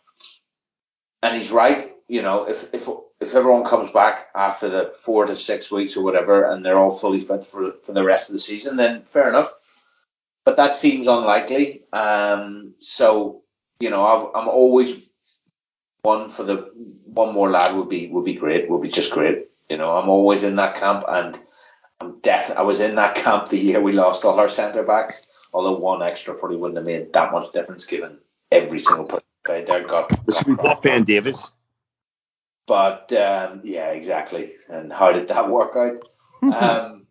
and 1.21 1.37
he's 1.37 1.51
right. 1.51 1.91
You 2.07 2.21
know, 2.21 2.47
if 2.47 2.73
if 2.73 2.87
if 3.21 3.33
everyone 3.33 3.63
comes 3.63 3.91
back 3.91 4.27
after 4.35 4.69
the 4.69 4.93
four 4.95 5.25
to 5.25 5.35
six 5.35 5.71
weeks 5.71 5.95
or 5.95 6.03
whatever, 6.03 6.51
and 6.51 6.65
they're 6.65 6.77
all 6.77 6.91
fully 6.91 7.21
fit 7.21 7.43
for 7.43 7.73
for 7.83 7.93
the 7.93 8.03
rest 8.03 8.29
of 8.29 8.33
the 8.33 8.39
season, 8.39 8.77
then 8.77 9.03
fair 9.09 9.29
enough. 9.29 9.53
But 10.43 10.57
that 10.57 10.75
seems 10.75 11.07
unlikely. 11.07 11.83
Um, 11.91 12.73
so 12.79 13.43
you 13.79 13.89
know, 13.89 14.03
i 14.05 14.41
am 14.41 14.47
always 14.47 14.99
one 16.01 16.29
for 16.29 16.43
the 16.43 16.71
one 17.05 17.33
more 17.33 17.49
lad 17.49 17.75
would 17.75 17.89
be 17.89 18.07
would 18.07 18.25
be 18.25 18.35
great. 18.35 18.69
Would 18.69 18.81
be 18.81 18.89
just 18.89 19.11
great. 19.11 19.47
You 19.69 19.77
know, 19.77 19.97
I'm 19.97 20.09
always 20.09 20.43
in 20.43 20.57
that 20.57 20.75
camp, 20.75 21.03
and 21.07 21.37
I'm 21.99 22.19
definitely 22.19 22.61
I 22.61 22.63
was 22.63 22.79
in 22.79 22.95
that 22.95 23.15
camp 23.15 23.49
the 23.49 23.57
year 23.57 23.81
we 23.81 23.93
lost 23.93 24.25
all 24.25 24.39
our 24.39 24.49
centre 24.49 24.83
backs. 24.83 25.25
Although 25.53 25.79
one 25.79 26.01
extra 26.01 26.35
probably 26.35 26.57
wouldn't 26.57 26.77
have 26.77 26.85
made 26.85 27.13
that 27.13 27.31
much 27.31 27.53
difference 27.53 27.85
given 27.85 28.19
every 28.51 28.79
single 28.79 29.05
player 29.05 29.21
there 29.45 29.87
got. 29.87 30.09
got 30.09 30.47
we 30.47 30.55
bought 30.55 30.83
Ben 30.83 31.03
Davies. 31.03 31.49
But 32.67 33.11
um, 33.13 33.61
yeah, 33.63 33.89
exactly. 33.91 34.53
And 34.69 34.91
how 34.91 35.11
did 35.11 35.27
that 35.29 35.49
work 35.49 35.75
out? 35.75 36.03
Um, 36.53 37.05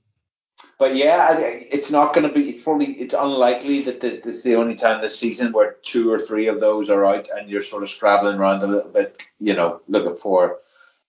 but 0.79 0.97
yeah, 0.97 1.39
it's 1.39 1.91
not 1.91 2.15
going 2.15 2.27
to 2.27 2.33
be. 2.33 2.51
It's 2.51 2.63
probably 2.63 2.93
it's 2.93 3.15
unlikely 3.15 3.83
that 3.83 4.01
this 4.01 4.25
is 4.25 4.43
the 4.43 4.57
only 4.57 4.75
time 4.75 5.01
this 5.01 5.19
season 5.19 5.53
where 5.53 5.77
two 5.83 6.13
or 6.13 6.19
three 6.19 6.49
of 6.49 6.61
those 6.61 6.91
are 6.91 7.05
out, 7.05 7.29
and 7.35 7.49
you're 7.49 7.61
sort 7.61 7.83
of 7.83 7.89
scrabbling 7.89 8.37
around 8.37 8.63
a 8.63 8.67
little 8.67 8.91
bit, 8.91 9.21
you 9.41 9.55
know, 9.55 9.81
looking 9.89 10.17
for 10.17 10.59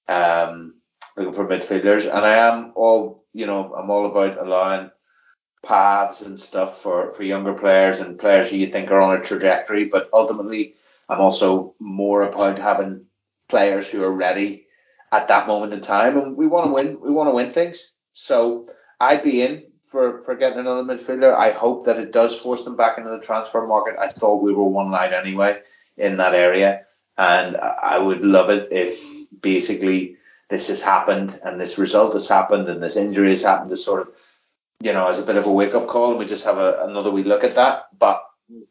um 0.08 0.76
looking 1.18 1.34
for 1.34 1.48
midfielders. 1.48 2.04
And 2.04 2.26
I 2.26 2.36
am 2.48 2.72
all, 2.76 3.26
you 3.34 3.46
know, 3.46 3.74
I'm 3.74 3.90
all 3.90 4.06
about 4.06 4.38
allowing 4.38 4.92
paths 5.64 6.22
and 6.22 6.40
stuff 6.40 6.82
for 6.82 7.10
for 7.10 7.24
younger 7.24 7.54
players 7.54 8.00
and 8.00 8.20
players 8.20 8.50
who 8.50 8.58
you 8.58 8.72
think 8.72 8.92
are 8.92 9.02
on 9.02 9.18
a 9.18 9.22
trajectory. 9.22 9.86
But 9.86 10.10
ultimately, 10.14 10.76
I'm 11.10 11.22
also 11.22 11.74
more 11.80 12.22
about 12.24 12.60
having 12.60 13.06
players 13.50 13.90
who 13.90 14.04
are 14.04 14.12
ready 14.12 14.68
at 15.12 15.28
that 15.28 15.48
moment 15.48 15.74
in 15.74 15.82
time, 15.82 16.18
and 16.18 16.36
we 16.36 16.48
want 16.48 16.66
to 16.68 16.74
win. 16.74 17.00
We 17.02 17.12
want 17.12 17.30
to 17.30 17.36
win 17.36 17.52
things. 17.52 17.94
So 18.14 18.66
I'd 19.00 19.24
be 19.24 19.42
in 19.42 19.66
for, 19.84 20.22
for 20.22 20.36
getting 20.36 20.60
another 20.60 20.84
midfielder. 20.84 21.36
I 21.36 21.52
hope 21.52 21.86
that 21.86 22.00
it 22.00 22.12
does 22.12 22.40
force 22.40 22.64
them 22.64 22.76
back 22.76 22.98
into 22.98 23.10
the 23.10 23.20
transfer 23.20 23.66
market. 23.68 23.96
I 24.00 24.10
thought 24.10 24.44
we 24.44 24.54
were 24.54 24.68
one 24.68 24.92
line 24.92 25.14
anyway 25.14 25.60
in 25.98 26.18
that 26.18 26.34
area, 26.34 26.86
and 27.18 27.58
I 27.58 27.98
would 27.98 28.22
love 28.22 28.50
it 28.50 28.70
if 28.72 29.02
basically 29.42 30.18
this 30.50 30.68
has 30.68 30.82
happened 30.82 31.40
and 31.44 31.60
this 31.60 31.78
result 31.78 32.14
has 32.14 32.28
happened 32.28 32.70
and 32.70 32.82
this 32.82 32.96
injury 32.96 33.30
has 33.30 33.42
happened 33.42 33.70
to 33.70 33.78
sort 33.78 34.02
of, 34.02 34.10
you 34.82 34.94
know, 34.94 35.08
as 35.08 35.18
a 35.18 35.24
bit 35.24 35.38
of 35.38 35.46
a 35.46 35.52
wake 35.52 35.76
up 35.76 35.88
call, 35.88 36.12
and 36.12 36.20
we 36.20 36.26
just 36.26 36.46
have 36.46 36.58
a, 36.58 36.84
another 36.84 37.12
wee 37.12 37.24
look 37.24 37.44
at 37.44 37.56
that. 37.56 37.88
But 37.98 38.24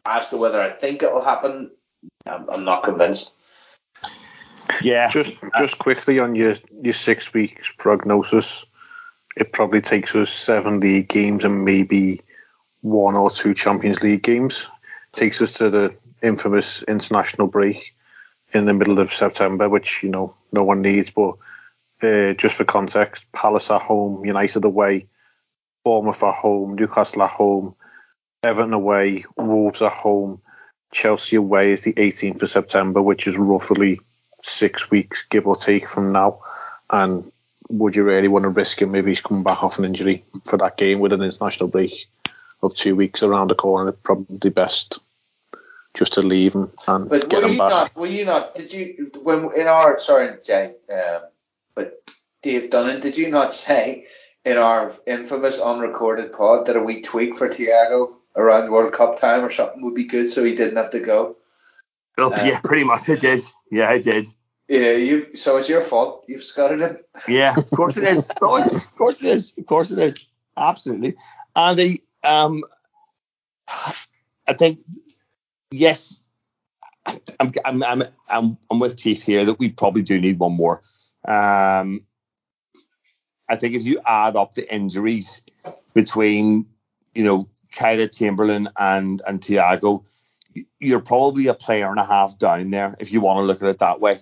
as 0.06 0.28
to 0.28 0.36
whether 0.36 0.60
I 0.60 0.70
think 0.70 1.02
it 1.02 1.12
will 1.12 1.24
happen, 1.24 1.70
I'm, 2.26 2.48
I'm 2.50 2.64
not 2.64 2.84
convinced. 2.84 3.32
Yeah. 4.82 5.08
Just 5.10 5.36
just 5.58 5.78
quickly 5.78 6.18
on 6.18 6.34
your 6.34 6.54
your 6.82 6.92
six 6.92 7.32
weeks 7.32 7.72
prognosis 7.76 8.66
it 9.36 9.52
probably 9.52 9.80
takes 9.80 10.14
us 10.14 10.30
seven 10.30 10.80
league 10.80 11.08
games 11.08 11.44
and 11.44 11.64
maybe 11.64 12.20
one 12.80 13.16
or 13.16 13.30
two 13.30 13.54
Champions 13.54 14.02
League 14.02 14.22
games. 14.22 14.68
takes 15.12 15.40
us 15.42 15.52
to 15.52 15.70
the 15.70 15.94
infamous 16.22 16.82
international 16.82 17.46
break 17.46 17.94
in 18.52 18.66
the 18.66 18.72
middle 18.72 18.98
of 18.98 19.12
September, 19.12 19.68
which 19.68 20.02
you 20.02 20.10
know 20.10 20.34
no 20.52 20.62
one 20.64 20.82
needs. 20.82 21.10
But 21.10 21.36
uh, 22.02 22.34
just 22.34 22.56
for 22.56 22.64
context, 22.64 23.30
Palace 23.32 23.70
at 23.70 23.82
home, 23.82 24.24
United 24.24 24.64
away, 24.64 25.08
Bournemouth 25.84 26.22
at 26.22 26.34
home, 26.34 26.74
Newcastle 26.74 27.22
at 27.22 27.30
home, 27.30 27.74
Everton 28.42 28.72
away, 28.72 29.24
Wolves 29.36 29.82
at 29.82 29.92
home, 29.92 30.40
Chelsea 30.92 31.36
away 31.36 31.72
is 31.72 31.80
the 31.80 31.94
18th 31.94 32.42
of 32.42 32.50
September, 32.50 33.02
which 33.02 33.26
is 33.26 33.36
roughly 33.36 34.00
six 34.44 34.90
weeks, 34.90 35.26
give 35.28 35.46
or 35.46 35.56
take, 35.56 35.88
from 35.88 36.12
now. 36.12 36.40
And 36.90 37.30
would 37.68 37.96
you 37.96 38.04
really 38.04 38.28
want 38.28 38.44
to 38.44 38.50
risk 38.50 38.80
him 38.80 38.94
if 38.94 39.06
he's 39.06 39.20
coming 39.20 39.42
back 39.42 39.62
off 39.62 39.78
an 39.78 39.84
injury 39.84 40.24
for 40.44 40.58
that 40.58 40.76
game 40.76 41.00
with 41.00 41.12
an 41.12 41.22
international 41.22 41.68
break 41.68 42.06
of 42.62 42.74
two 42.74 42.94
weeks 42.94 43.22
around 43.22 43.48
the 43.48 43.54
corner? 43.54 43.92
Probably 43.92 44.50
best 44.50 44.98
just 45.94 46.14
to 46.14 46.20
leave 46.20 46.54
him 46.54 46.72
and 46.88 47.08
but 47.08 47.28
get 47.28 47.44
him 47.44 47.56
back. 47.56 47.70
Not, 47.70 47.96
were 47.96 48.06
you 48.06 48.24
not? 48.24 48.54
Did 48.54 48.72
you 48.72 49.10
when 49.22 49.50
in 49.54 49.66
our 49.66 49.98
sorry, 49.98 50.36
Jay, 50.44 50.74
um, 50.92 51.22
but 51.74 52.00
Dave 52.42 52.68
Dunnan, 52.68 53.00
did 53.00 53.16
you 53.16 53.30
not 53.30 53.54
say 53.66 54.06
in 54.44 54.58
our 54.58 54.92
infamous 55.06 55.60
unrecorded 55.60 56.32
pod 56.32 56.66
that 56.66 56.76
a 56.76 56.82
wee 56.82 57.00
tweak 57.00 57.36
for 57.36 57.48
Thiago 57.48 58.12
around 58.36 58.70
World 58.70 58.92
Cup 58.92 59.18
time 59.18 59.44
or 59.44 59.50
something 59.50 59.82
would 59.82 59.94
be 59.94 60.04
good, 60.04 60.28
so 60.28 60.44
he 60.44 60.54
didn't 60.54 60.76
have 60.76 60.90
to 60.90 61.00
go. 61.00 61.36
Oh, 62.18 62.32
uh, 62.32 62.44
yeah, 62.44 62.60
pretty 62.60 62.84
much 62.84 63.08
it 63.08 63.20
did. 63.20 63.40
Yeah, 63.70 63.90
I 63.90 63.98
did. 63.98 64.28
Yeah, 64.68 64.92
you. 64.92 65.34
So 65.34 65.56
it's 65.56 65.68
your 65.68 65.82
fault. 65.82 66.24
You've 66.28 66.42
scouted 66.42 66.80
him. 66.80 66.98
Yeah, 67.28 67.54
of 67.56 67.70
course 67.70 67.96
it 67.96 68.04
is. 68.04 68.30
always, 68.42 68.90
of 68.90 68.96
course 68.96 69.22
it 69.22 69.30
is. 69.30 69.54
Of 69.58 69.66
course 69.66 69.90
it 69.90 69.98
is. 69.98 70.26
Absolutely. 70.56 71.16
Andy, 71.56 72.02
um, 72.22 72.62
I 74.48 74.52
think 74.56 74.80
yes, 75.70 76.20
I'm, 77.06 77.52
I'm, 77.64 77.82
I'm, 77.82 78.02
I'm, 78.28 78.58
I'm 78.70 78.78
with 78.78 78.96
Chief 78.96 79.22
here 79.22 79.44
that 79.44 79.58
we 79.58 79.68
probably 79.68 80.02
do 80.02 80.20
need 80.20 80.38
one 80.38 80.52
more. 80.52 80.82
Um, 81.26 82.04
I 83.48 83.56
think 83.56 83.74
if 83.74 83.82
you 83.82 84.00
add 84.06 84.36
up 84.36 84.54
the 84.54 84.72
injuries 84.72 85.42
between, 85.92 86.66
you 87.14 87.24
know, 87.24 87.48
Kyra 87.72 88.16
Chamberlain 88.16 88.68
and 88.78 89.20
and 89.26 89.40
Thiago, 89.40 90.04
you're 90.80 91.00
probably 91.00 91.46
a 91.46 91.54
player 91.54 91.90
and 91.90 91.98
a 91.98 92.04
half 92.04 92.38
down 92.38 92.70
there 92.70 92.94
if 92.98 93.12
you 93.12 93.20
want 93.20 93.38
to 93.38 93.42
look 93.42 93.62
at 93.62 93.68
it 93.68 93.78
that 93.78 94.00
way. 94.00 94.20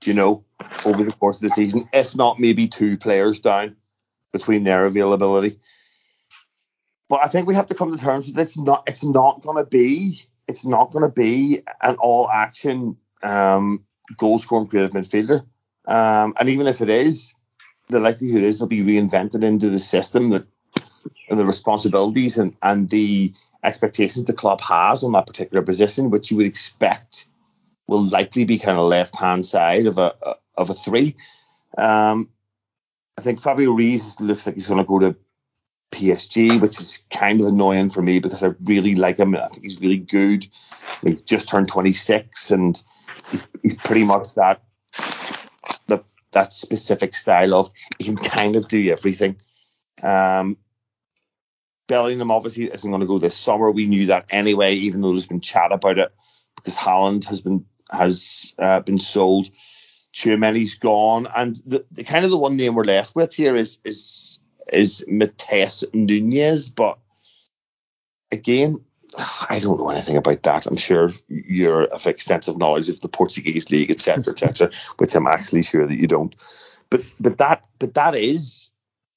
Do 0.00 0.10
You 0.10 0.14
know, 0.14 0.44
over 0.84 1.04
the 1.04 1.12
course 1.12 1.38
of 1.38 1.42
the 1.42 1.54
season, 1.54 1.88
if 1.92 2.14
not 2.14 2.38
maybe 2.38 2.68
two 2.68 2.98
players 2.98 3.40
down 3.40 3.76
between 4.32 4.64
their 4.64 4.84
availability. 4.86 5.58
But 7.08 7.24
I 7.24 7.28
think 7.28 7.46
we 7.46 7.54
have 7.54 7.68
to 7.68 7.74
come 7.74 7.96
to 7.96 8.02
terms 8.02 8.26
with 8.26 8.38
it's 8.38 8.58
not 8.58 8.84
it's 8.86 9.04
not 9.04 9.42
going 9.42 9.56
to 9.56 9.68
be 9.68 10.20
it's 10.48 10.66
not 10.66 10.90
going 10.90 11.04
to 11.04 11.12
be 11.12 11.62
an 11.82 11.96
all 11.96 12.28
action 12.28 12.96
um, 13.22 13.84
goal 14.16 14.38
scoring 14.38 14.66
creative 14.66 14.90
midfielder. 14.90 15.46
Um, 15.88 16.34
and 16.38 16.48
even 16.48 16.66
if 16.66 16.80
it 16.80 16.90
is, 16.90 17.32
the 17.88 18.00
likelihood 18.00 18.42
is 18.42 18.56
it'll 18.56 18.66
be 18.66 18.82
reinvented 18.82 19.44
into 19.44 19.70
the 19.70 19.78
system 19.78 20.30
that 20.30 20.46
and 21.28 21.38
the 21.38 21.46
responsibilities 21.46 22.38
and, 22.38 22.56
and 22.62 22.88
the 22.90 23.32
expectations 23.66 24.24
the 24.24 24.32
club 24.32 24.60
has 24.60 25.04
on 25.04 25.12
that 25.12 25.26
particular 25.26 25.62
position, 25.62 26.10
which 26.10 26.30
you 26.30 26.36
would 26.38 26.46
expect 26.46 27.26
will 27.88 28.04
likely 28.04 28.44
be 28.44 28.58
kind 28.58 28.78
of 28.78 28.88
left 28.88 29.16
hand 29.16 29.44
side 29.44 29.86
of 29.86 29.98
a 29.98 30.14
of 30.56 30.70
a 30.70 30.74
three. 30.74 31.16
Um, 31.76 32.30
I 33.18 33.22
think 33.22 33.40
Fabián 33.40 33.66
Ruiz 33.66 34.18
looks 34.20 34.46
like 34.46 34.54
he's 34.54 34.66
going 34.66 34.78
to 34.78 34.84
go 34.84 34.98
to 34.98 35.16
PSG, 35.92 36.60
which 36.60 36.80
is 36.80 37.02
kind 37.10 37.40
of 37.40 37.46
annoying 37.46 37.90
for 37.90 38.02
me 38.02 38.18
because 38.18 38.42
I 38.42 38.52
really 38.64 38.94
like 38.94 39.18
him. 39.18 39.34
I 39.34 39.48
think 39.48 39.64
he's 39.64 39.80
really 39.80 39.98
good. 39.98 40.46
He's 41.02 41.22
just 41.22 41.48
turned 41.48 41.68
26 41.68 42.50
and 42.50 42.82
he's, 43.30 43.46
he's 43.62 43.74
pretty 43.74 44.04
much 44.04 44.34
that 44.34 44.62
the, 45.86 46.02
that 46.32 46.52
specific 46.52 47.14
style 47.14 47.54
of 47.54 47.70
he 47.98 48.04
can 48.04 48.16
kind 48.16 48.56
of 48.56 48.68
do 48.68 48.90
everything. 48.90 49.36
Um, 50.02 50.58
Bellingham 51.88 52.30
obviously 52.30 52.64
isn't 52.64 52.90
going 52.90 53.00
to 53.00 53.06
go 53.06 53.18
this 53.18 53.36
summer. 53.36 53.70
We 53.70 53.86
knew 53.86 54.06
that 54.06 54.26
anyway, 54.30 54.74
even 54.74 55.00
though 55.00 55.10
there's 55.10 55.26
been 55.26 55.40
chat 55.40 55.72
about 55.72 55.98
it 55.98 56.12
because 56.56 56.76
Haaland 56.76 57.24
has 57.26 57.40
been 57.40 57.64
has 57.90 58.54
uh, 58.58 58.80
been 58.80 58.98
sold. 58.98 59.48
Tchouameni's 60.12 60.76
gone, 60.76 61.28
and 61.34 61.56
the, 61.66 61.84
the 61.92 62.04
kind 62.04 62.24
of 62.24 62.30
the 62.30 62.38
one 62.38 62.56
name 62.56 62.74
we're 62.74 62.84
left 62.84 63.14
with 63.14 63.34
here 63.34 63.54
is 63.54 63.78
is 63.84 64.38
is 64.72 65.04
Matheus 65.08 65.84
Nunes, 65.92 66.70
but 66.70 66.98
again, 68.32 68.84
I 69.48 69.60
don't 69.60 69.78
know 69.78 69.90
anything 69.90 70.16
about 70.16 70.42
that. 70.42 70.66
I'm 70.66 70.76
sure 70.76 71.10
you're 71.28 71.84
of 71.84 72.06
extensive 72.06 72.58
knowledge 72.58 72.88
of 72.88 73.00
the 73.00 73.08
Portuguese 73.08 73.70
league, 73.70 73.90
etc., 73.90 74.32
etc., 74.32 74.70
which 74.98 75.14
I'm 75.14 75.26
actually 75.26 75.62
sure 75.62 75.86
that 75.86 75.98
you 75.98 76.06
don't. 76.06 76.34
But 76.90 77.02
but 77.20 77.38
that 77.38 77.64
but 77.78 77.94
that 77.94 78.14
is 78.14 78.65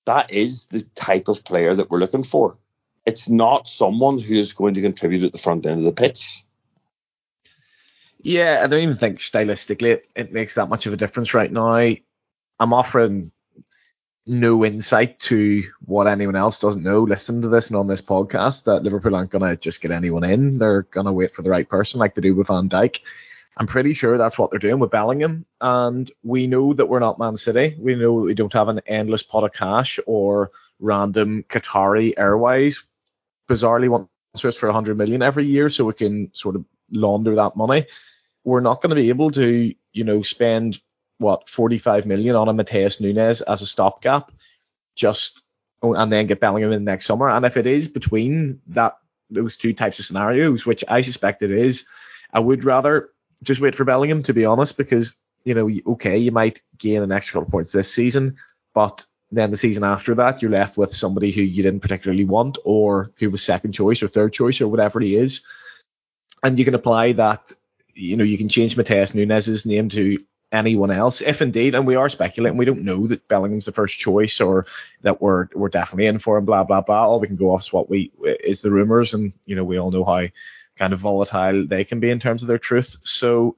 that 0.06 0.32
is 0.32 0.66
the 0.68 0.82
type 0.96 1.28
of 1.28 1.44
player 1.44 1.74
that 1.74 1.90
we're 1.90 2.00
looking 2.00 2.24
for. 2.24 2.58
It's 3.06 3.30
not 3.30 3.70
someone 3.70 4.20
who 4.20 4.36
is 4.36 4.54
going 4.54 4.76
to 4.76 4.82
contribute 4.82 5.24
at 5.24 5.32
the 5.32 5.38
front 5.38 5.66
end 5.66 5.80
of 5.80 5.86
the 5.86 5.92
pitch. 5.92 6.44
Yeah, 8.22 8.62
I 8.64 8.68
don't 8.68 8.84
even 8.84 8.98
think 8.98 9.20
stylistically 9.20 9.94
it, 9.94 10.10
it 10.16 10.34
makes 10.34 10.56
that 10.56 10.70
much 10.70 10.86
of 10.86 10.94
a 10.94 10.98
difference 10.98 11.34
right 11.34 11.52
now. 11.52 11.96
I'm 12.60 12.74
offering 12.74 13.32
no 14.26 14.64
insight 14.64 15.20
to 15.20 15.64
what 15.86 16.06
anyone 16.06 16.36
else 16.36 16.60
doesn't 16.60 16.84
know 16.84 17.02
listen 17.02 17.42
to 17.42 17.48
this 17.48 17.70
and 17.70 17.78
on 17.78 17.88
this 17.88 18.02
podcast 18.02 18.66
that 18.66 18.84
Liverpool 18.84 19.16
aren't 19.16 19.32
going 19.32 19.50
to 19.50 19.56
just 19.56 19.82
get 19.82 19.92
anyone 19.92 20.24
in. 20.24 20.60
They're 20.60 20.84
going 20.84 21.08
to 21.08 21.14
wait 21.14 21.34
for 21.34 21.42
the 21.42 21.50
right 21.50 21.68
person 21.68 22.00
like 22.00 22.14
they 22.14 22.22
do 22.22 22.36
with 22.36 22.48
Van 22.48 22.70
Dijk. 22.70 23.00
I'm 23.60 23.68
pretty 23.68 23.94
sure 23.94 24.18
that's 24.18 24.38
what 24.38 24.52
they're 24.52 24.60
doing 24.60 24.80
with 24.80 24.90
Bellingham. 24.90 25.46
And 25.60 26.10
we 26.24 26.48
know 26.48 26.74
that 26.74 26.86
we're 26.88 27.00
not 27.00 27.20
Man 27.20 27.36
City. 27.36 27.76
We 27.78 27.96
know 27.96 28.14
we 28.14 28.34
don't 28.34 28.54
have 28.54 28.70
an 28.70 28.80
endless 28.88 29.22
pot 29.22 29.44
of 29.44 29.52
cash 29.52 30.00
or 30.08 30.52
random 30.80 31.44
Qatari 31.44 32.14
Airways 32.18 32.84
bizarrely 33.50 33.90
wants 33.90 34.10
us 34.46 34.56
for 34.56 34.68
100 34.68 34.98
million 34.98 35.22
every 35.22 35.46
year 35.46 35.70
so 35.70 35.86
we 35.86 35.94
can 35.94 36.34
sort 36.34 36.56
of 36.56 36.64
launder 36.92 37.36
that 37.36 37.58
money. 37.58 37.86
We're 38.46 38.62
not 38.62 38.82
going 38.82 38.92
to 38.92 38.96
be 38.96 39.10
able 39.10 39.32
to, 39.32 39.74
you 39.92 40.04
know, 40.04 40.22
spend 40.22 40.80
what 41.18 41.50
45 41.50 42.06
million 42.06 42.36
on 42.36 42.48
a 42.48 42.54
Matheus 42.54 43.02
Nunes 43.02 43.42
as 43.42 43.62
a 43.62 43.68
stopgap, 43.68 44.32
just 44.96 45.44
oh, 45.82 45.94
and 45.94 46.14
then 46.14 46.28
get 46.28 46.40
Bellingham 46.40 46.72
in 46.72 46.86
next 46.86 47.08
summer. 47.08 47.28
And 47.28 47.46
if 47.46 47.58
it 47.58 47.68
is 47.68 47.90
between 47.90 48.62
that 48.68 48.98
those 49.30 49.58
two 49.58 49.74
types 49.74 50.00
of 50.00 50.06
scenarios, 50.06 50.66
which 50.66 50.86
I 50.88 51.02
suspect 51.02 51.42
it 51.42 51.52
is, 51.52 51.86
I 52.32 52.40
would 52.40 52.64
rather 52.64 53.10
just 53.44 53.62
wait 53.62 53.76
for 53.76 53.86
Bellingham 53.86 54.24
to 54.24 54.34
be 54.34 54.46
honest, 54.46 54.78
because 54.78 55.18
you 55.44 55.54
know, 55.54 55.70
okay, 55.94 56.18
you 56.18 56.32
might 56.32 56.62
gain 56.78 57.02
an 57.02 57.12
extra 57.12 57.34
couple 57.34 57.48
of 57.48 57.52
points 57.52 57.72
this 57.72 57.94
season, 57.94 58.38
but 58.74 59.06
then 59.32 59.52
the 59.52 59.58
season 59.58 59.84
after 59.84 60.16
that, 60.16 60.42
you're 60.42 60.52
left 60.52 60.78
with 60.78 60.94
somebody 60.94 61.32
who 61.32 61.42
you 61.42 61.64
didn't 61.64 61.80
particularly 61.82 62.26
want, 62.26 62.58
or 62.66 63.12
who 63.18 63.30
was 63.30 63.44
second 63.44 63.74
choice 63.74 64.04
or 64.04 64.08
third 64.08 64.34
choice 64.34 64.60
or 64.60 64.68
whatever 64.68 65.00
he 65.00 65.16
is, 65.16 65.42
and 66.44 66.58
you 66.60 66.66
can 66.66 66.76
apply 66.76 67.14
that. 67.14 67.52
You 67.94 68.16
know, 68.16 68.24
you 68.24 68.38
can 68.38 68.50
change 68.50 68.76
Matheus 68.76 69.14
Nunes's 69.14 69.66
name 69.66 69.90
to 69.90 70.20
anyone 70.52 70.90
else, 70.90 71.22
if 71.22 71.42
indeed, 71.42 71.76
and 71.76 71.86
we 71.86 71.96
are 71.96 72.10
speculating, 72.10 72.58
we 72.58 72.66
don't 72.66 72.84
know 72.84 73.08
that 73.08 73.28
Bellingham's 73.28 73.66
the 73.66 73.72
first 73.72 74.00
choice 74.00 74.42
or 74.42 74.66
that 75.02 75.22
we're 75.22 75.48
we're 75.54 75.70
definitely 75.70 76.08
in 76.08 76.20
for 76.20 76.38
him, 76.38 76.46
blah 76.46 76.64
blah 76.64 76.82
blah. 76.82 77.06
All 77.06 77.20
we 77.20 77.28
can 77.28 77.36
go 77.36 77.52
off 77.52 77.62
is 77.62 77.74
what 77.74 77.90
we 77.90 78.12
is 78.24 78.62
the 78.62 78.72
rumors, 78.72 79.14
and 79.14 79.34
you 79.46 79.56
know 79.56 79.64
we 79.64 79.78
all 79.78 79.92
know 79.92 80.04
how 80.04 80.26
kind 80.80 80.94
of 80.94 81.00
volatile 81.00 81.68
they 81.68 81.84
can 81.84 82.00
be 82.00 82.10
in 82.10 82.20
terms 82.20 82.42
of 82.42 82.48
their 82.48 82.58
truth. 82.58 82.96
So 83.04 83.58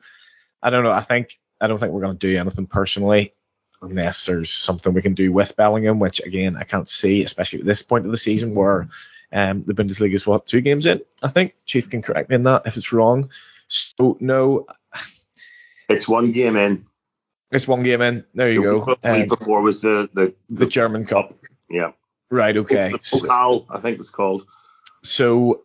I 0.61 0.71
don't 0.71 0.83
know. 0.83 0.91
I 0.91 1.01
think 1.01 1.39
I 1.61 1.67
don't 1.67 1.77
think 1.77 1.93
we're 1.93 2.01
going 2.01 2.17
to 2.17 2.27
do 2.27 2.37
anything 2.37 2.67
personally 2.67 3.33
unless 3.81 4.25
there's 4.25 4.51
something 4.51 4.93
we 4.93 5.01
can 5.01 5.13
do 5.13 5.31
with 5.31 5.55
Bellingham, 5.55 5.99
which 5.99 6.19
again 6.19 6.57
I 6.57 6.63
can't 6.63 6.89
see, 6.89 7.23
especially 7.23 7.59
at 7.59 7.65
this 7.65 7.83
point 7.83 8.05
of 8.05 8.11
the 8.11 8.17
season 8.17 8.55
where 8.55 8.89
um, 9.31 9.63
the 9.65 9.73
Bundesliga 9.73 10.13
is 10.13 10.27
what 10.27 10.47
two 10.47 10.61
games 10.61 10.85
in. 10.85 11.01
I 11.23 11.29
think 11.29 11.53
Chief 11.65 11.89
can 11.89 12.01
correct 12.01 12.29
me 12.29 12.35
on 12.35 12.43
that 12.43 12.63
if 12.65 12.75
it's 12.75 12.91
wrong. 12.91 13.29
So 13.67 14.17
no, 14.19 14.65
it's 15.87 16.07
one 16.07 16.31
game 16.31 16.57
in. 16.57 16.85
It's 17.51 17.67
one 17.67 17.83
game 17.83 18.01
in. 18.01 18.25
There 18.33 18.51
you 18.51 18.61
the 18.61 18.67
go. 18.67 18.85
Week, 18.85 18.97
um, 19.03 19.27
before 19.27 19.61
was 19.61 19.81
the, 19.81 20.09
the 20.13 20.33
the, 20.49 20.65
the 20.65 20.65
German 20.65 21.05
Cup. 21.05 21.33
Yeah. 21.69 21.91
Right. 22.29 22.55
Okay. 22.55 22.89
The 22.89 23.65
I 23.69 23.79
think 23.79 23.99
it's 23.99 24.09
called. 24.09 24.45
So 25.03 25.63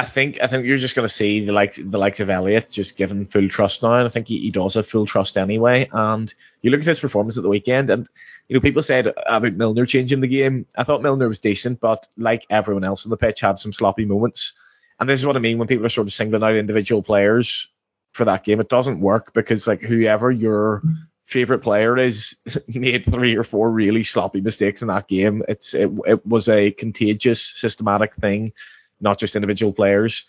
I 0.00 0.04
think 0.04 0.38
I 0.42 0.46
think 0.46 0.64
you're 0.64 0.78
just 0.78 0.94
going 0.94 1.06
to 1.06 1.12
see 1.12 1.44
the 1.44 1.52
like 1.52 1.74
the 1.74 1.98
likes 1.98 2.20
of 2.20 2.30
Elliott 2.30 2.70
just 2.70 2.96
given 2.96 3.26
full 3.26 3.50
trust 3.50 3.82
now, 3.82 3.96
and 3.96 4.06
I 4.06 4.08
think 4.08 4.28
he, 4.28 4.38
he 4.38 4.50
does 4.50 4.72
have 4.72 4.88
full 4.88 5.04
trust 5.04 5.36
anyway. 5.36 5.90
And 5.92 6.32
you 6.62 6.70
look 6.70 6.80
at 6.80 6.86
his 6.86 7.00
performance 7.00 7.36
at 7.36 7.42
the 7.42 7.50
weekend, 7.50 7.90
and 7.90 8.08
you 8.48 8.54
know 8.54 8.62
people 8.62 8.80
said 8.80 9.12
about 9.26 9.52
Milner 9.52 9.84
changing 9.84 10.22
the 10.22 10.26
game. 10.26 10.64
I 10.74 10.84
thought 10.84 11.02
Milner 11.02 11.28
was 11.28 11.38
decent, 11.38 11.80
but 11.80 12.08
like 12.16 12.46
everyone 12.48 12.82
else 12.82 13.04
on 13.04 13.10
the 13.10 13.18
pitch, 13.18 13.40
had 13.40 13.58
some 13.58 13.74
sloppy 13.74 14.06
moments. 14.06 14.54
And 14.98 15.06
this 15.06 15.20
is 15.20 15.26
what 15.26 15.36
I 15.36 15.40
mean 15.40 15.58
when 15.58 15.68
people 15.68 15.84
are 15.84 15.90
sort 15.90 16.06
of 16.06 16.14
singling 16.14 16.42
out 16.42 16.54
individual 16.54 17.02
players 17.02 17.68
for 18.12 18.24
that 18.24 18.42
game. 18.42 18.58
It 18.58 18.70
doesn't 18.70 19.02
work 19.02 19.34
because 19.34 19.66
like 19.66 19.82
whoever 19.82 20.30
your 20.30 20.82
favorite 21.26 21.60
player 21.60 21.98
is 21.98 22.36
made 22.68 23.04
three 23.04 23.36
or 23.36 23.44
four 23.44 23.70
really 23.70 24.04
sloppy 24.04 24.40
mistakes 24.40 24.80
in 24.80 24.88
that 24.88 25.08
game. 25.08 25.42
It's 25.46 25.74
it, 25.74 25.90
it 26.06 26.26
was 26.26 26.48
a 26.48 26.70
contagious, 26.70 27.42
systematic 27.42 28.14
thing, 28.14 28.54
not 29.00 29.18
just 29.18 29.36
individual 29.36 29.72
players. 29.72 30.24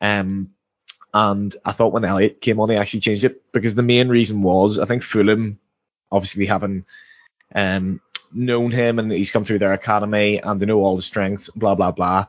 Um, 0.00 0.50
and 1.14 1.54
I 1.64 1.72
thought 1.72 1.92
when 1.92 2.04
Elliott 2.04 2.40
came 2.40 2.60
on, 2.60 2.68
he 2.68 2.76
actually 2.76 3.00
changed 3.00 3.24
it 3.24 3.50
because 3.52 3.74
the 3.74 3.82
main 3.82 4.08
reason 4.08 4.42
was 4.42 4.78
I 4.78 4.84
think 4.84 5.02
Fulham, 5.02 5.58
obviously 6.10 6.46
having 6.46 6.84
um 7.54 8.00
known 8.34 8.70
him 8.70 8.98
and 8.98 9.10
he's 9.12 9.30
come 9.30 9.44
through 9.44 9.60
their 9.60 9.72
academy 9.72 10.38
and 10.42 10.60
they 10.60 10.66
know 10.66 10.80
all 10.80 10.96
the 10.96 11.02
strengths, 11.02 11.48
blah 11.50 11.74
blah 11.74 11.92
blah. 11.92 12.26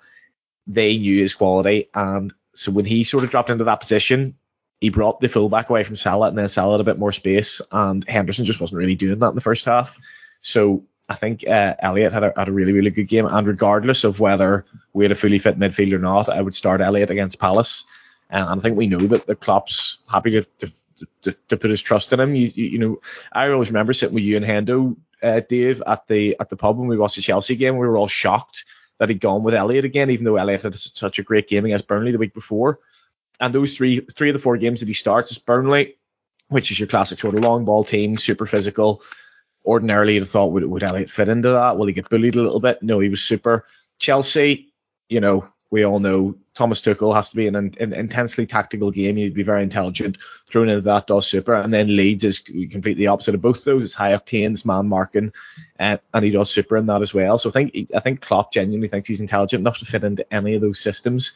They 0.68 0.98
knew 0.98 1.22
his 1.22 1.34
quality, 1.34 1.90
and 1.94 2.34
so 2.54 2.72
when 2.72 2.86
he 2.86 3.04
sort 3.04 3.24
of 3.24 3.30
dropped 3.30 3.50
into 3.50 3.66
that 3.66 3.82
position, 3.82 4.36
he 4.80 4.90
brought 4.90 5.20
the 5.20 5.30
fullback 5.30 5.70
away 5.70 5.84
from 5.84 5.96
Salah 5.96 6.28
and 6.28 6.38
then 6.38 6.48
Salah 6.48 6.74
had 6.74 6.82
a 6.82 6.92
bit 6.92 7.00
more 7.00 7.12
space, 7.12 7.62
and 7.72 8.08
Henderson 8.08 8.46
just 8.46 8.62
wasn't 8.62 8.80
really 8.80 8.96
doing 8.96 9.20
that 9.20 9.30
in 9.30 9.36
the 9.36 9.42
first 9.42 9.66
half. 9.66 9.98
So 10.42 10.86
I 11.10 11.16
think 11.16 11.48
uh, 11.48 11.76
Elliott 11.80 12.14
had 12.14 12.24
a, 12.24 12.34
had 12.36 12.50
a 12.50 12.52
really, 12.52 12.74
really 12.74 12.90
good 12.90 13.08
game. 13.08 13.26
And 13.26 13.48
regardless 13.48 14.04
of 14.04 14.20
whether 14.20 14.66
we 14.94 15.06
had 15.06 15.12
a 15.12 15.16
fully 15.16 15.40
fit 15.40 15.58
midfield 15.58 15.94
or 15.94 16.00
not, 16.00 16.30
I 16.30 16.42
would 16.42 16.56
start 16.56 16.82
Elliott 16.82 17.12
against 17.12 17.40
Palace. 17.40 17.86
Uh, 18.32 18.46
and 18.50 18.60
I 18.60 18.62
think 18.62 18.78
we 18.78 18.88
know 18.88 19.00
that 19.00 19.26
the 19.26 19.36
Klopp's 19.36 20.00
happy 20.12 20.32
to, 20.32 20.44
to, 20.44 20.72
to, 21.22 21.36
to 21.50 21.58
put 21.58 21.70
his 21.70 21.82
trust 21.82 22.12
in 22.12 22.20
him. 22.20 22.36
You, 22.36 22.52
you, 22.54 22.66
you, 22.66 22.80
know, 22.80 23.00
I 23.32 23.50
always 23.50 23.70
remember 23.70 23.94
sitting 23.94 24.16
with 24.16 24.24
you 24.24 24.36
and 24.36 24.46
Hendo, 24.46 24.98
uh, 25.24 25.42
Dave, 25.48 25.82
at 25.86 26.08
the 26.08 26.36
at 26.40 26.50
the 26.50 26.58
pub 26.58 26.78
when 26.78 26.88
we 26.88 26.98
watched 26.98 27.16
the 27.16 27.22
Chelsea 27.22 27.56
game. 27.56 27.78
We 27.78 27.88
were 27.88 27.98
all 27.98 28.08
shocked 28.08 28.66
that 29.00 29.10
he'd 29.10 29.22
gone 29.22 29.44
with 29.44 29.54
Elliott 29.54 29.86
again, 29.86 30.10
even 30.10 30.26
though 30.26 30.36
Elliott 30.36 30.64
had 30.64 30.76
such 30.76 31.20
a 31.20 31.24
great 31.24 31.48
game 31.48 31.66
against 31.66 31.88
Burnley 31.88 32.12
the 32.12 32.18
week 32.18 32.34
before. 32.34 32.80
And 33.40 33.54
those 33.54 33.76
three 33.76 34.02
three 34.02 34.30
of 34.30 34.34
the 34.34 34.40
four 34.40 34.58
games 34.58 34.82
that 34.82 34.88
he 34.88 34.94
starts 34.94 35.32
is 35.32 35.38
Burnley, 35.38 35.96
which 36.50 36.72
is 36.72 36.80
your 36.80 36.88
classic 36.88 37.20
sort 37.20 37.36
of 37.36 37.44
long 37.44 37.66
ball 37.66 37.84
team, 37.84 38.18
super 38.18 38.46
physical. 38.46 39.02
Ordinarily, 39.68 40.14
you'd 40.14 40.22
have 40.22 40.30
thought 40.30 40.54
would 40.54 40.66
would 40.66 40.84
Elliott 40.84 41.10
fit 41.10 41.30
into 41.30 41.50
that? 41.50 41.78
Will 41.78 41.88
he 41.88 41.94
get 41.94 42.10
bullied 42.10 42.36
a 42.36 42.42
little 42.42 42.62
bit? 42.62 42.82
No, 42.82 43.00
he 43.00 43.10
was 43.10 43.22
super. 43.22 43.66
Chelsea, 44.00 44.74
you 45.10 45.20
know, 45.20 45.50
we 45.70 45.84
all 45.84 46.00
know 46.00 46.36
Thomas 46.56 46.82
Tuchel 46.82 47.14
has 47.14 47.30
to 47.32 47.36
be 47.36 47.48
an, 47.48 47.56
an 47.56 47.94
intensely 47.94 48.46
tactical 48.46 48.90
game. 48.92 49.18
He'd 49.18 49.34
be 49.34 49.44
very 49.44 49.64
intelligent. 49.64 50.18
Thrown 50.50 50.70
into 50.70 50.82
that 50.82 51.08
does 51.08 51.28
super. 51.28 51.54
And 51.54 51.74
then 51.74 51.96
Leeds 51.96 52.24
is 52.24 52.40
completely 52.40 53.08
opposite 53.08 53.36
of 53.36 53.42
both 53.42 53.64
those. 53.64 53.84
It's 53.84 53.94
high 53.94 54.14
octane, 54.14 54.54
it's 54.54 54.66
man 54.66 54.88
marking, 54.88 55.34
uh, 55.80 55.98
and 56.14 56.26
he 56.26 56.32
does 56.32 56.50
super 56.50 56.78
in 56.78 56.86
that 56.86 57.02
as 57.02 57.14
well. 57.14 57.38
So 57.38 57.50
I 57.50 57.52
think 57.52 57.92
I 57.94 58.00
think 58.00 58.22
Klopp 58.22 58.54
genuinely 58.54 58.88
thinks 58.88 59.10
he's 59.10 59.22
intelligent 59.22 59.60
enough 59.60 59.80
to 59.80 59.86
fit 59.86 60.06
into 60.06 60.32
any 60.34 60.56
of 60.56 60.62
those 60.62 60.80
systems. 60.80 61.34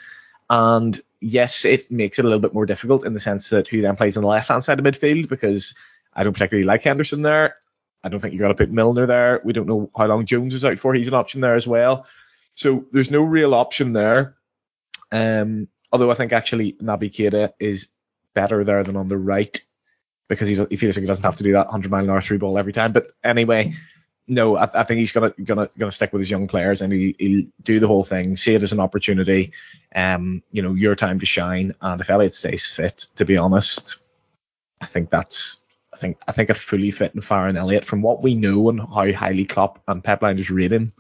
And 0.49 0.99
yes, 1.19 1.65
it 1.65 1.91
makes 1.91 2.17
it 2.17 2.25
a 2.25 2.27
little 2.27 2.41
bit 2.41 2.53
more 2.53 2.65
difficult 2.65 3.05
in 3.05 3.13
the 3.13 3.19
sense 3.19 3.49
that 3.49 3.67
who 3.67 3.82
then 3.82 3.95
plays 3.95 4.17
on 4.17 4.23
the 4.23 4.29
left 4.29 4.49
hand 4.49 4.63
side 4.63 4.79
of 4.79 4.86
midfield 4.86 5.27
because 5.29 5.75
I 6.13 6.23
don't 6.23 6.34
particularly 6.34 6.65
like 6.65 6.84
Henderson 6.84 7.21
there. 7.21 7.57
I 8.04 8.10
don't 8.10 8.20
think 8.20 8.34
you're 8.34 8.41
going 8.41 8.56
to 8.56 8.58
put 8.58 8.72
Milner 8.72 9.06
there. 9.06 9.41
We 9.43 9.54
don't 9.54 9.68
know 9.68 9.91
how 9.95 10.08
long 10.08 10.26
Jones 10.26 10.54
is 10.54 10.66
out 10.66 10.80
for. 10.80 10.93
He's 10.93 11.08
an 11.08 11.14
option 11.14 11.41
there 11.41 11.56
as 11.56 11.68
well. 11.68 12.06
So 12.56 12.86
there's 12.91 13.12
no 13.12 13.22
real 13.22 13.54
option 13.54 13.93
there. 13.93 14.36
Um, 15.12 15.68
although 15.91 16.12
I 16.12 16.16
think 16.16 16.34
actually 16.34 16.74
Naby 16.74 17.12
Keita 17.12 17.54
is 17.60 17.89
better 18.34 18.64
there 18.64 18.84
than 18.84 18.95
on 18.95 19.08
the 19.08 19.18
right 19.18 19.60
because 20.30 20.47
he, 20.47 20.56
he 20.70 20.78
feels 20.78 20.95
like 20.95 21.02
he 21.02 21.08
doesn't 21.08 21.26
have 21.26 21.36
to 21.38 21.43
do 21.43 21.54
that 21.54 21.68
100 21.68 21.91
mile 21.91 22.04
an 22.04 22.10
hour 22.10 22.22
three 22.22 22.38
ball 22.38 22.58
every 22.58 22.74
time. 22.74 22.93
But 22.93 23.12
anyway, 23.24 23.74
no, 24.28 24.56
I, 24.56 24.70
I 24.74 24.84
think 24.84 24.99
he's 24.99 25.12
gonna 25.12 25.34
gonna 25.43 25.68
gonna 25.78 25.91
stick 25.91 26.14
with 26.14 26.22
his 26.22 26.32
young 26.32 26.47
players 26.47 26.82
and 26.82 26.93
he, 26.93 27.16
will 27.20 27.52
do 27.64 27.80
the 27.80 27.88
whole 27.88 28.06
thing, 28.06 28.38
see 28.38 28.54
it 28.54 28.64
as 28.64 28.72
an 28.72 28.80
opportunity. 28.80 29.52
Um, 29.93 30.41
you 30.52 30.62
know, 30.62 30.74
your 30.74 30.95
time 30.95 31.20
to 31.20 31.26
shine. 31.26 31.76
And 31.82 31.99
if 31.99 32.10
Elliott 32.10 32.34
stays 32.34 32.66
fit, 32.66 33.08
to 33.18 33.26
be 33.26 33.38
honest, 33.38 33.97
I 34.80 34.86
think 34.86 35.10
that's 35.10 35.61
think 36.02 36.18
I 36.28 36.32
think 36.32 36.49
a 36.49 36.54
fully 36.54 36.91
fit 36.91 37.14
and 37.14 37.24
firing 37.24 37.58
Elliott 37.58 37.86
from 37.86 38.02
what 38.02 38.22
we 38.22 38.36
know 38.36 38.70
and 38.70 38.80
how 38.80 39.12
highly 39.14 39.45
Klopp 39.45 39.82
and 39.88 40.04
Pep 40.04 40.22
Lijnders 40.22 40.54
rate 40.56 40.74
him 40.74 40.93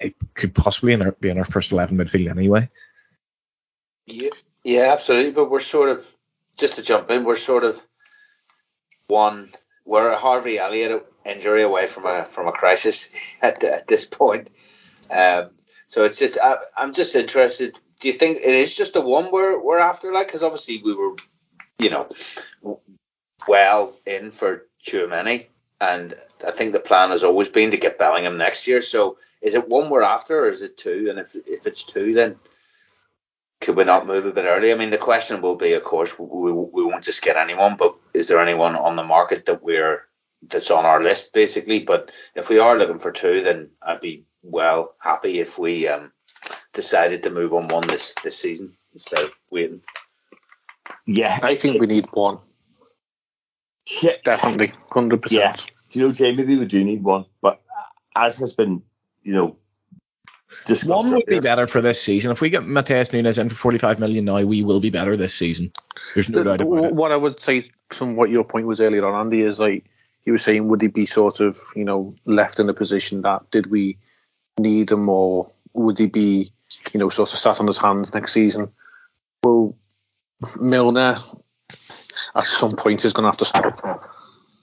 it 0.00 0.14
could 0.34 0.54
possibly 0.54 0.96
be 1.20 1.28
in 1.30 1.38
our 1.38 1.44
first 1.44 1.72
11 1.72 1.96
midfield 1.96 2.30
anyway. 2.30 2.68
Yeah, 4.06 4.30
yeah, 4.64 4.92
absolutely. 4.92 5.32
But 5.32 5.50
we're 5.50 5.60
sort 5.60 5.90
of, 5.90 6.06
just 6.56 6.74
to 6.74 6.82
jump 6.82 7.10
in, 7.10 7.24
we're 7.24 7.36
sort 7.36 7.64
of 7.64 7.82
one, 9.08 9.52
we're 9.84 10.10
a 10.10 10.16
Harvey 10.16 10.58
Elliott 10.58 11.06
injury 11.24 11.62
away 11.62 11.86
from 11.86 12.06
a 12.06 12.24
from 12.24 12.46
a 12.46 12.52
crisis 12.52 13.08
at, 13.42 13.62
at 13.64 13.86
this 13.86 14.06
point. 14.06 14.50
Um, 15.10 15.50
so 15.88 16.04
it's 16.04 16.18
just, 16.18 16.38
I, 16.42 16.56
I'm 16.76 16.92
just 16.92 17.14
interested. 17.14 17.78
Do 18.00 18.08
you 18.08 18.14
think 18.14 18.38
it 18.38 18.44
is 18.44 18.74
just 18.74 18.92
the 18.92 19.00
one 19.00 19.30
we're, 19.32 19.62
we're 19.62 19.78
after? 19.78 20.12
Like, 20.12 20.26
because 20.26 20.42
obviously 20.42 20.82
we 20.82 20.94
were, 20.94 21.14
you 21.78 21.90
know, 21.90 22.08
well 23.48 23.96
in 24.06 24.30
for 24.30 24.66
Tchouameni 24.84 25.46
and 25.80 26.14
I 26.46 26.50
think 26.50 26.72
the 26.72 26.80
plan 26.80 27.10
has 27.10 27.22
always 27.22 27.48
been 27.48 27.70
to 27.70 27.76
get 27.76 27.98
Bellingham 27.98 28.38
next 28.38 28.66
year. 28.66 28.80
So 28.80 29.18
is 29.42 29.54
it 29.54 29.68
one 29.68 29.90
we're 29.90 30.02
after, 30.02 30.44
or 30.44 30.48
is 30.48 30.62
it 30.62 30.76
two? 30.76 31.08
And 31.10 31.18
if 31.18 31.34
if 31.34 31.66
it's 31.66 31.84
two, 31.84 32.14
then 32.14 32.36
could 33.60 33.76
we 33.76 33.84
not 33.84 34.06
move 34.06 34.26
a 34.26 34.32
bit 34.32 34.44
early? 34.44 34.72
I 34.72 34.76
mean, 34.76 34.90
the 34.90 34.98
question 34.98 35.40
will 35.40 35.56
be, 35.56 35.74
of 35.74 35.82
course, 35.82 36.18
we, 36.18 36.52
we 36.52 36.84
won't 36.84 37.04
just 37.04 37.22
get 37.22 37.36
anyone, 37.36 37.76
but 37.76 37.94
is 38.14 38.28
there 38.28 38.40
anyone 38.40 38.76
on 38.76 38.96
the 38.96 39.04
market 39.04 39.46
that 39.46 39.62
we're 39.62 40.02
that's 40.46 40.70
on 40.70 40.84
our 40.84 41.02
list 41.02 41.32
basically? 41.32 41.80
But 41.80 42.12
if 42.34 42.48
we 42.48 42.58
are 42.58 42.78
looking 42.78 42.98
for 42.98 43.12
two, 43.12 43.42
then 43.42 43.70
I'd 43.82 44.00
be 44.00 44.24
well 44.42 44.94
happy 44.98 45.40
if 45.40 45.58
we 45.58 45.88
um, 45.88 46.12
decided 46.72 47.22
to 47.22 47.30
move 47.30 47.52
on 47.52 47.68
one 47.68 47.86
this 47.86 48.14
this 48.22 48.38
season 48.38 48.76
instead 48.92 49.24
of 49.24 49.36
waiting. 49.52 49.82
Yeah, 51.04 51.38
I 51.42 51.56
think 51.56 51.80
we 51.80 51.86
need 51.86 52.06
one. 52.12 52.38
Yeah, 54.02 54.12
definitely, 54.24 54.68
hundred 54.90 55.22
percent. 55.22 55.40
Yeah, 55.40 55.56
do 55.90 56.00
you 56.00 56.06
know, 56.06 56.12
Jay? 56.12 56.34
Maybe 56.34 56.56
we 56.56 56.66
do 56.66 56.82
need 56.84 57.02
one, 57.02 57.26
but 57.40 57.62
as 58.16 58.38
has 58.38 58.52
been, 58.52 58.82
you 59.22 59.34
know, 59.34 59.56
discussed. 60.64 60.88
one 60.88 61.12
would 61.12 61.26
be 61.26 61.40
better 61.40 61.66
for 61.66 61.80
this 61.80 62.02
season. 62.02 62.30
If 62.32 62.40
we 62.40 62.50
get 62.50 62.62
Matheus 62.62 63.12
Nunes 63.12 63.38
in 63.38 63.48
for 63.48 63.54
45 63.54 64.00
million 64.00 64.24
now, 64.24 64.42
we 64.42 64.62
will 64.62 64.80
be 64.80 64.90
better 64.90 65.16
this 65.16 65.34
season. 65.34 65.72
There's 66.14 66.28
no 66.28 66.38
the, 66.38 66.44
doubt 66.44 66.60
about 66.62 66.84
it. 66.84 66.94
What 66.94 67.12
I 67.12 67.16
would 67.16 67.40
say 67.40 67.68
from 67.90 68.16
what 68.16 68.30
your 68.30 68.44
point 68.44 68.66
was 68.66 68.80
earlier 68.80 69.06
on, 69.06 69.14
Andy, 69.14 69.42
is 69.42 69.58
like 69.58 69.84
you 70.24 70.32
were 70.32 70.38
saying, 70.38 70.68
would 70.68 70.82
he 70.82 70.88
be 70.88 71.06
sort 71.06 71.40
of, 71.40 71.60
you 71.74 71.84
know, 71.84 72.14
left 72.24 72.58
in 72.58 72.68
a 72.68 72.74
position 72.74 73.22
that 73.22 73.50
did 73.50 73.68
we 73.68 73.98
need 74.58 74.90
him 74.90 75.08
or 75.08 75.50
would 75.72 75.98
he 75.98 76.06
be, 76.06 76.52
you 76.92 77.00
know, 77.00 77.08
sort 77.08 77.32
of 77.32 77.38
sat 77.38 77.60
on 77.60 77.66
his 77.66 77.78
hands 77.78 78.12
next 78.12 78.32
season? 78.32 78.72
Well, 79.44 79.76
Milner 80.60 81.22
at 82.36 82.44
some 82.44 82.72
point 82.72 83.04
is 83.04 83.12
going 83.12 83.24
to 83.24 83.28
have 83.28 83.38
to 83.38 83.44
stop. 83.44 84.12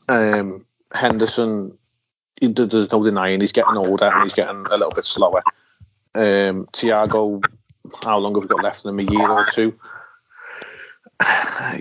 Um, 0.08 0.66
Henderson, 0.94 1.78
there's 2.40 2.92
no 2.92 3.04
denying 3.04 3.42
he's 3.42 3.52
getting 3.52 3.76
older 3.76 4.06
and 4.06 4.24
he's 4.24 4.36
getting 4.36 4.66
a 4.68 4.74
little 4.78 4.92
bit 4.92 5.06
slower. 5.06 5.44
Um, 6.14 6.68
Thiago, 6.68 7.44
how 8.04 8.20
long 8.20 8.36
have 8.36 8.44
we 8.44 8.48
got 8.48 8.64
left 8.64 8.86
in 8.86 8.90
him? 8.90 9.08
A 9.08 9.12
year 9.12 9.30
or 9.30 9.46
two. 9.46 9.78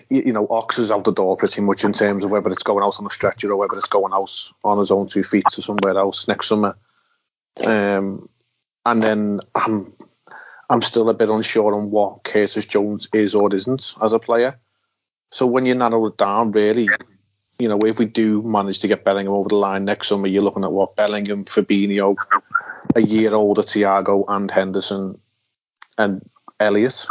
You 0.09 0.33
know, 0.33 0.47
Ox 0.49 0.79
is 0.79 0.91
out 0.91 1.05
the 1.05 1.13
door 1.13 1.37
pretty 1.37 1.61
much 1.63 1.85
in 1.85 1.93
terms 1.93 2.25
of 2.25 2.31
whether 2.31 2.51
it's 2.51 2.63
going 2.63 2.85
out 2.85 2.99
on 3.01 3.07
a 3.07 3.11
stretcher 3.11 3.51
or 3.51 3.57
whether 3.57 3.77
it's 3.77 3.89
going 3.89 4.13
out 4.13 4.31
on 4.63 4.79
his 4.79 4.91
own 4.91 5.07
two 5.09 5.25
feet 5.25 5.45
to 5.51 5.63
somewhere 5.63 5.99
else 5.99 6.29
next 6.29 6.47
summer. 6.47 6.77
Um, 7.57 8.29
and 8.87 9.03
then 9.03 9.41
I'm 9.55 9.93
I'm 10.71 10.83
still 10.83 11.09
a 11.09 11.15
bit 11.15 11.29
unsure 11.29 11.75
on 11.75 11.91
what 11.91 12.25
Curtis 12.25 12.67
Jones 12.67 13.09
is 13.13 13.35
or 13.35 13.53
isn't 13.53 13.95
as 14.01 14.13
a 14.13 14.19
player. 14.19 14.59
So 15.33 15.47
when 15.47 15.65
you 15.65 15.75
narrow 15.75 16.05
it 16.09 16.19
down, 16.19 16.53
really, 16.53 16.91
you 17.59 17.67
know, 17.67 17.79
if 17.87 17.99
we 17.99 18.05
do 18.05 18.43
manage 18.43 18.81
to 18.81 18.87
get 18.87 19.03
Bellingham 19.03 19.33
over 19.33 19.49
the 19.49 19.55
line 19.55 19.87
next 19.87 20.09
summer, 20.09 20.27
you're 20.27 20.43
looking 20.43 20.63
at 20.63 20.73
what 20.73 20.95
Bellingham, 20.95 21.47
Fabinho, 21.47 22.17
a 22.95 23.01
year 23.01 23.35
older 23.35 23.63
Thiago 23.63 24.27
and 24.29 24.51
Henderson 24.51 25.19
and 25.97 26.29
Elliott. 26.61 27.07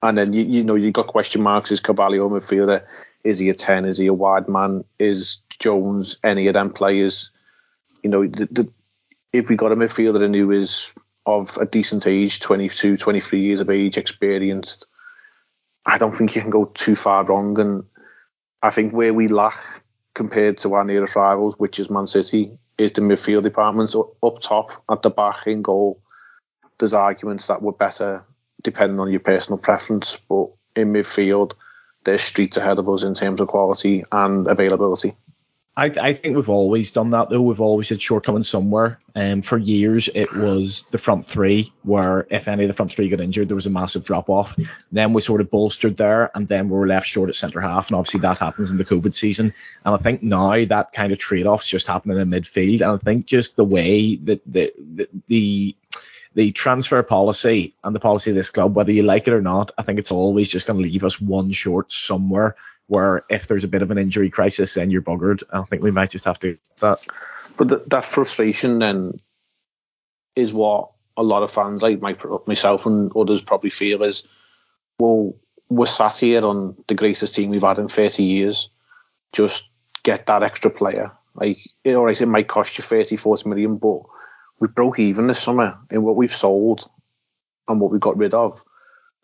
And 0.00 0.16
then 0.16 0.32
you 0.32 0.44
you 0.44 0.62
know 0.62 0.76
you 0.76 0.92
got 0.92 1.08
question 1.08 1.42
marks. 1.42 1.72
Is 1.72 1.80
Carvalho 1.80 2.28
midfielder? 2.28 2.84
Is 3.24 3.40
he 3.40 3.50
a 3.50 3.54
ten? 3.54 3.84
Is 3.84 3.98
he 3.98 4.06
a 4.06 4.14
wide 4.14 4.48
man? 4.48 4.84
Is 5.00 5.38
Jones 5.58 6.18
any 6.22 6.46
of 6.46 6.54
them 6.54 6.70
players? 6.70 7.32
You 8.04 8.10
know, 8.10 8.28
the, 8.28 8.46
the, 8.46 8.72
if 9.32 9.48
we 9.48 9.56
got 9.56 9.72
a 9.72 9.76
midfielder 9.76 10.22
and 10.22 10.36
who 10.36 10.52
is 10.52 10.92
of 11.26 11.56
a 11.56 11.66
decent 11.66 12.06
age, 12.06 12.38
22, 12.38 12.96
23 12.96 13.40
years 13.40 13.60
of 13.60 13.70
age, 13.70 13.96
experienced, 13.96 14.86
I 15.86 15.98
don't 15.98 16.14
think 16.14 16.34
you 16.34 16.40
can 16.40 16.50
go 16.50 16.66
too 16.66 16.96
far 16.96 17.24
wrong. 17.24 17.58
And 17.58 17.84
I 18.62 18.70
think 18.70 18.92
where 18.92 19.14
we 19.14 19.28
lack 19.28 19.58
compared 20.14 20.58
to 20.58 20.74
our 20.74 20.84
nearest 20.84 21.16
rivals, 21.16 21.58
which 21.58 21.78
is 21.78 21.90
Man 21.90 22.06
City, 22.06 22.58
is 22.78 22.92
the 22.92 23.00
midfield 23.00 23.42
departments 23.42 23.94
up 23.94 24.40
top, 24.40 24.82
at 24.90 25.02
the 25.02 25.10
back, 25.10 25.46
in 25.46 25.62
goal. 25.62 26.00
There's 26.78 26.94
arguments 26.94 27.46
that 27.46 27.62
were 27.62 27.72
better 27.72 28.24
depending 28.62 29.00
on 29.00 29.10
your 29.10 29.20
personal 29.20 29.58
preference, 29.58 30.18
but 30.28 30.48
in 30.76 30.92
midfield, 30.92 31.52
there's 32.04 32.22
streets 32.22 32.56
ahead 32.56 32.78
of 32.78 32.88
us 32.88 33.02
in 33.02 33.14
terms 33.14 33.40
of 33.40 33.48
quality 33.48 34.04
and 34.12 34.46
availability. 34.46 35.14
I, 35.76 35.86
I 35.86 36.12
think 36.14 36.34
we've 36.34 36.50
always 36.50 36.90
done 36.90 37.10
that 37.10 37.30
though. 37.30 37.40
We've 37.40 37.60
always 37.60 37.88
had 37.88 38.02
shortcomings 38.02 38.48
somewhere. 38.48 38.98
Um, 39.14 39.40
for 39.40 39.56
years, 39.56 40.08
it 40.12 40.32
was 40.34 40.82
the 40.90 40.98
front 40.98 41.24
three, 41.24 41.72
where 41.82 42.26
if 42.28 42.48
any 42.48 42.64
of 42.64 42.68
the 42.68 42.74
front 42.74 42.90
three 42.90 43.08
got 43.08 43.20
injured, 43.20 43.48
there 43.48 43.54
was 43.54 43.66
a 43.66 43.70
massive 43.70 44.04
drop 44.04 44.28
off. 44.28 44.56
Then 44.90 45.12
we 45.12 45.20
sort 45.20 45.40
of 45.40 45.50
bolstered 45.50 45.96
there, 45.96 46.30
and 46.34 46.48
then 46.48 46.68
we 46.68 46.76
were 46.76 46.88
left 46.88 47.06
short 47.06 47.28
at 47.28 47.36
centre 47.36 47.60
half. 47.60 47.88
And 47.88 47.96
obviously, 47.96 48.20
that 48.20 48.38
happens 48.38 48.72
in 48.72 48.78
the 48.78 48.84
COVID 48.84 49.14
season. 49.14 49.54
And 49.84 49.94
I 49.94 49.98
think 49.98 50.22
now 50.24 50.64
that 50.64 50.92
kind 50.92 51.12
of 51.12 51.18
trade 51.18 51.46
off's 51.46 51.68
just 51.68 51.86
happening 51.86 52.18
in 52.18 52.30
midfield. 52.30 52.80
And 52.82 52.90
I 52.90 52.96
think 52.96 53.26
just 53.26 53.56
the 53.56 53.64
way 53.64 54.16
that 54.16 54.42
the, 54.46 54.72
the, 54.76 55.08
the 55.28 55.76
the 56.34 56.52
transfer 56.52 57.02
policy 57.02 57.74
and 57.82 57.94
the 57.94 58.00
policy 58.00 58.30
of 58.30 58.36
this 58.36 58.50
club, 58.50 58.74
whether 58.76 58.92
you 58.92 59.02
like 59.02 59.26
it 59.26 59.34
or 59.34 59.42
not, 59.42 59.72
I 59.76 59.82
think 59.82 59.98
it's 59.98 60.12
always 60.12 60.48
just 60.48 60.66
going 60.66 60.80
to 60.80 60.88
leave 60.88 61.04
us 61.04 61.20
one 61.20 61.50
short 61.50 61.90
somewhere 61.90 62.54
where 62.90 63.24
if 63.30 63.46
there's 63.46 63.62
a 63.62 63.68
bit 63.68 63.82
of 63.82 63.92
an 63.92 63.98
injury 63.98 64.30
crisis, 64.30 64.74
then 64.74 64.90
you're 64.90 65.00
buggered. 65.00 65.44
I 65.52 65.62
think 65.62 65.80
we 65.80 65.92
might 65.92 66.10
just 66.10 66.24
have 66.24 66.40
to 66.40 66.58
that. 66.80 67.06
But 67.56 67.68
th- 67.68 67.82
that 67.86 68.04
frustration 68.04 68.80
then 68.80 69.20
is 70.34 70.52
what 70.52 70.90
a 71.16 71.22
lot 71.22 71.44
of 71.44 71.52
fans 71.52 71.82
like 71.82 72.00
my, 72.00 72.16
myself 72.46 72.86
and 72.86 73.12
others 73.14 73.42
probably 73.42 73.70
feel 73.70 74.02
is, 74.02 74.24
well, 74.98 75.36
we're 75.68 75.86
sat 75.86 76.18
here 76.18 76.44
on 76.44 76.82
the 76.88 76.96
greatest 76.96 77.32
team 77.32 77.50
we've 77.50 77.62
had 77.62 77.78
in 77.78 77.86
30 77.86 78.24
years. 78.24 78.70
Just 79.32 79.68
get 80.02 80.26
that 80.26 80.42
extra 80.42 80.72
player. 80.72 81.12
Like, 81.36 81.58
all 81.86 82.06
right, 82.06 82.20
it 82.20 82.26
might 82.26 82.48
cost 82.48 82.76
you 82.76 82.82
30, 82.82 83.14
40 83.14 83.48
million, 83.50 83.76
but 83.76 84.00
we 84.58 84.66
broke 84.66 84.98
even 84.98 85.28
this 85.28 85.40
summer 85.40 85.78
in 85.92 86.02
what 86.02 86.16
we've 86.16 86.34
sold 86.34 86.90
and 87.68 87.80
what 87.80 87.92
we 87.92 88.00
got 88.00 88.16
rid 88.16 88.34
of 88.34 88.64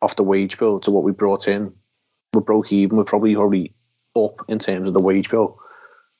off 0.00 0.14
the 0.14 0.22
wage 0.22 0.56
bill 0.56 0.78
to 0.78 0.92
what 0.92 1.02
we 1.02 1.10
brought 1.10 1.48
in 1.48 1.74
we 2.32 2.40
broke 2.40 2.72
even. 2.72 2.98
We're 2.98 3.04
probably 3.04 3.36
already 3.36 3.74
up 4.16 4.44
in 4.48 4.58
terms 4.58 4.88
of 4.88 4.94
the 4.94 5.00
wage 5.00 5.30
bill. 5.30 5.58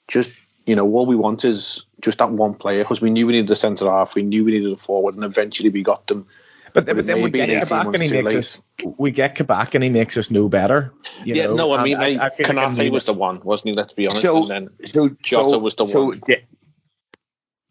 Just 0.09 0.33
you 0.67 0.75
know, 0.75 0.85
all 0.93 1.07
we 1.07 1.17
want 1.17 1.45
is 1.45 1.87
just 2.01 2.19
that 2.19 2.31
one 2.31 2.55
player 2.55 2.83
because 2.83 3.01
we 3.01 3.11
knew 3.11 3.27
we 3.27 3.35
needed 3.35 3.51
a 3.51 3.57
centre 3.57 3.91
half, 3.91 4.15
we 4.15 4.23
knew 4.23 4.45
we 4.45 4.53
needed 4.53 4.73
a 4.73 4.77
forward, 4.77 5.15
and 5.15 5.25
eventually 5.25 5.71
we 5.71 5.83
got 5.83 6.07
them. 6.09 6.27
But, 6.73 6.85
but, 6.85 6.97
but 6.97 7.07
then 7.07 7.23
we 7.23 7.31
get 7.31 7.49
Kabak 7.63 7.87
and 7.87 8.03
he 8.03 8.11
makes 8.11 8.27
late. 8.27 8.37
us 8.37 8.63
we 8.99 9.11
get 9.11 9.35
Kabak 9.35 9.75
and 9.75 9.83
he 9.83 9.89
makes 9.89 10.19
us 10.19 10.31
know 10.31 10.49
better. 10.49 10.93
yeah, 11.25 11.47
know? 11.47 11.55
no, 11.55 11.73
I 11.73 11.83
mean, 11.83 11.97
I, 11.97 12.27
I 12.27 12.29
Konate 12.29 12.77
like 12.77 12.93
was 12.93 13.05
the 13.05 13.15
one, 13.15 13.41
wasn't 13.41 13.69
he? 13.69 13.73
Let's 13.75 13.95
be 13.95 14.07
honest. 14.07 14.23
So, 14.23 14.39
and 14.43 14.49
then 14.51 14.87
so, 14.87 15.09
Jota 15.23 15.51
so, 15.51 15.59
was 15.59 15.75
the 15.77 15.85
so, 15.87 16.07
one. 16.07 16.21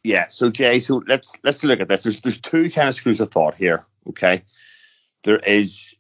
Yeah, 0.04 0.28
so 0.30 0.50
Jay, 0.50 0.80
so 0.80 1.04
let's 1.08 1.36
let's 1.44 1.64
look 1.64 1.82
at 1.82 1.88
this. 1.88 2.04
There's 2.04 2.22
there's 2.22 2.42
two 2.42 2.72
kind 2.72 2.90
of 2.90 2.96
schools 2.96 3.20
of 3.20 3.32
thought 3.32 3.56
here. 3.56 3.86
Okay, 4.10 4.44
there 5.24 5.38
is 5.38 5.96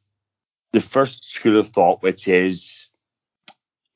the 0.75 0.81
first 0.81 1.25
school 1.25 1.57
of 1.57 1.69
thought, 1.69 2.03
which 2.03 2.27
is, 2.27 2.89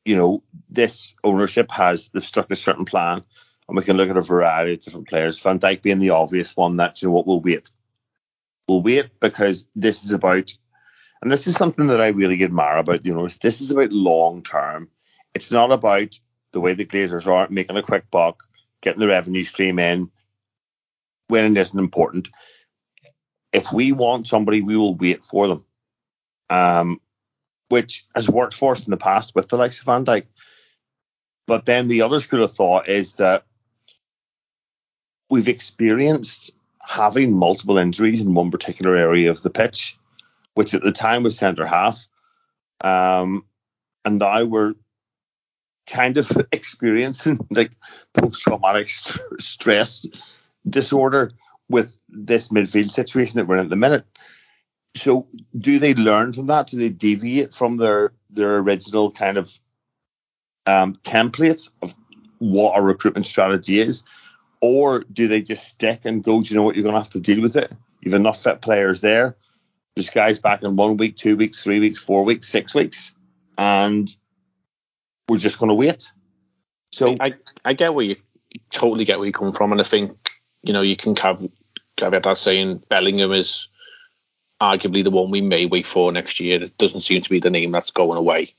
you 0.05 0.15
know, 0.15 0.43
this 0.69 1.13
ownership 1.23 1.69
has 1.71 2.09
they've 2.09 2.23
stuck 2.25 2.49
a 2.49 2.55
certain 2.55 2.85
plan, 2.85 3.23
and 3.67 3.77
we 3.77 3.83
can 3.83 3.97
look 3.97 4.09
at 4.09 4.17
a 4.17 4.21
variety 4.21 4.73
of 4.73 4.79
different 4.79 5.07
players. 5.07 5.39
Van 5.39 5.59
Dijk 5.59 5.81
being 5.81 5.99
the 5.99 6.11
obvious 6.11 6.55
one 6.55 6.77
that 6.77 7.01
you 7.01 7.07
know 7.07 7.13
what 7.13 7.27
we'll 7.27 7.41
wait 7.41 7.69
we'll 8.69 8.81
wait 8.81 9.19
because 9.19 9.65
this 9.75 10.03
is 10.05 10.11
about, 10.11 10.53
and 11.21 11.31
this 11.31 11.47
is 11.47 11.57
something 11.57 11.87
that 11.87 11.99
I 11.99 12.09
really 12.09 12.41
admire 12.43 12.77
about 12.77 13.01
the 13.01 13.11
owners. 13.11 13.37
This 13.37 13.59
is 13.59 13.71
about 13.71 13.91
long 13.91 14.43
term. 14.43 14.89
It's 15.33 15.51
not 15.51 15.71
about 15.71 16.17
the 16.53 16.61
way 16.61 16.73
the 16.73 16.85
Glazers 16.85 17.27
are 17.27 17.47
making 17.49 17.75
a 17.75 17.81
quick 17.81 18.09
buck, 18.09 18.43
getting 18.81 18.99
the 18.99 19.07
revenue 19.07 19.43
stream 19.43 19.79
in. 19.79 20.11
Winning 21.29 21.57
isn't 21.57 21.77
important. 21.77 22.29
If 23.51 23.73
we 23.73 23.91
want 23.91 24.27
somebody, 24.27 24.61
we 24.61 24.77
will 24.77 24.95
wait 24.95 25.23
for 25.23 25.47
them. 25.47 25.65
Um, 26.49 26.99
which 27.69 28.05
has 28.15 28.27
worked 28.27 28.55
for 28.55 28.71
us 28.71 28.85
in 28.85 28.91
the 28.91 28.97
past 28.97 29.35
with 29.35 29.47
the 29.47 29.57
likes 29.57 29.79
of 29.79 29.85
Van 29.85 30.03
Dijk. 30.03 30.25
But 31.45 31.65
then 31.65 31.87
the 31.87 32.01
other 32.01 32.19
school 32.19 32.43
of 32.43 32.53
thought 32.53 32.89
is 32.89 33.13
that 33.13 33.45
we've 35.29 35.47
experienced 35.47 36.51
having 36.79 37.31
multiple 37.31 37.77
injuries 37.77 38.21
in 38.21 38.33
one 38.33 38.51
particular 38.51 38.95
area 38.95 39.29
of 39.29 39.41
the 39.41 39.49
pitch, 39.49 39.97
which 40.55 40.73
at 40.73 40.81
the 40.81 40.91
time 40.91 41.23
was 41.23 41.37
centre 41.37 41.65
half. 41.65 42.07
Um, 42.81 43.45
and 44.03 44.17
now 44.17 44.43
we're 44.45 44.73
kind 45.87 46.17
of 46.17 46.31
experiencing 46.51 47.39
like 47.49 47.71
post 48.13 48.41
traumatic 48.41 48.89
st- 48.89 49.41
stress 49.41 50.07
disorder 50.67 51.31
with 51.69 51.99
this 52.09 52.47
midfield 52.49 52.91
situation 52.91 53.37
that 53.37 53.47
we're 53.47 53.57
in 53.57 53.65
at 53.65 53.69
the 53.69 53.75
minute. 53.75 54.05
So, 54.95 55.27
do 55.57 55.79
they 55.79 55.93
learn 55.93 56.33
from 56.33 56.47
that? 56.47 56.67
Do 56.67 56.77
they 56.77 56.89
deviate 56.89 57.53
from 57.53 57.77
their 57.77 58.11
their 58.29 58.57
original 58.57 59.11
kind 59.11 59.37
of 59.37 59.51
um, 60.65 60.95
template 60.95 61.69
of 61.81 61.93
what 62.39 62.77
a 62.77 62.81
recruitment 62.81 63.25
strategy 63.25 63.79
is? 63.79 64.03
Or 64.61 64.99
do 64.99 65.27
they 65.27 65.41
just 65.41 65.67
stick 65.67 66.01
and 66.03 66.23
go, 66.23 66.41
do 66.41 66.49
you 66.49 66.55
know 66.55 66.63
what, 66.63 66.75
you're 66.75 66.83
going 66.83 66.95
to 66.95 67.01
have 67.01 67.11
to 67.11 67.21
deal 67.21 67.41
with 67.41 67.55
it? 67.55 67.71
You've 68.01 68.13
enough 68.13 68.43
fit 68.43 68.61
players 68.61 69.01
there. 69.01 69.37
There's 69.95 70.09
guys 70.09 70.39
back 70.39 70.63
in 70.63 70.75
one 70.75 70.97
week, 70.97 71.15
two 71.15 71.37
weeks, 71.37 71.63
three 71.63 71.79
weeks, 71.79 71.97
four 71.97 72.23
weeks, 72.23 72.47
six 72.47 72.73
weeks. 72.73 73.13
And 73.57 74.13
we're 75.29 75.37
just 75.37 75.59
going 75.59 75.69
to 75.69 75.75
wait. 75.75 76.11
So 76.91 77.15
I, 77.19 77.33
I 77.63 77.73
get 77.73 77.93
where 77.93 78.05
you 78.05 78.15
totally 78.71 79.05
get 79.05 79.17
where 79.17 79.27
you 79.27 79.33
come 79.33 79.53
from. 79.53 79.71
And 79.71 79.79
I 79.79 79.83
think, 79.83 80.31
you 80.61 80.73
know, 80.73 80.81
you 80.81 80.95
can 80.95 81.15
have 81.17 81.45
caveat 81.97 82.23
that 82.23 82.37
saying 82.37 82.83
Bellingham 82.89 83.31
is 83.31 83.67
arguably 84.61 85.03
the 85.03 85.11
one 85.11 85.31
we 85.31 85.41
may 85.41 85.65
wait 85.65 85.85
for 85.85 86.11
next 86.11 86.39
year. 86.39 86.63
It 86.63 86.77
doesn't 86.77 87.01
seem 87.01 87.21
to 87.21 87.29
be 87.29 87.39
the 87.39 87.49
name 87.49 87.71
that's 87.71 87.91
going 87.91 88.17
away. 88.17 88.53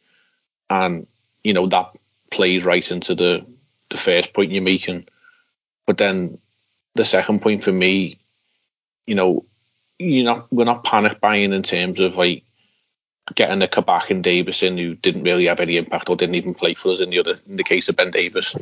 And, 0.69 1.07
you 1.45 1.53
know, 1.53 1.67
that 1.67 1.93
plays 2.31 2.65
right 2.65 2.89
into 2.91 3.15
the, 3.15 3.45
the 3.91 3.97
first 3.97 4.33
point 4.33 4.53
you're 4.53 4.63
making 4.63 5.07
but 5.91 5.99
then 5.99 6.39
the 6.95 7.05
second 7.05 7.43
point 7.43 7.65
for 7.65 7.73
me, 7.73 8.21
you 9.07 9.17
know, 9.17 9.45
you're 9.99 10.25
not, 10.25 10.47
we're 10.53 10.65
not 10.65 10.85
panic 10.85 11.21
buying 11.21 11.53
in 11.53 11.65
terms 11.65 11.99
of 11.99 12.15
like 12.15 12.45
getting 13.35 13.63
a 13.63 13.69
Kabak 13.69 14.11
and 14.11 14.23
Davies 14.23 14.63
in 14.63 14.79
who 14.79 14.95
didn't 14.95 15.23
really 15.23 15.47
have 15.47 15.61
any 15.61 15.77
impact 15.77 16.09
or 16.09 16.17
didn't 16.17 16.35
even 16.35 16.55
play 16.55 16.75
for 16.75 16.93
us 16.93 17.01
in 17.01 17.11
the 17.11 17.19
other 17.19 17.39
in 17.49 17.57
the 17.57 17.65
case 17.65 17.89
of 17.89 17.97
Ben 17.97 18.11
Davies. 18.11 18.55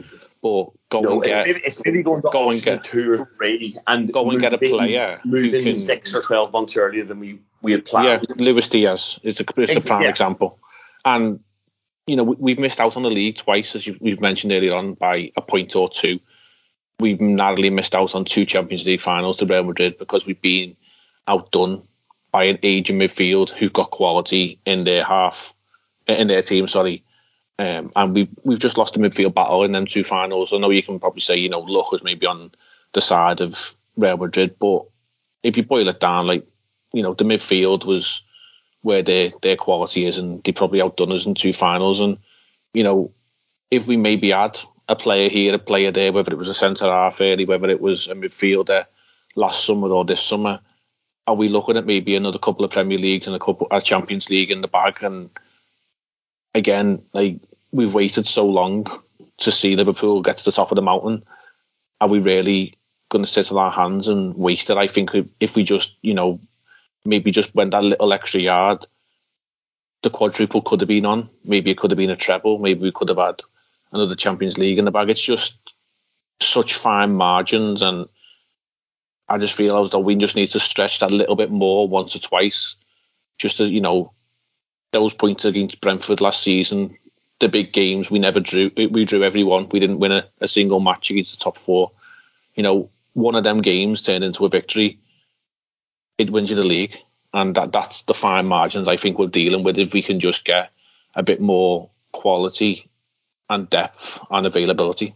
But 0.42 0.70
go 0.88 1.00
no, 1.00 1.12
and 1.12 1.22
get 1.22 1.30
it's 1.30 1.46
maybe, 1.46 1.60
it's 1.64 1.84
maybe 1.84 2.02
going 2.02 2.22
to 2.22 2.28
go 2.30 2.50
and 2.50 2.62
get 2.62 2.84
two 2.84 3.12
or 3.12 3.18
three 3.36 3.76
and 3.86 4.12
go 4.12 4.30
and 4.30 4.40
get 4.40 4.54
a 4.54 4.58
player 4.58 5.20
moving 5.24 5.64
can, 5.64 5.72
six 5.72 6.14
or 6.14 6.22
twelve 6.22 6.52
months 6.52 6.76
earlier 6.76 7.04
than 7.04 7.18
we, 7.20 7.40
we 7.62 7.72
had 7.72 7.84
planned. 7.84 8.26
Yeah, 8.28 8.34
Luis 8.36 8.68
Diaz 8.68 9.18
is 9.22 9.40
a 9.40 9.44
it's 9.56 9.76
a 9.76 9.88
prime 9.88 10.02
yeah. 10.02 10.08
example. 10.08 10.58
And 11.04 11.40
you 12.06 12.16
know, 12.16 12.24
we, 12.24 12.52
have 12.52 12.58
missed 12.58 12.80
out 12.80 12.96
on 12.96 13.02
the 13.02 13.10
league 13.10 13.36
twice, 13.36 13.74
as 13.74 13.86
we've 13.86 14.20
mentioned 14.20 14.52
earlier 14.52 14.74
on, 14.74 14.94
by 14.94 15.30
a 15.36 15.42
point 15.42 15.76
or 15.76 15.88
two 15.88 16.20
we've 17.00 17.20
narrowly 17.20 17.70
missed 17.70 17.94
out 17.94 18.14
on 18.14 18.24
two 18.24 18.44
Champions 18.44 18.84
League 18.86 19.00
finals 19.00 19.36
to 19.38 19.46
Real 19.46 19.64
Madrid 19.64 19.98
because 19.98 20.26
we've 20.26 20.40
been 20.40 20.76
outdone 21.26 21.82
by 22.30 22.44
an 22.44 22.58
aging 22.62 22.98
midfield 22.98 23.50
who've 23.50 23.72
got 23.72 23.90
quality 23.90 24.58
in 24.64 24.84
their 24.84 25.04
half, 25.04 25.54
in 26.06 26.28
their 26.28 26.42
team, 26.42 26.68
sorry. 26.68 27.04
Um, 27.58 27.90
and 27.96 28.14
we've 28.14 28.28
we've 28.44 28.58
just 28.58 28.78
lost 28.78 28.94
the 28.94 29.00
midfield 29.00 29.34
battle 29.34 29.64
in 29.64 29.72
them 29.72 29.86
two 29.86 30.04
finals. 30.04 30.52
I 30.52 30.58
know 30.58 30.70
you 30.70 30.82
can 30.82 31.00
probably 31.00 31.20
say 31.20 31.36
you 31.36 31.48
know 31.48 31.60
luck 31.60 31.90
was 31.90 32.04
maybe 32.04 32.26
on 32.26 32.52
the 32.92 33.00
side 33.00 33.40
of 33.40 33.74
Real 33.96 34.16
Madrid, 34.16 34.56
but 34.60 34.84
if 35.42 35.56
you 35.56 35.64
boil 35.64 35.88
it 35.88 36.00
down, 36.00 36.26
like 36.26 36.46
you 36.92 37.02
know 37.02 37.14
the 37.14 37.24
midfield 37.24 37.84
was 37.84 38.22
where 38.82 39.02
their 39.02 39.32
their 39.42 39.56
quality 39.56 40.06
is, 40.06 40.18
and 40.18 40.42
they 40.44 40.52
probably 40.52 40.80
outdone 40.80 41.12
us 41.12 41.26
in 41.26 41.34
two 41.34 41.52
finals. 41.52 41.98
And 42.00 42.18
you 42.72 42.84
know 42.84 43.12
if 43.70 43.86
we 43.86 43.96
maybe 43.96 44.30
had 44.30 44.58
a 44.88 44.96
player 44.96 45.28
here, 45.28 45.54
a 45.54 45.58
player 45.58 45.90
there, 45.90 46.12
whether 46.12 46.32
it 46.32 46.38
was 46.38 46.48
a 46.48 46.54
centre 46.54 46.86
half 46.86 47.20
early, 47.20 47.44
whether 47.44 47.68
it 47.68 47.80
was 47.80 48.06
a 48.06 48.14
midfielder 48.14 48.86
last 49.34 49.64
summer 49.64 49.88
or 49.88 50.04
this 50.04 50.22
summer. 50.22 50.60
Are 51.28 51.34
we 51.34 51.48
looking 51.48 51.76
at 51.76 51.84
maybe 51.84 52.16
another 52.16 52.38
couple 52.38 52.64
of 52.64 52.70
Premier 52.70 52.96
Leagues 52.96 53.26
and 53.26 53.36
a 53.36 53.38
couple 53.38 53.66
of 53.70 53.84
Champions 53.84 54.30
League 54.30 54.50
in 54.50 54.62
the 54.62 54.66
bag? 54.66 55.02
And 55.02 55.28
again, 56.54 57.02
like 57.12 57.40
we've 57.70 57.92
waited 57.92 58.26
so 58.26 58.46
long 58.46 58.86
to 59.36 59.52
see 59.52 59.76
Liverpool 59.76 60.22
get 60.22 60.38
to 60.38 60.44
the 60.46 60.52
top 60.52 60.70
of 60.70 60.76
the 60.76 60.80
mountain. 60.80 61.24
Are 62.00 62.08
we 62.08 62.20
really 62.20 62.78
going 63.10 63.26
to 63.26 63.30
sit 63.30 63.52
on 63.52 63.58
our 63.58 63.70
hands 63.70 64.08
and 64.08 64.36
waste 64.36 64.70
it? 64.70 64.78
I 64.78 64.86
think 64.86 65.10
if 65.38 65.54
we 65.54 65.64
just, 65.64 65.96
you 66.00 66.14
know, 66.14 66.40
maybe 67.04 67.30
just 67.30 67.54
went 67.54 67.72
that 67.72 67.84
little 67.84 68.14
extra 68.14 68.40
yard, 68.40 68.86
the 70.02 70.08
quadruple 70.08 70.62
could 70.62 70.80
have 70.80 70.88
been 70.88 71.04
on. 71.04 71.28
Maybe 71.44 71.70
it 71.70 71.76
could 71.76 71.90
have 71.90 71.98
been 71.98 72.08
a 72.08 72.16
treble. 72.16 72.58
Maybe 72.58 72.80
we 72.80 72.92
could 72.92 73.10
have 73.10 73.18
had 73.18 73.42
another 73.92 74.16
Champions 74.16 74.56
League 74.56 74.78
in 74.78 74.86
the 74.86 74.90
bag. 74.90 75.10
It's 75.10 75.20
just 75.20 75.58
such 76.40 76.72
fine 76.72 77.12
margins, 77.12 77.82
and 77.82 78.08
I 79.28 79.38
just 79.38 79.54
feel 79.54 79.82
as 79.82 79.90
though 79.90 79.98
we 79.98 80.16
just 80.16 80.36
need 80.36 80.50
to 80.52 80.60
stretch 80.60 81.00
that 81.00 81.10
a 81.10 81.14
little 81.14 81.36
bit 81.36 81.50
more 81.50 81.86
once 81.86 82.16
or 82.16 82.18
twice, 82.18 82.76
just 83.36 83.60
as 83.60 83.70
you 83.70 83.80
know, 83.80 84.12
those 84.92 85.12
points 85.12 85.44
against 85.44 85.80
Brentford 85.80 86.20
last 86.20 86.42
season, 86.42 86.96
the 87.40 87.48
big 87.48 87.72
games 87.72 88.10
we 88.10 88.18
never 88.18 88.40
drew. 88.40 88.70
We 88.76 89.04
drew 89.04 89.22
every 89.22 89.44
one. 89.44 89.68
We 89.68 89.80
didn't 89.80 89.98
win 89.98 90.12
a, 90.12 90.26
a 90.40 90.48
single 90.48 90.80
match 90.80 91.10
against 91.10 91.38
the 91.38 91.44
top 91.44 91.58
four. 91.58 91.92
You 92.54 92.62
know, 92.62 92.90
one 93.12 93.34
of 93.34 93.44
them 93.44 93.60
games 93.60 94.02
turned 94.02 94.24
into 94.24 94.44
a 94.44 94.48
victory. 94.48 94.98
It 96.16 96.30
wins 96.30 96.50
you 96.50 96.56
the 96.56 96.66
league, 96.66 96.96
and 97.32 97.54
that 97.54 97.70
that's 97.70 98.02
the 98.02 98.14
fine 98.14 98.46
margins 98.46 98.88
I 98.88 98.96
think 98.96 99.18
we're 99.18 99.26
dealing 99.26 99.62
with. 99.62 99.78
If 99.78 99.92
we 99.92 100.02
can 100.02 100.20
just 100.20 100.44
get 100.44 100.70
a 101.14 101.22
bit 101.22 101.40
more 101.40 101.90
quality 102.12 102.88
and 103.48 103.68
depth 103.70 104.18
and 104.30 104.46
availability. 104.46 105.14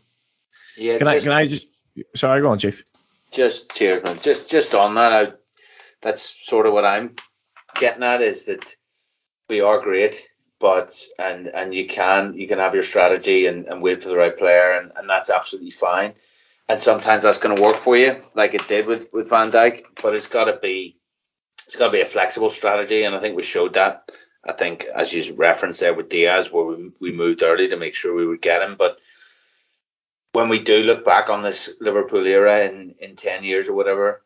Yeah. 0.76 0.98
Can 0.98 1.06
just, 1.06 1.26
I? 1.26 1.28
Can 1.28 1.32
I 1.32 1.46
just? 1.46 1.66
Sorry, 2.14 2.40
go 2.40 2.48
on, 2.48 2.58
Chief. 2.58 2.84
Just 3.32 3.74
cheers, 3.74 4.02
man. 4.04 4.18
Just 4.18 4.48
just 4.48 4.74
on 4.74 4.94
that, 4.96 5.12
I, 5.12 5.32
that's 6.02 6.34
sort 6.46 6.66
of 6.66 6.72
what 6.72 6.84
I'm 6.84 7.16
getting 7.76 8.02
at 8.02 8.20
is 8.20 8.44
that 8.46 8.76
we 9.48 9.60
are 9.60 9.80
great, 9.80 10.28
but 10.60 10.94
and 11.18 11.48
and 11.48 11.74
you 11.74 11.86
can 11.86 12.34
you 12.34 12.46
can 12.46 12.58
have 12.58 12.74
your 12.74 12.82
strategy 12.82 13.46
and, 13.46 13.66
and 13.66 13.82
wait 13.82 14.02
for 14.02 14.08
the 14.10 14.16
right 14.16 14.36
player, 14.36 14.78
and, 14.78 14.92
and 14.96 15.08
that's 15.08 15.30
absolutely 15.30 15.70
fine. 15.70 16.14
And 16.68 16.78
sometimes 16.78 17.22
that's 17.22 17.38
going 17.38 17.56
to 17.56 17.62
work 17.62 17.76
for 17.76 17.96
you, 17.96 18.16
like 18.34 18.54
it 18.54 18.68
did 18.68 18.86
with 18.86 19.08
with 19.12 19.30
Van 19.30 19.50
Dijk. 19.50 19.82
But 20.02 20.14
it's 20.14 20.26
got 20.26 20.44
to 20.44 20.58
be 20.60 20.98
it's 21.66 21.76
got 21.76 21.86
to 21.86 21.92
be 21.92 22.02
a 22.02 22.06
flexible 22.06 22.50
strategy, 22.50 23.04
and 23.04 23.14
I 23.14 23.20
think 23.20 23.36
we 23.36 23.42
showed 23.42 23.74
that 23.74 24.10
I 24.44 24.52
think, 24.52 24.86
as 24.94 25.12
you 25.12 25.34
referenced 25.34 25.80
there 25.80 25.94
with 25.94 26.08
Diaz, 26.08 26.50
where 26.50 26.64
we, 26.64 26.90
we 27.00 27.12
moved 27.12 27.42
early 27.42 27.68
to 27.68 27.76
make 27.76 27.94
sure 27.94 28.14
we 28.14 28.26
would 28.26 28.42
get 28.42 28.62
him. 28.62 28.76
But 28.76 28.98
when 30.32 30.48
we 30.48 30.58
do 30.58 30.82
look 30.82 31.04
back 31.04 31.30
on 31.30 31.42
this 31.42 31.74
Liverpool 31.80 32.26
era 32.26 32.60
in, 32.60 32.94
in 33.00 33.16
10 33.16 33.44
years 33.44 33.68
or 33.68 33.74
whatever, 33.74 34.22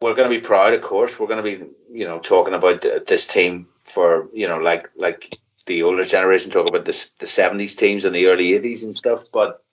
we're 0.00 0.14
going 0.14 0.30
to 0.30 0.36
be 0.36 0.46
proud, 0.46 0.74
of 0.74 0.82
course. 0.82 1.18
We're 1.18 1.28
going 1.28 1.42
to 1.42 1.56
be, 1.56 1.64
you 1.90 2.06
know, 2.06 2.18
talking 2.18 2.54
about 2.54 2.84
this 3.06 3.26
team 3.26 3.68
for, 3.84 4.28
you 4.34 4.46
know, 4.46 4.58
like 4.58 4.90
like 4.96 5.38
the 5.64 5.82
older 5.82 6.04
generation 6.04 6.50
talk 6.50 6.68
about 6.68 6.84
this, 6.84 7.10
the 7.18 7.26
70s 7.26 7.76
teams 7.76 8.04
and 8.04 8.14
the 8.14 8.26
early 8.26 8.52
80s 8.52 8.84
and 8.84 8.94
stuff. 8.94 9.24
But 9.32 9.64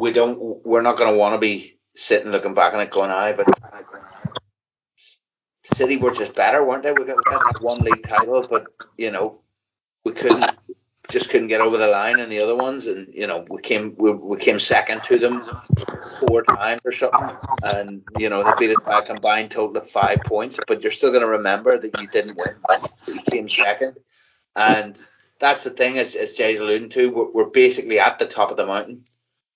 we 0.00 0.12
don't, 0.12 0.64
we're 0.66 0.82
not 0.82 0.96
going 0.96 1.12
to 1.12 1.18
want 1.18 1.34
to 1.34 1.38
be 1.38 1.78
sitting 1.94 2.32
looking 2.32 2.54
back 2.54 2.72
on 2.72 2.80
it 2.80 2.90
going, 2.90 3.10
aye, 3.10 3.34
but 3.34 3.46
City 5.74 5.96
were 5.98 6.12
just 6.12 6.34
better, 6.34 6.64
weren't 6.64 6.82
they? 6.82 6.92
We 6.92 7.04
got, 7.04 7.16
we 7.16 7.32
had 7.32 7.40
that 7.40 7.62
one 7.62 7.80
league 7.80 8.02
title, 8.02 8.46
but 8.48 8.66
you 8.96 9.10
know 9.10 9.40
we 10.04 10.12
couldn't 10.12 10.46
just 11.10 11.30
couldn't 11.30 11.48
get 11.48 11.60
over 11.60 11.78
the 11.78 11.86
line 11.86 12.20
in 12.20 12.28
the 12.28 12.40
other 12.40 12.56
ones, 12.56 12.86
and 12.86 13.12
you 13.12 13.26
know 13.26 13.44
we 13.48 13.60
came 13.62 13.94
we, 13.98 14.10
we 14.12 14.36
came 14.36 14.58
second 14.58 15.02
to 15.04 15.18
them 15.18 15.48
four 16.20 16.42
times 16.42 16.80
or 16.84 16.92
something, 16.92 17.36
and 17.62 18.02
you 18.18 18.28
know 18.28 18.42
they 18.44 18.52
beat 18.58 18.76
us 18.76 18.82
by 18.84 18.98
a 18.98 19.02
combined 19.02 19.50
total 19.50 19.76
of 19.76 19.88
five 19.88 20.18
points. 20.26 20.58
But 20.66 20.82
you're 20.82 20.92
still 20.92 21.10
going 21.10 21.22
to 21.22 21.28
remember 21.28 21.78
that 21.78 22.00
you 22.00 22.06
didn't 22.08 22.38
win; 22.38 22.56
you 23.06 23.22
came 23.30 23.48
second, 23.48 23.96
and 24.54 24.98
that's 25.38 25.64
the 25.64 25.70
thing, 25.70 25.98
as, 25.98 26.14
as 26.14 26.36
Jay's 26.36 26.60
alluding 26.60 26.90
to, 26.90 27.10
we're, 27.10 27.30
we're 27.30 27.50
basically 27.50 28.00
at 28.00 28.18
the 28.18 28.26
top 28.26 28.50
of 28.50 28.56
the 28.56 28.66
mountain, 28.66 29.04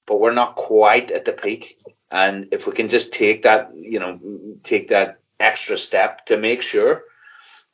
but 0.07 0.21
we're 0.21 0.33
not 0.33 0.55
quite 0.55 1.11
at 1.11 1.25
the 1.25 1.33
peak. 1.33 1.79
And 2.11 2.49
if 2.53 2.67
we 2.67 2.73
can 2.73 2.89
just 2.89 3.13
take 3.13 3.43
that, 3.43 3.73
you 3.75 3.99
know, 3.99 4.21
take 4.63 4.89
that 4.89 5.21
extra 5.41 5.77
step 5.77 6.27
to 6.27 6.37
make 6.37 6.63
sure 6.63 7.03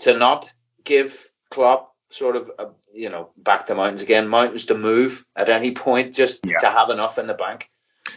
to 0.01 0.17
not 0.17 0.51
give 0.85 1.29
Klopp 1.51 1.95
sort 2.11 2.37
of, 2.37 2.51
a, 2.59 2.69
you 2.93 3.11
know, 3.11 3.31
back 3.37 3.67
to 3.67 3.75
mountains 3.75 4.03
again, 4.03 4.29
mountains 4.29 4.67
to 4.67 4.75
move 4.77 5.25
at 5.37 5.49
any 5.49 5.73
point, 5.73 6.15
just 6.15 6.41
yeah. 6.47 6.59
to 6.59 6.69
have 6.69 6.91
enough 6.91 7.19
in 7.19 7.27
the 7.27 7.35
bank. 7.35 7.71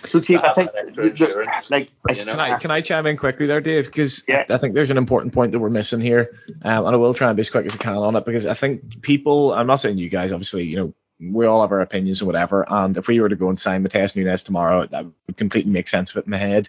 So, 0.08 0.20
Chief, 0.20 0.40
I 0.42 0.54
think, 0.54 0.72
the, 0.72 1.64
like, 1.70 1.90
you 2.16 2.24
know? 2.24 2.32
can 2.32 2.40
I 2.40 2.58
can 2.58 2.72
I 2.72 2.82
chime 2.82 3.06
in 3.08 3.18
quickly 3.18 3.48
there, 3.48 3.60
Dave? 3.60 3.86
Because 3.86 4.24
yeah. 4.28 4.46
I, 4.50 4.54
I, 4.54 4.58
think 4.58 4.74
there's 4.74 4.90
an 4.90 4.98
important 4.98 5.34
point 5.34 5.52
that 5.52 5.60
we're 5.60 5.70
missing 5.70 6.00
here, 6.00 6.40
um, 6.64 6.86
and 6.86 6.96
I 6.96 6.98
will 6.98 7.14
try 7.14 7.28
and 7.28 7.36
be 7.36 7.42
as 7.42 7.50
quick 7.50 7.66
as 7.66 7.76
I 7.76 7.78
can 7.78 7.98
on 7.98 8.16
it 8.16 8.26
because 8.26 8.46
I 8.46 8.54
think 8.54 9.02
people. 9.02 9.54
I'm 9.54 9.68
not 9.68 9.82
saying 9.82 9.98
you 9.98 10.10
guys, 10.10 10.32
obviously, 10.32 10.64
you 10.64 10.78
know, 10.78 10.94
we 11.22 11.46
all 11.46 11.62
have 11.62 11.72
our 11.72 11.82
opinions 11.82 12.22
and 12.22 12.28
whatever. 12.28 12.66
And 12.68 12.98
if 12.98 13.08
we 13.08 13.20
were 13.20 13.30
to 13.30 13.36
go 13.36 13.50
and 13.50 13.60
sign 13.60 13.84
Matheus 13.84 14.16
Nunes 14.16 14.44
tomorrow, 14.44 14.86
that 14.86 15.06
would 15.06 15.38
completely 15.38 15.72
make 15.72 15.88
sense 15.88 16.12
of 16.12 16.18
it 16.18 16.26
in 16.26 16.32
my 16.32 16.38
head. 16.38 16.68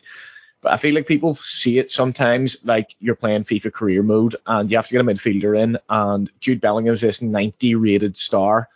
But 0.63 0.73
I 0.73 0.77
feel 0.77 0.95
like 0.95 1.07
people 1.07 1.35
see 1.35 1.79
it 1.79 1.91
sometimes 1.91 2.65
like 2.65 2.95
you're 3.01 3.17
playing 3.17 3.45
FIFA 3.45 3.73
career 3.73 4.03
mode 4.03 4.37
and 4.47 4.71
you 4.71 4.79
have 4.79 4.87
to 4.87 4.93
get 4.93 5.01
a 5.01 5.05
midfielder 5.05 5.61
in, 5.61 5.79
and 5.89 6.31
Jude 6.41 6.61
Bellingham's 6.61 7.01
this 7.01 7.21
90 7.21 7.75
rated 7.75 8.17
star, 8.17 8.69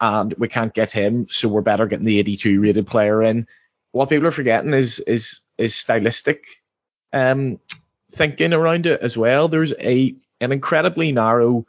and 0.00 0.32
we 0.38 0.48
can't 0.48 0.72
get 0.72 0.90
him, 0.90 1.26
so 1.28 1.48
we're 1.48 1.60
better 1.60 1.86
getting 1.86 2.06
the 2.06 2.20
82 2.20 2.60
rated 2.60 2.86
player 2.86 3.22
in 3.22 3.46
what 3.92 4.08
people 4.08 4.26
are 4.26 4.32
forgetting 4.32 4.74
is 4.74 4.98
is 5.00 5.40
is 5.56 5.74
stylistic 5.74 6.46
um, 7.12 7.60
thinking 8.10 8.52
around 8.52 8.86
it 8.86 9.00
as 9.00 9.16
well. 9.16 9.48
There's 9.48 9.72
a 9.78 10.16
an 10.40 10.50
incredibly 10.50 11.12
narrow 11.12 11.66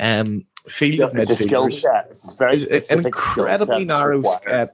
um, 0.00 0.46
field 0.68 1.00
of 1.00 1.12
midfielders. 1.12 1.30
It's 1.30 1.30
a 1.30 1.44
skill 1.44 1.70
set. 1.70 2.06
It's 2.06 2.34
very 2.34 2.56
it's 2.56 2.90
an 2.90 3.04
incredibly 3.04 3.84
narrow. 3.84 4.22
Uh, 4.24 4.66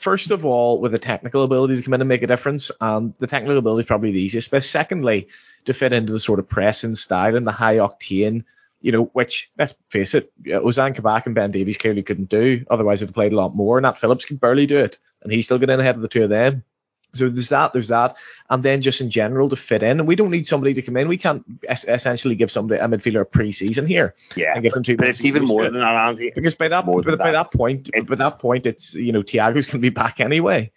first 0.00 0.30
of 0.30 0.44
all, 0.44 0.80
with 0.80 0.92
the 0.92 0.98
technical 0.98 1.44
ability 1.44 1.76
to 1.76 1.82
come 1.82 1.94
in 1.94 2.00
and 2.00 2.08
make 2.08 2.22
a 2.22 2.26
difference, 2.26 2.70
and 2.80 3.14
the 3.18 3.26
technical 3.26 3.58
ability 3.58 3.82
is 3.82 3.86
probably 3.86 4.12
the 4.12 4.20
easiest. 4.20 4.50
But 4.50 4.64
secondly, 4.64 5.28
to 5.66 5.74
fit 5.74 5.92
into 5.92 6.12
the 6.12 6.20
sort 6.20 6.38
of 6.38 6.48
pressing 6.48 6.94
style 6.94 7.36
and 7.36 7.46
the 7.46 7.52
high 7.52 7.76
octane 7.76 8.44
you 8.80 8.92
know, 8.92 9.04
which 9.12 9.50
let's 9.58 9.74
face 9.90 10.14
it, 10.14 10.32
Ozan 10.46 10.94
Kabak 10.94 11.26
and 11.26 11.34
Ben 11.34 11.50
Davies 11.50 11.76
clearly 11.76 12.02
couldn't 12.02 12.30
do. 12.30 12.64
Otherwise, 12.70 13.00
they'd 13.00 13.06
have 13.06 13.14
played 13.14 13.32
a 13.32 13.36
lot 13.36 13.54
more. 13.54 13.80
Nat 13.80 13.98
Phillips 13.98 14.24
could 14.24 14.40
barely 14.40 14.66
do 14.66 14.78
it, 14.78 14.98
and 15.22 15.30
he 15.30 15.42
still 15.42 15.58
got 15.58 15.70
in 15.70 15.80
ahead 15.80 15.96
of 15.96 16.02
the 16.02 16.08
two 16.08 16.24
of 16.24 16.30
them. 16.30 16.64
So 17.12 17.28
there's 17.28 17.48
that, 17.48 17.72
there's 17.72 17.88
that, 17.88 18.16
and 18.48 18.62
then 18.62 18.82
just 18.82 19.00
in 19.00 19.10
general 19.10 19.48
to 19.48 19.56
fit 19.56 19.82
in. 19.82 19.98
And 19.98 20.06
we 20.06 20.16
don't 20.16 20.30
need 20.30 20.46
somebody 20.46 20.74
to 20.74 20.82
come 20.82 20.96
in. 20.96 21.08
We 21.08 21.16
can't 21.16 21.44
es- 21.68 21.84
essentially 21.84 22.36
give 22.36 22.50
somebody 22.50 22.80
a 22.80 22.86
midfielder 22.86 23.22
a 23.22 23.24
pre-season 23.24 23.86
here. 23.86 24.14
Yeah, 24.36 24.54
and 24.54 24.62
give 24.62 24.72
them 24.72 24.82
two. 24.82 24.96
But 24.96 25.08
it's 25.08 25.24
even 25.24 25.44
more 25.44 25.64
than 25.64 25.80
that, 25.80 25.94
Andy. 25.94 26.30
Because 26.34 26.54
by 26.54 26.68
that, 26.68 26.86
by, 26.86 27.16
by 27.16 27.32
that 27.32 27.52
point, 27.52 27.90
it's, 27.92 28.08
by 28.08 28.16
that 28.16 28.38
point, 28.38 28.66
it's 28.66 28.94
you 28.94 29.12
know 29.12 29.22
Thiago's 29.22 29.66
going 29.66 29.72
to 29.72 29.78
be 29.78 29.88
back 29.88 30.20
anyway. 30.20 30.70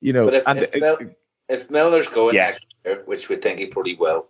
You 0.00 0.12
know, 0.12 0.24
but 0.26 0.34
if, 0.34 0.42
and, 0.46 0.58
if, 0.58 0.74
Mil- 0.74 1.14
if 1.48 1.70
Milner's 1.70 2.06
going 2.06 2.34
yeah. 2.34 2.50
next 2.50 2.64
year, 2.84 3.02
which 3.06 3.28
we 3.28 3.36
think 3.36 3.58
he 3.58 3.66
pretty 3.66 3.94
will, 3.94 4.26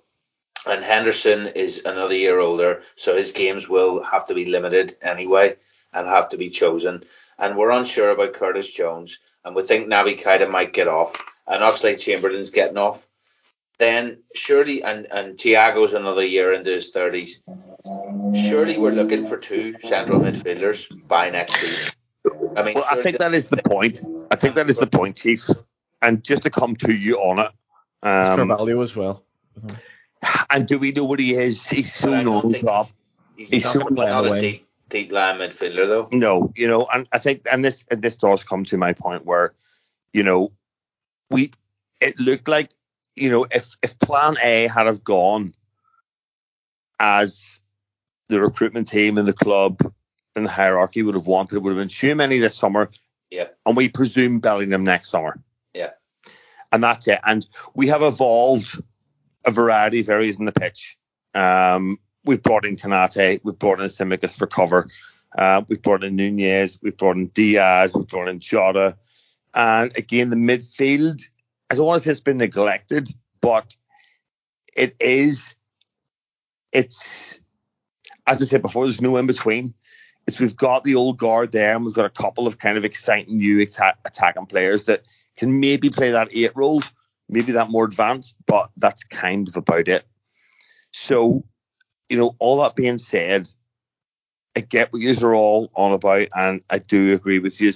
and 0.67 0.83
Henderson 0.83 1.49
is 1.49 1.83
another 1.85 2.17
year 2.17 2.39
older, 2.39 2.83
so 2.97 3.17
his 3.17 3.33
games 3.33 3.69
will 3.69 4.03
have 4.03 4.27
to 4.27 4.35
be 4.35 4.47
limited 4.47 4.97
anyway 5.03 5.57
and 5.93 6.07
have 6.07 6.31
to 6.31 6.37
be 6.37 6.51
chosen. 6.51 7.03
And 7.39 7.57
we're 7.57 7.71
unsure 7.71 8.11
about 8.11 8.35
Curtis 8.35 8.71
Jones, 8.71 9.19
and 9.45 9.55
we 9.55 9.65
think 9.65 9.89
Naby 9.89 10.21
Keita 10.21 10.51
might 10.51 10.73
get 10.73 10.89
off, 10.89 11.15
and 11.47 11.63
Oxlade 11.63 12.01
Chamberlain's 12.01 12.51
getting 12.51 12.79
off. 12.79 13.07
Then 13.79 14.23
surely, 14.35 14.83
and 14.85 15.07
and 15.07 15.37
Thiago's 15.37 15.95
another 15.95 16.25
year 16.25 16.53
into 16.53 16.71
his 16.71 16.91
thirties. 16.91 17.41
Surely 18.35 18.79
we're 18.79 18.93
looking 18.93 19.27
for 19.27 19.37
two 19.37 19.75
central 19.83 20.21
midfielders 20.21 20.87
by 21.09 21.31
next 21.31 21.57
season. 21.57 21.93
I 22.57 22.63
mean, 22.63 22.75
well, 22.75 22.87
I 22.91 23.03
think 23.03 23.19
that 23.19 23.35
is 23.35 23.49
the 23.49 23.57
point. 23.57 24.01
I 24.31 24.37
think 24.37 24.55
that 24.55 24.69
is 24.71 24.79
the 24.79 24.87
point, 24.87 25.17
Chief. 25.17 25.49
And 26.01 26.23
just 26.23 26.45
to 26.45 26.51
come 26.51 26.77
to 26.77 26.93
you 26.93 27.17
on 27.17 27.41
it, 27.41 27.51
um, 28.03 28.49
value 28.49 28.83
as 28.83 28.95
well. 28.95 29.25
And 30.51 30.67
do 30.67 30.79
we 30.79 30.93
know 30.93 31.05
what 31.05 31.19
he 31.19 31.35
is? 31.35 31.69
He's 31.69 31.93
so 31.93 32.23
known, 32.23 32.55
Rob. 32.63 32.89
He's, 33.37 33.49
he's 33.49 33.71
so 33.71 33.81
not 33.91 34.27
a 34.27 34.41
deep, 34.41 34.69
deep 34.89 35.11
line 35.13 35.39
midfielder, 35.39 35.87
though. 35.89 36.09
No, 36.13 36.53
you 36.55 36.69
know, 36.69 36.87
and 36.93 37.09
I 37.13 37.19
think, 37.19 37.47
and 37.51 37.65
this, 37.65 37.85
and 37.91 38.01
this 38.01 38.17
does 38.17 38.45
come 38.45 38.65
to 38.67 38.77
my 38.77 38.93
point 38.93 39.27
where, 39.27 39.53
you 40.13 40.23
know, 40.23 40.53
we, 41.35 41.51
it 42.01 42.19
looked 42.21 42.47
like, 42.47 42.71
you 43.17 43.29
know, 43.29 43.45
if 43.51 43.77
if 43.83 43.99
Plan 43.99 44.37
A 44.43 44.69
had 44.69 44.87
have 44.87 45.03
gone 45.03 45.53
as 47.01 47.61
the 48.29 48.41
recruitment 48.41 48.89
team 48.89 49.19
and 49.19 49.27
the 49.27 49.33
club 49.33 49.81
and 50.37 50.47
the 50.47 50.51
hierarchy 50.51 51.03
would 51.03 51.17
have 51.17 51.27
wanted, 51.27 51.57
it 51.57 51.59
would 51.59 51.71
have 51.71 51.79
been 51.79 51.89
too 51.89 52.15
many 52.15 52.39
this 52.39 52.57
summer. 52.57 52.89
Yeah. 53.31 53.49
And 53.67 53.77
we 53.77 53.89
presume 53.89 54.39
Bellingham 54.39 54.85
next 54.85 55.11
summer. 55.11 55.43
Yeah. 55.75 55.91
And 56.71 56.83
that's 56.83 57.09
it. 57.09 57.19
And 57.25 57.47
we 57.75 57.89
have 57.89 58.03
evolved 58.03 58.81
a 59.45 59.51
variety 59.51 60.01
of 60.01 60.09
areas 60.09 60.39
in 60.39 60.45
the 60.45 60.53
pitch. 60.53 60.97
Um, 61.35 61.99
we've 62.25 62.43
brought 62.43 62.65
in 62.65 62.77
Konate, 62.77 63.41
we've 63.43 63.59
brought 63.59 63.81
in 63.81 63.87
Tsimikas 63.87 64.39
for 64.39 64.47
cover, 64.47 64.89
uh, 65.37 65.63
we've 65.69 65.83
brought 65.83 66.05
in 66.05 66.17
Núñez, 66.17 66.79
we've 66.81 66.97
brought 66.97 67.17
in 67.17 67.27
Diaz, 67.27 67.93
we've 67.93 68.07
brought 68.07 68.29
in 68.29 68.39
Jota. 68.39 68.97
And 69.55 69.97
again, 69.97 70.31
the 70.31 70.37
midfield, 70.37 71.23
I 71.71 71.75
don't 71.75 71.87
want 71.87 72.03
to 72.03 72.05
say 72.05 72.11
it's 72.11 72.21
been 72.21 72.39
neglected, 72.39 73.09
but 73.41 73.77
it 74.77 74.97
is, 75.01 75.57
it's, 76.73 77.41
as 78.27 78.43
I 78.43 78.45
said 78.47 78.63
before, 78.63 78.85
there's 78.85 79.01
no 79.01 79.17
in 79.17 79.27
between. 79.27 79.75
It's 80.27 80.41
we've 80.41 80.57
got 80.57 80.85
the 80.85 80.97
old 80.97 81.19
guard 81.19 81.53
there, 81.53 81.77
and 81.77 81.85
we've 81.85 81.95
got 81.95 82.07
a 82.07 82.11
couple 82.11 82.47
of 82.47 82.59
kind 82.59 82.79
of 82.79 82.85
exciting 82.85 83.37
new 83.37 83.61
attack, 83.61 83.99
attacking 84.05 84.47
players 84.47 84.87
that 84.87 85.03
can 85.37 85.61
maybe 85.61 85.91
play 85.91 86.13
that 86.13 86.29
eight 86.33 86.53
role 86.57 86.83
maybe 87.29 87.53
that 87.53 87.71
more 87.71 87.85
advanced, 87.85 88.37
but 88.47 88.71
that's 88.77 89.05
kind 89.05 89.49
of 89.49 89.57
about 89.57 89.89
it. 89.89 90.07
So, 90.93 91.45
you 92.09 92.19
know, 92.19 92.37
all 92.39 92.63
that 92.63 92.77
being 92.77 92.99
said, 92.99 93.49
I 94.57 94.61
get 94.61 94.93
what 94.93 95.03
you 95.03 95.15
are 95.23 95.35
all 95.35 95.71
on 95.75 95.93
about, 95.93 96.29
and 96.35 96.63
I 96.71 96.79
do 96.79 97.13
agree 97.13 97.41
with 97.41 97.61
you. 97.61 97.73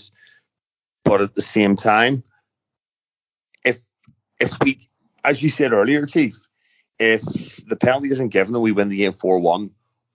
But 1.09 1.23
at 1.23 1.35
the 1.35 1.41
same 1.43 1.75
time, 1.77 2.23
if 3.65 3.79
if 4.39 4.53
we, 4.63 4.79
as 5.25 5.43
you 5.43 5.49
said 5.49 5.73
earlier, 5.73 6.05
Chief, 6.05 6.39
if 6.99 7.23
the 7.67 7.77
penalty 7.77 8.11
isn't 8.11 8.29
given 8.29 8.55
and 8.55 8.63
we 8.63 8.73
win 8.73 8.91
the 8.91 8.99
game 8.99 9.15
four 9.15 9.39
one, 9.39 9.71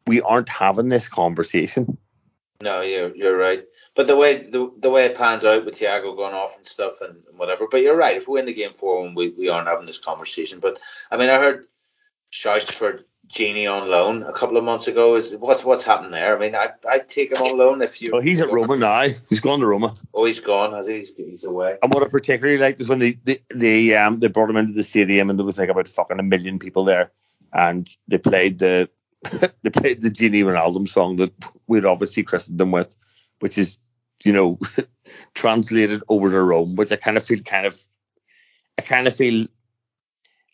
we 0.06 0.22
aren't 0.22 0.50
having 0.50 0.90
this 0.90 1.10
conversation. 1.10 1.98
No, 2.62 2.82
you're 2.82 3.16
you're 3.16 3.38
right. 3.38 3.64
But 3.96 4.06
the 4.06 4.16
way 4.16 4.44
the, 4.44 4.72
the 4.78 4.92
way 4.92 5.06
it 5.06 5.18
pans 5.18 5.44
out 5.46 5.66
with 5.66 5.80
Thiago 5.80 6.16
going 6.16 6.36
off 6.36 6.56
and 6.58 6.66
stuff 6.66 7.02
and, 7.02 7.24
and 7.28 7.40
whatever. 7.40 7.68
But 7.70 7.82
you're 7.82 7.98
right. 7.98 8.18
If 8.18 8.28
we 8.28 8.34
win 8.34 8.46
the 8.46 8.54
game 8.54 8.74
four 8.74 9.02
one, 9.02 9.16
we, 9.16 9.30
we 9.30 9.50
aren't 9.50 9.68
having 9.68 9.88
this 9.88 9.98
conversation. 10.00 10.60
But 10.60 10.78
I 11.10 11.18
mean, 11.18 11.30
I 11.30 11.40
heard 11.40 11.66
shouts 12.30 12.72
for 12.72 13.00
Gini 13.30 13.72
on 13.72 13.90
loan 13.90 14.24
a 14.24 14.34
couple 14.34 14.58
of 14.58 14.64
months 14.64 14.88
ago. 14.88 15.16
Is 15.16 15.36
what's 15.36 15.64
what's 15.64 15.84
happened 15.84 16.14
there? 16.14 16.36
I 16.36 16.40
mean, 16.40 16.56
I 16.56 16.70
I 16.88 17.00
take 17.00 17.32
him 17.32 17.38
on 17.38 17.58
loan 17.58 17.82
if 17.82 18.02
you. 18.02 18.12
Well, 18.12 18.22
he's 18.22 18.42
at 18.42 18.52
Roma 18.52 18.78
now. 18.78 19.08
He's 19.30 19.40
gone 19.40 19.60
to 19.60 19.68
Roma. 19.68 19.96
Oh, 20.14 20.26
he's 20.26 20.40
gone. 20.40 20.74
Has 20.74 20.88
he? 20.88 21.00
He's, 21.00 21.16
he's 21.16 21.44
away. 21.44 21.78
And 21.82 21.94
what 21.94 22.04
I 22.04 22.08
particularly 22.08 22.60
liked 22.60 22.80
is 22.80 22.90
when 22.90 23.00
they, 23.00 23.14
they 23.24 23.40
they 23.54 23.96
um 23.96 24.20
they 24.20 24.28
brought 24.28 24.50
him 24.50 24.58
into 24.58 24.74
the 24.74 24.84
stadium 24.84 25.30
and 25.30 25.40
there 25.40 25.46
was 25.46 25.58
like 25.58 25.70
about 25.70 25.88
fucking 25.88 26.20
a 26.20 26.24
million 26.24 26.60
people 26.60 26.86
there, 26.86 27.12
and 27.52 27.90
they 28.08 28.18
played 28.18 28.60
the 28.60 28.90
they 29.64 29.70
played 29.70 30.02
the 30.02 30.10
Gini 30.10 30.44
Wijnaldum 30.44 30.88
song 30.88 31.16
that 31.18 31.34
we'd 31.68 31.86
obviously 31.86 32.24
christened 32.24 32.60
them 32.60 32.72
with, 32.72 32.96
which 33.40 33.58
is 33.58 33.80
you 34.24 34.32
know, 34.34 34.60
translated 35.34 36.02
over 36.10 36.30
to 36.30 36.42
Rome, 36.42 36.76
which 36.76 36.92
I 36.92 36.96
kind 36.96 37.18
of 37.18 37.26
feel 37.26 37.40
kind 37.40 37.66
of, 37.66 37.80
I 38.78 38.82
kind 38.82 39.08
of 39.08 39.16
feel 39.16 39.48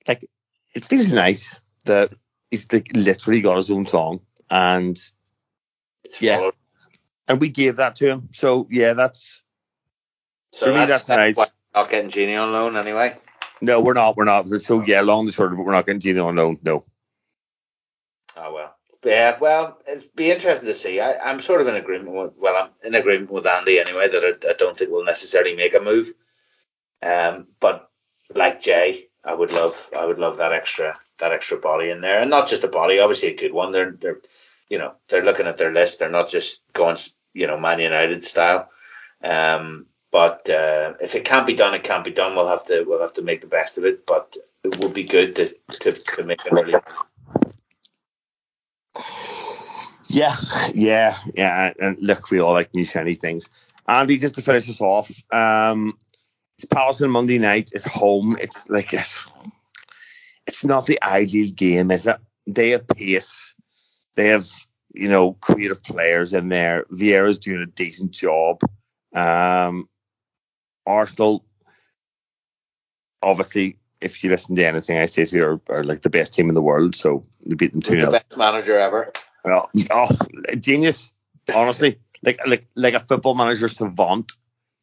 like 0.08 0.26
it 0.76 0.86
feels 0.86 1.14
nice 1.14 1.62
that 1.86 2.12
he's 2.52 2.72
like 2.72 2.90
literally 2.94 3.42
got 3.42 3.58
his 3.58 3.72
own 3.72 3.86
song 3.86 4.22
and 4.50 5.00
it's 6.04 6.22
yeah, 6.22 6.50
and 7.28 7.40
we 7.40 7.50
gave 7.50 7.78
that 7.78 7.98
to 7.98 8.08
him. 8.08 8.30
So 8.32 8.68
yeah, 8.70 8.94
that's 8.94 9.42
so 10.52 10.68
for 10.68 10.72
that's, 10.72 11.10
me 11.10 11.16
that's, 11.16 11.38
nice. 11.38 11.52
Not 11.76 11.90
getting 11.90 12.10
Gini 12.10 12.42
on 12.42 12.52
loan 12.52 12.76
anyway. 12.76 13.16
No, 13.62 13.82
we're 13.82 13.94
not. 13.94 14.18
We're 14.18 14.26
not. 14.26 14.48
So 14.48 14.84
yeah, 14.84 15.02
long 15.02 15.26
and 15.26 15.34
short 15.34 15.54
of 15.54 15.60
it, 15.60 15.64
we're 15.64 15.72
not 15.72 15.86
getting 15.86 16.02
Gini 16.02 16.24
on 16.24 16.36
loan. 16.36 16.60
No. 16.64 16.84
Oh 18.36 18.54
well. 18.54 18.76
Yeah, 19.04 19.38
well, 19.40 19.80
it'd 19.88 20.14
be 20.14 20.30
interesting 20.30 20.68
to 20.68 20.76
see. 20.76 21.00
I, 21.00 21.32
am 21.32 21.40
sort 21.40 21.62
of 21.62 21.68
in 21.68 21.76
agreement 21.76 22.14
with, 22.14 22.34
well, 22.38 22.56
I'm 22.56 22.70
in 22.84 22.96
agreement 22.96 23.32
with 23.32 23.48
Andy 23.48 23.80
anyway 23.80 24.10
that 24.10 24.24
I, 24.24 24.50
I 24.50 24.54
don't 24.54 24.76
think 24.76 24.92
we'll 24.92 25.06
necessarily 25.06 25.56
make 25.56 25.74
a 25.74 25.80
move. 25.80 26.12
Um, 27.02 27.48
but 27.62 27.90
like 28.36 28.60
Jay, 28.60 29.08
I 29.24 29.34
would 29.34 29.54
love, 29.54 29.90
I 29.98 30.06
would 30.06 30.20
love 30.20 30.38
that 30.38 30.52
extra, 30.52 31.00
that 31.20 31.32
extra 31.32 31.58
body 31.58 31.90
in 31.90 32.02
there, 32.02 32.22
and 32.22 32.30
not 32.30 32.50
just 32.50 32.64
a 32.64 32.68
body, 32.68 33.00
obviously 33.00 33.30
a 33.30 33.38
good 33.38 33.54
one. 33.54 33.72
They're, 33.72 33.92
they're, 33.92 34.20
you 34.70 34.78
know, 34.78 34.94
they're 35.08 35.26
looking 35.26 35.48
at 35.48 35.58
their 35.58 35.74
list. 35.74 36.00
They're 36.00 36.10
not 36.10 36.30
just 36.30 36.62
going 36.74 36.98
you 37.34 37.48
know 37.48 37.60
Man 37.60 37.80
United 37.80 38.24
style. 38.24 38.70
Um, 39.24 39.86
but 40.12 40.50
uh, 40.50 40.94
if 41.02 41.16
it 41.16 41.26
can't 41.26 41.46
be 41.46 41.54
done, 41.54 41.76
it 41.76 41.84
can't 41.84 42.04
be 42.04 42.12
done. 42.12 42.36
We'll 42.36 42.48
have 42.48 42.66
to 42.66 42.84
we'll 42.88 43.02
have 43.02 43.14
to 43.14 43.22
make 43.22 43.42
the 43.42 43.48
best 43.48 43.78
of 43.78 43.86
it. 43.86 44.06
But 44.06 44.38
it 44.64 44.78
would 44.80 44.94
be 44.94 45.04
good 45.04 45.36
to 45.36 45.56
to, 45.80 45.92
to 45.92 46.24
make 46.24 46.46
it 46.46 46.52
early. 46.52 46.74
Yeah, 50.08 50.36
yeah, 50.74 51.18
yeah. 51.36 51.74
And 51.80 51.98
look, 52.02 52.32
we 52.32 52.40
all 52.40 52.54
like 52.54 52.74
new 52.74 52.86
shiny 52.86 53.16
things. 53.16 53.50
Andy, 53.88 54.18
just 54.18 54.36
to 54.36 54.42
finish 54.42 54.70
us 54.70 54.82
off, 54.82 55.12
um, 55.32 55.98
it's 56.58 56.66
Palace 56.66 57.02
on 57.02 57.12
Monday 57.12 57.38
night 57.38 57.74
at 57.74 57.86
home. 57.86 58.36
It's 58.40 58.68
like 58.70 58.94
it's, 58.94 59.24
it's 60.50 60.66
not 60.66 60.88
the 60.88 61.02
ideal 61.04 61.52
game, 61.52 61.92
is 61.92 62.08
it? 62.08 62.18
They 62.48 62.72
have 62.72 62.88
pace. 62.88 63.54
They 64.16 64.30
have, 64.30 64.50
you 64.96 65.08
know, 65.08 65.34
creative 65.34 65.84
players 65.84 66.34
in 66.34 66.50
there. 66.50 66.86
Vieira's 66.92 67.38
doing 67.38 67.62
a 67.62 67.68
decent 67.68 68.12
job. 68.12 68.62
Um, 69.14 69.88
Arsenal, 70.88 71.46
obviously, 73.22 73.78
if 74.02 74.24
you 74.24 74.32
listen 74.32 74.56
to 74.56 74.66
anything 74.66 74.98
I 74.98 75.06
say 75.06 75.26
to 75.26 75.36
you, 75.36 75.46
are, 75.46 75.62
are 75.70 75.84
like 75.84 76.02
the 76.02 76.10
best 76.10 76.34
team 76.34 76.50
in 76.50 76.56
the 76.56 76.64
world. 76.64 76.96
So 76.96 77.22
they 77.46 77.54
beat 77.54 77.72
them 77.72 77.84
2 77.84 78.00
0. 78.00 78.06
The 78.08 78.12
best 78.18 78.36
manager 78.36 78.80
ever. 78.80 79.08
Well, 79.46 79.70
oh, 79.92 80.10
genius, 80.60 81.14
honestly. 81.54 82.00
Like 82.24 82.40
like 82.48 82.66
like 82.76 82.96
a 82.96 83.00
football 83.00 83.36
manager 83.36 83.68
savant, 83.68 84.34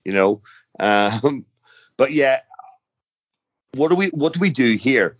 you 0.04 0.12
know. 0.12 0.42
Um, 0.78 1.44
but 1.96 2.12
yeah, 2.12 2.40
what 3.74 3.88
do 3.88 3.96
we 3.96 4.08
what 4.08 4.32
do 4.32 4.40
we 4.40 4.50
do 4.50 4.76
here? 4.76 5.16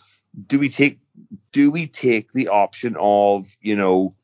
Do 0.47 0.59
we 0.59 0.69
take 0.69 0.99
do 1.53 1.71
we 1.71 1.87
take 1.87 2.33
the 2.33 2.49
option 2.49 2.97
of 2.99 3.47
you 3.61 3.77
know 3.77 4.15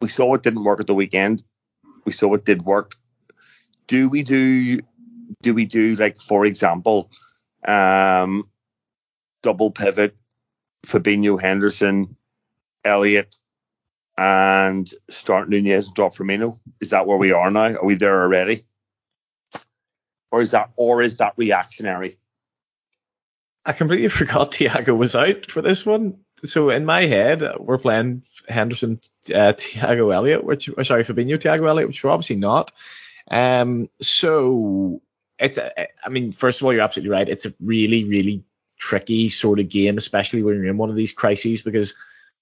we 0.00 0.08
saw 0.08 0.34
it 0.34 0.42
didn't 0.42 0.64
work 0.64 0.80
at 0.80 0.86
the 0.86 0.94
weekend, 0.94 1.42
we 2.04 2.12
saw 2.12 2.34
it 2.34 2.44
did 2.44 2.62
work. 2.62 2.94
Do 3.86 4.08
we 4.08 4.22
do 4.22 4.80
do 5.42 5.54
we 5.54 5.66
do 5.66 5.96
like 5.96 6.20
for 6.20 6.44
example, 6.44 7.10
um, 7.66 8.48
double 9.42 9.70
pivot, 9.70 10.18
Fabinho 10.86 11.40
Henderson, 11.40 12.16
Elliott, 12.84 13.38
and 14.16 14.90
start 15.10 15.48
Núñez 15.48 15.86
and 15.86 15.94
drop 15.94 16.14
Firmino? 16.14 16.60
Is 16.80 16.90
that 16.90 17.06
where 17.06 17.18
we 17.18 17.32
are 17.32 17.50
now? 17.50 17.74
Are 17.74 17.84
we 17.84 17.94
there 17.94 18.22
already? 18.22 18.64
Or 20.30 20.40
is 20.40 20.50
that 20.50 20.70
or 20.76 21.02
is 21.02 21.18
that 21.18 21.34
reactionary? 21.36 22.18
I 23.66 23.72
completely 23.72 24.08
forgot 24.08 24.52
Thiago 24.52 24.96
was 24.96 25.14
out 25.14 25.50
for 25.50 25.62
this 25.62 25.84
one. 25.86 26.18
So 26.44 26.70
in 26.70 26.84
my 26.84 27.06
head, 27.06 27.42
we're 27.58 27.78
playing 27.78 28.22
Henderson, 28.48 29.00
uh, 29.28 29.54
Thiago 29.54 30.12
Elliott, 30.12 30.44
which 30.44 30.68
or 30.68 30.84
sorry, 30.84 31.04
Fabinho, 31.04 31.38
Thiago 31.38 31.68
Elliott, 31.68 31.88
which 31.88 32.04
we're 32.04 32.10
obviously 32.10 32.36
not. 32.36 32.72
Um, 33.30 33.88
so 34.00 35.00
it's 35.38 35.58
a, 35.58 35.88
I 36.06 36.10
mean, 36.10 36.32
first 36.32 36.60
of 36.60 36.66
all, 36.66 36.72
you're 36.72 36.82
absolutely 36.82 37.10
right. 37.10 37.28
It's 37.28 37.46
a 37.46 37.54
really, 37.60 38.04
really 38.04 38.44
tricky 38.76 39.28
sort 39.30 39.60
of 39.60 39.68
game, 39.68 39.96
especially 39.96 40.42
when 40.42 40.56
you're 40.56 40.66
in 40.66 40.76
one 40.76 40.90
of 40.90 40.96
these 40.96 41.12
crises 41.12 41.62
because 41.62 41.94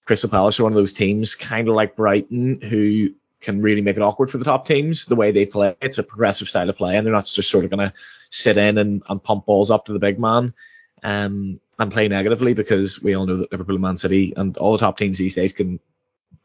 Crystal 0.05 0.31
Palace 0.31 0.59
are 0.59 0.65
one 0.65 0.73
of 0.73 0.77
those 0.77 0.93
teams, 0.93 1.37
kind 1.37 1.69
of 1.69 1.75
like 1.75 1.95
Brighton, 1.95 2.61
who 2.61 3.11
can 3.41 3.63
really 3.63 3.83
make 3.83 3.97
it 3.97 4.03
awkward 4.03 4.31
for 4.31 4.39
the 4.39 4.45
top 4.45 4.67
teams. 4.67 5.05
The 5.05 5.15
way 5.15 5.31
they 5.31 5.47
play, 5.47 5.77
it's 5.81 5.99
a 5.99 6.03
progressive 6.03 6.49
style 6.49 6.69
of 6.69 6.77
play, 6.77 6.97
and 6.97 7.07
they're 7.07 7.15
not 7.15 7.27
just 7.27 7.51
sort 7.51 7.65
of 7.65 7.71
going 7.71 7.89
to 7.89 7.95
sit 8.31 8.57
in 8.57 8.79
and, 8.79 9.03
and 9.09 9.23
pump 9.23 9.47
balls 9.47 9.71
up 9.71 9.87
to 9.87 9.93
the 9.93 9.99
big 10.01 10.19
man 10.19 10.55
um, 11.03 11.61
and 11.79 11.93
play 11.93 12.09
negatively 12.09 12.55
because 12.55 13.03
we 13.03 13.15
all 13.15 13.27
know 13.27 13.39
that 13.39 13.53
Liverpool 13.53 13.77
and 13.77 13.83
Man 13.83 13.97
City 13.97 14.33
and 14.37 14.57
all 14.57 14.73
the 14.73 14.79
top 14.79 14.99
teams 14.99 15.19
these 15.19 15.35
days 15.35 15.53
can 15.53 15.81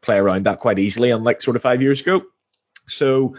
play 0.00 0.16
around 0.16 0.44
that 0.44 0.60
quite 0.60 0.78
easily, 0.78 1.10
unlike 1.10 1.40
sort 1.40 1.56
of 1.56 1.62
five 1.62 1.82
years 1.82 2.00
ago. 2.00 2.22
So 2.86 3.36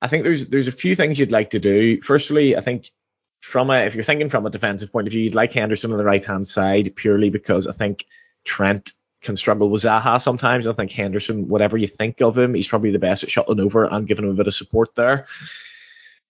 I 0.00 0.08
think 0.08 0.24
there's 0.24 0.48
there's 0.48 0.68
a 0.68 0.72
few 0.72 0.94
things 0.94 1.18
you'd 1.18 1.32
like 1.32 1.50
to 1.50 1.58
do. 1.58 2.00
Firstly, 2.00 2.56
I 2.56 2.60
think 2.60 2.90
from 3.40 3.70
a 3.70 3.78
if 3.78 3.94
you're 3.94 4.04
thinking 4.04 4.28
from 4.28 4.46
a 4.46 4.50
defensive 4.50 4.92
point 4.92 5.06
of 5.06 5.12
view, 5.12 5.22
you'd 5.22 5.34
like 5.34 5.52
Henderson 5.52 5.92
on 5.92 5.98
the 5.98 6.04
right 6.04 6.24
hand 6.24 6.46
side 6.46 6.94
purely 6.96 7.30
because 7.30 7.66
I 7.66 7.72
think 7.72 8.04
Trent 8.44 8.92
can 9.20 9.36
struggle 9.36 9.68
with 9.68 9.82
Zaha 9.82 10.20
sometimes. 10.20 10.66
I 10.66 10.72
think 10.72 10.92
Henderson, 10.92 11.48
whatever 11.48 11.76
you 11.76 11.88
think 11.88 12.22
of 12.22 12.38
him, 12.38 12.54
he's 12.54 12.68
probably 12.68 12.92
the 12.92 12.98
best 13.00 13.24
at 13.24 13.30
shuttling 13.30 13.60
over 13.60 13.84
and 13.84 14.06
giving 14.06 14.24
him 14.24 14.30
a 14.30 14.34
bit 14.34 14.46
of 14.46 14.54
support 14.54 14.94
there. 14.94 15.26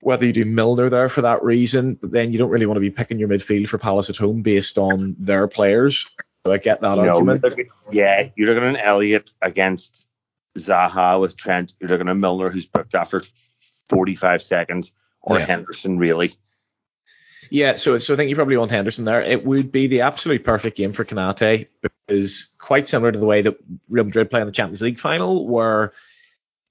Whether 0.01 0.26
you 0.26 0.32
do 0.32 0.44
Milner 0.44 0.88
there 0.90 1.09
for 1.09 1.22
that 1.22 1.42
reason, 1.42 1.94
but 1.94 2.12
then 2.12 2.32
you 2.32 2.38
don't 2.38 2.51
really 2.51 2.66
want 2.66 2.76
to 2.76 2.80
be 2.80 2.90
picking 2.90 3.18
your 3.18 3.28
midfield 3.28 3.66
for 3.68 3.78
Palace 3.78 4.11
at 4.11 4.16
home 4.16 4.42
based 4.42 4.78
on 4.78 5.16
their 5.18 5.49
players. 5.49 6.09
So 6.46 6.53
I 6.53 6.59
get 6.59 6.80
that 6.82 6.96
know, 6.96 7.09
argument. 7.09 7.42
you're 7.42 7.51
looking- 7.51 7.66
yeah, 7.90 8.28
you're 8.36 8.55
looking 8.55 8.76
at 8.76 8.86
Elliott 8.86 9.32
against 9.42 10.09
Zaha 10.57 11.20
with 11.20 11.36
Trent. 11.36 11.74
You're 11.80 11.90
looking 11.90 12.09
at 12.09 12.16
Milner 12.16 12.49
who's 12.49 12.66
booked 12.66 12.94
after 12.94 13.22
45 13.88 14.40
seconds, 14.42 14.92
or 15.20 15.38
Yeah. 15.38 15.46
Henderson 15.46 15.99
really. 15.99 16.34
Yeah, 17.51 17.76
so 17.76 17.99
so 17.99 18.12
I 18.12 18.16
think 18.16 18.28
you 18.28 18.36
probably 18.36 18.57
want 18.59 18.70
Henderson 18.70 19.05
there. 19.05 19.22
It 19.22 19.44
would 19.44 19.72
be 19.72 19.86
the 19.86 20.03
absolute 20.03 20.44
perfect 20.44 20.76
game 20.76 20.92
for 20.92 21.05
Konate 21.05 21.66
because 21.82 22.51
quite 22.59 22.86
similar 22.86 23.11
to 23.11 23.18
the 23.18 23.24
way 23.26 23.42
that 23.42 23.57
Real 23.88 24.05
Madrid 24.05 24.30
play 24.30 24.40
in 24.40 24.46
the 24.46 24.53
Champions 24.53 24.82
League 24.82 25.01
final, 25.01 25.49
where 25.49 25.92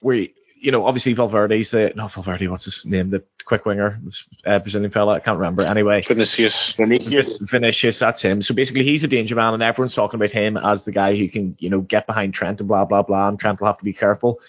we 0.02 0.36
you 0.60 0.72
know 0.72 0.86
obviously 0.86 1.14
Valverde's 1.14 1.72
the 1.72 1.94
no 1.96 2.08
Valverde 2.08 2.48
what's 2.48 2.66
his 2.66 2.86
name 2.86 3.10
the 3.10 3.24
quick 3.46 3.66
winger 3.66 4.00
this, 4.04 4.26
uh, 4.46 4.60
Brazilian 4.60 4.92
fella 4.92 5.14
I 5.16 5.20
can't 5.20 5.38
remember 5.38 5.64
anyway 5.64 6.02
Vinicius. 6.02 6.74
Vinicius. 6.74 7.40
Vinicius, 7.40 8.00
that's 8.00 8.22
him. 8.22 8.42
So 8.42 8.54
basically, 8.54 8.84
he's 8.84 9.04
a 9.04 9.08
danger 9.08 9.36
man, 9.36 9.54
and 9.54 9.64
everyone's 9.64 9.96
talking 9.96 10.20
about 10.20 10.32
him 10.32 10.58
as 10.58 10.86
the 10.86 10.92
guy 10.92 11.16
who 11.16 11.28
can, 11.30 11.56
you 11.60 11.70
know, 11.70 11.82
get 11.82 12.08
behind 12.08 12.34
Trent 12.34 12.60
and 12.60 12.68
blah 12.68 12.86
blah 12.86 13.04
blah. 13.04 13.28
And 13.28 13.40
Trent 13.40 13.60
will 13.60 13.68
have 13.68 13.80
to 13.80 13.86
be 13.86 13.94
careful. 13.94 14.40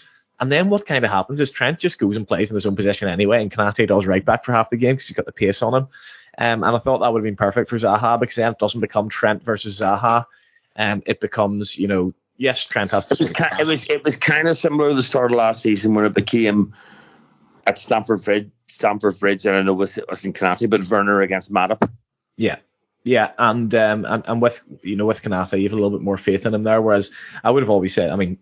And 0.41 0.53
then 0.53 0.71
what 0.71 0.87
kind 0.87 1.05
of 1.05 1.11
happens 1.11 1.41
is 1.41 1.51
Trent 1.51 1.81
just 1.81 1.99
goes 1.99 2.17
and 2.17 2.27
plays 2.27 2.51
in 2.51 2.55
his 2.55 2.67
own 2.67 2.77
position 2.77 3.09
anyway, 3.09 3.43
and 3.43 3.51
Konate 3.51 3.89
does 3.89 4.07
right 4.07 4.25
back 4.25 4.45
for 4.45 4.53
half 4.53 4.71
the 4.71 4.77
game 4.77 4.95
because 4.95 5.09
he's 5.09 5.17
got 5.17 5.27
the 5.27 5.33
pace 5.33 5.63
on 5.63 5.75
him. 5.75 5.89
Um, 6.37 6.63
and 6.63 6.77
I 6.77 6.79
thought 6.79 6.99
that 6.99 7.13
would 7.13 7.21
have 7.21 7.25
been 7.25 7.37
perfect 7.37 7.69
for 7.69 7.77
Zaha 7.77 8.21
because 8.21 8.37
then 8.37 8.53
it 8.53 8.59
doesn't 8.59 8.81
become 8.81 9.09
Trent 9.09 9.43
versus 9.43 9.81
Zaha. 9.81 10.27
Um, 10.77 11.03
it 11.07 11.19
becomes, 11.19 11.77
you 11.77 11.89
know, 11.89 12.15
yes, 12.39 12.65
Trent 12.65 12.91
has 12.93 13.07
to. 13.07 13.15
It 13.15 13.19
was, 13.19 13.29
sort 13.31 13.41
of- 13.53 13.57
ki- 13.59 13.63
it 13.63 13.67
was 13.67 13.91
it 13.91 14.05
was 14.05 14.17
kind 14.17 14.49
of 14.49 14.57
similar 14.57 14.89
to 14.89 14.95
the 14.95 15.03
start 15.03 15.33
of 15.33 15.37
last 15.37 15.61
season 15.63 15.95
when 15.95 16.05
it 16.07 16.15
became 16.15 16.75
at 17.67 17.79
Stamford 17.79 18.25
Bridge, 18.25 18.51
Stamford 18.67 19.19
Bridge, 19.19 19.45
and 19.45 19.55
I 19.55 19.63
know 19.63 19.73
it 19.73 19.77
was, 19.77 19.99
it 19.99 20.09
was 20.09 20.25
in 20.25 20.33
Canati, 20.33 20.71
but 20.71 20.89
Werner 20.89 21.21
against 21.21 21.53
Matip. 21.53 21.87
Yeah. 22.37 22.57
Yeah, 23.05 23.31
and 23.39 23.73
um 23.75 24.05
and, 24.07 24.25
and 24.27 24.43
with 24.43 24.63
you 24.83 24.97
know 24.97 25.07
with 25.07 25.23
Konate, 25.23 25.57
you 25.59 25.65
have 25.65 25.73
a 25.73 25.77
little 25.77 25.91
bit 25.91 26.01
more 26.03 26.17
faith 26.19 26.47
in 26.47 26.55
him 26.55 26.63
there. 26.65 26.81
Whereas 26.83 27.11
I 27.45 27.51
would 27.51 27.63
have 27.63 27.71
always 27.71 27.95
said, 27.95 28.11
I 28.11 28.17
mean, 28.17 28.39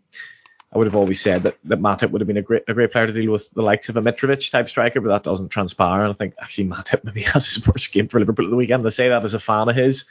I 0.72 0.78
would 0.78 0.86
have 0.88 0.96
always 0.96 1.20
said 1.20 1.44
that 1.44 1.56
that 1.64 1.78
Matip 1.78 2.10
would 2.10 2.20
have 2.20 2.26
been 2.26 2.36
a 2.38 2.42
great 2.42 2.64
a 2.66 2.74
great 2.74 2.90
player 2.90 3.06
to 3.06 3.12
deal 3.12 3.30
with 3.32 3.48
the 3.50 3.62
likes 3.62 3.88
of 3.90 3.96
a 3.96 4.02
Mitrovic 4.02 4.50
type 4.50 4.68
striker, 4.68 5.00
but 5.00 5.08
that 5.10 5.22
doesn't 5.22 5.50
transpire. 5.50 6.02
And 6.02 6.10
I 6.10 6.14
think 6.14 6.34
actually 6.40 6.68
Matip 6.68 7.04
maybe 7.04 7.20
has 7.32 7.46
his 7.46 7.66
worst 7.66 7.92
game 7.92 8.08
for 8.08 8.18
Liverpool 8.18 8.46
at 8.46 8.50
the 8.50 8.56
weekend. 8.56 8.84
I 8.86 8.90
say 8.90 9.08
that 9.10 9.24
as 9.24 9.34
a 9.34 9.40
fan 9.40 9.68
of 9.68 9.76
his, 9.76 10.06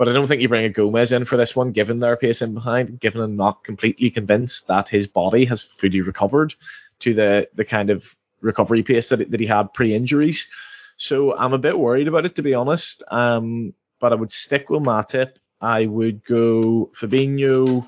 but 0.00 0.08
I 0.08 0.14
don't 0.14 0.26
think 0.26 0.40
you 0.40 0.48
bring 0.48 0.64
a 0.64 0.70
Gomez 0.70 1.12
in 1.12 1.26
for 1.26 1.36
this 1.36 1.54
one, 1.54 1.72
given 1.72 2.00
their 2.00 2.16
pace 2.16 2.40
in 2.40 2.54
behind, 2.54 2.98
given 2.98 3.20
I'm 3.20 3.36
not 3.36 3.62
completely 3.62 4.08
convinced 4.08 4.68
that 4.68 4.88
his 4.88 5.06
body 5.06 5.44
has 5.44 5.62
fully 5.62 6.00
recovered 6.00 6.54
to 7.00 7.12
the 7.12 7.50
the 7.54 7.66
kind 7.66 7.90
of 7.90 8.16
recovery 8.40 8.82
pace 8.82 9.10
that, 9.10 9.30
that 9.30 9.40
he 9.40 9.44
had 9.44 9.74
pre-injuries. 9.74 10.48
So 10.96 11.36
I'm 11.36 11.52
a 11.52 11.58
bit 11.58 11.78
worried 11.78 12.08
about 12.08 12.24
it 12.24 12.36
to 12.36 12.42
be 12.42 12.54
honest. 12.54 13.02
Um, 13.10 13.74
but 13.98 14.14
I 14.14 14.16
would 14.16 14.30
stick 14.30 14.70
with 14.70 14.84
Matip. 14.84 15.32
I 15.60 15.84
would 15.84 16.24
go 16.24 16.90
Fabinho, 16.94 17.86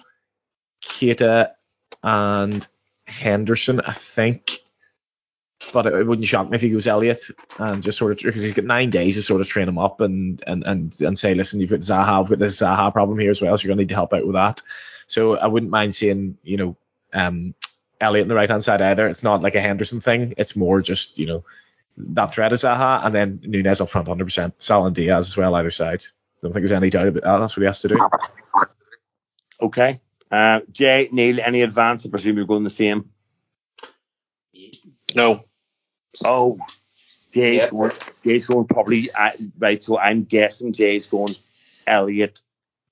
Keita, 0.85 1.53
and 2.03 2.69
Henderson. 3.07 3.81
I 3.81 3.95
think. 3.95 4.59
But 5.73 5.87
it, 5.87 5.95
it 5.95 6.07
wouldn't 6.07 6.27
shock 6.27 6.51
me 6.51 6.57
if 6.57 6.63
he 6.63 6.71
goes 6.71 6.87
Elliott 6.87 7.23
and 7.59 7.83
just 7.83 7.99
sort 7.99 8.13
of 8.13 8.19
because 8.19 8.43
he's 8.43 8.53
got 8.53 8.65
nine 8.65 8.91
days 8.91 9.17
to 9.17 9.23
sort 9.23 9.41
of 9.41 9.49
train 9.49 9.69
him 9.69 9.79
up 9.79 10.01
and 10.01 10.43
and 10.47 10.65
and 10.65 11.01
and 11.01 11.19
say, 11.19 11.35
listen, 11.35 11.61
you've 11.61 11.71
got 11.71 11.81
Zaha, 11.81 12.21
we've 12.21 12.31
got 12.31 12.39
this 12.39 12.61
Zaha 12.61 12.93
problem 12.93 13.19
here 13.19 13.31
as 13.31 13.41
well, 13.41 13.57
so 13.57 13.63
you're 13.63 13.71
gonna 13.71 13.83
need 13.83 13.89
to 13.91 13.95
help 13.95 14.13
out 14.13 14.27
with 14.27 14.35
that. 14.35 14.63
So 15.07 15.37
I 15.37 15.47
wouldn't 15.47 15.71
mind 15.71 15.95
seeing, 15.95 16.39
you 16.43 16.57
know, 16.57 16.77
um, 17.13 17.55
Elliott 18.01 18.25
on 18.25 18.29
the 18.29 18.35
right 18.35 18.51
hand 18.51 18.65
side 18.65 18.83
either. 18.83 19.07
It's 19.07 19.23
not 19.23 19.43
like 19.43 19.55
a 19.55 19.61
Henderson 19.61 20.01
thing. 20.01 20.35
It's 20.37 20.57
more 20.57 20.81
just, 20.81 21.19
you 21.19 21.27
know, 21.27 21.45
that 21.97 22.33
threat 22.33 22.53
is 22.53 22.63
Zaha 22.63 23.05
and 23.05 23.15
then 23.15 23.39
Núñez 23.39 23.81
up 23.81 23.91
front 23.91 24.09
100%. 24.09 24.55
Sal 24.59 24.87
and 24.87 24.95
Diaz 24.95 25.27
as 25.29 25.37
well, 25.37 25.55
either 25.55 25.71
side. 25.71 26.03
I 26.03 26.47
Don't 26.47 26.53
think 26.53 26.63
there's 26.67 26.73
any 26.73 26.91
doubt 26.91 27.09
about 27.09 27.23
that. 27.23 27.39
That's 27.39 27.57
what 27.57 27.63
he 27.63 27.67
has 27.67 27.83
to 27.83 27.89
do. 27.89 28.09
Okay. 29.61 30.01
Uh, 30.31 30.61
Jay, 30.73 31.09
Neil, 31.13 31.39
any 31.41 31.63
advance? 31.63 32.05
I 32.05 32.11
presume 32.11 32.37
you're 32.37 32.47
going 32.47 32.65
the 32.65 32.71
same. 32.71 33.11
No. 35.15 35.45
Oh, 36.25 36.59
Jay's 37.33 37.61
Yeah. 37.63 37.71
going. 37.71 37.93
Jay's 38.23 38.47
going 38.47 38.67
probably 38.67 39.11
right. 39.59 39.83
So 39.83 39.99
I'm 39.99 40.25
guessing 40.25 40.73
Jay's 40.73 41.07
going 41.07 41.35
Elliott, 41.87 42.41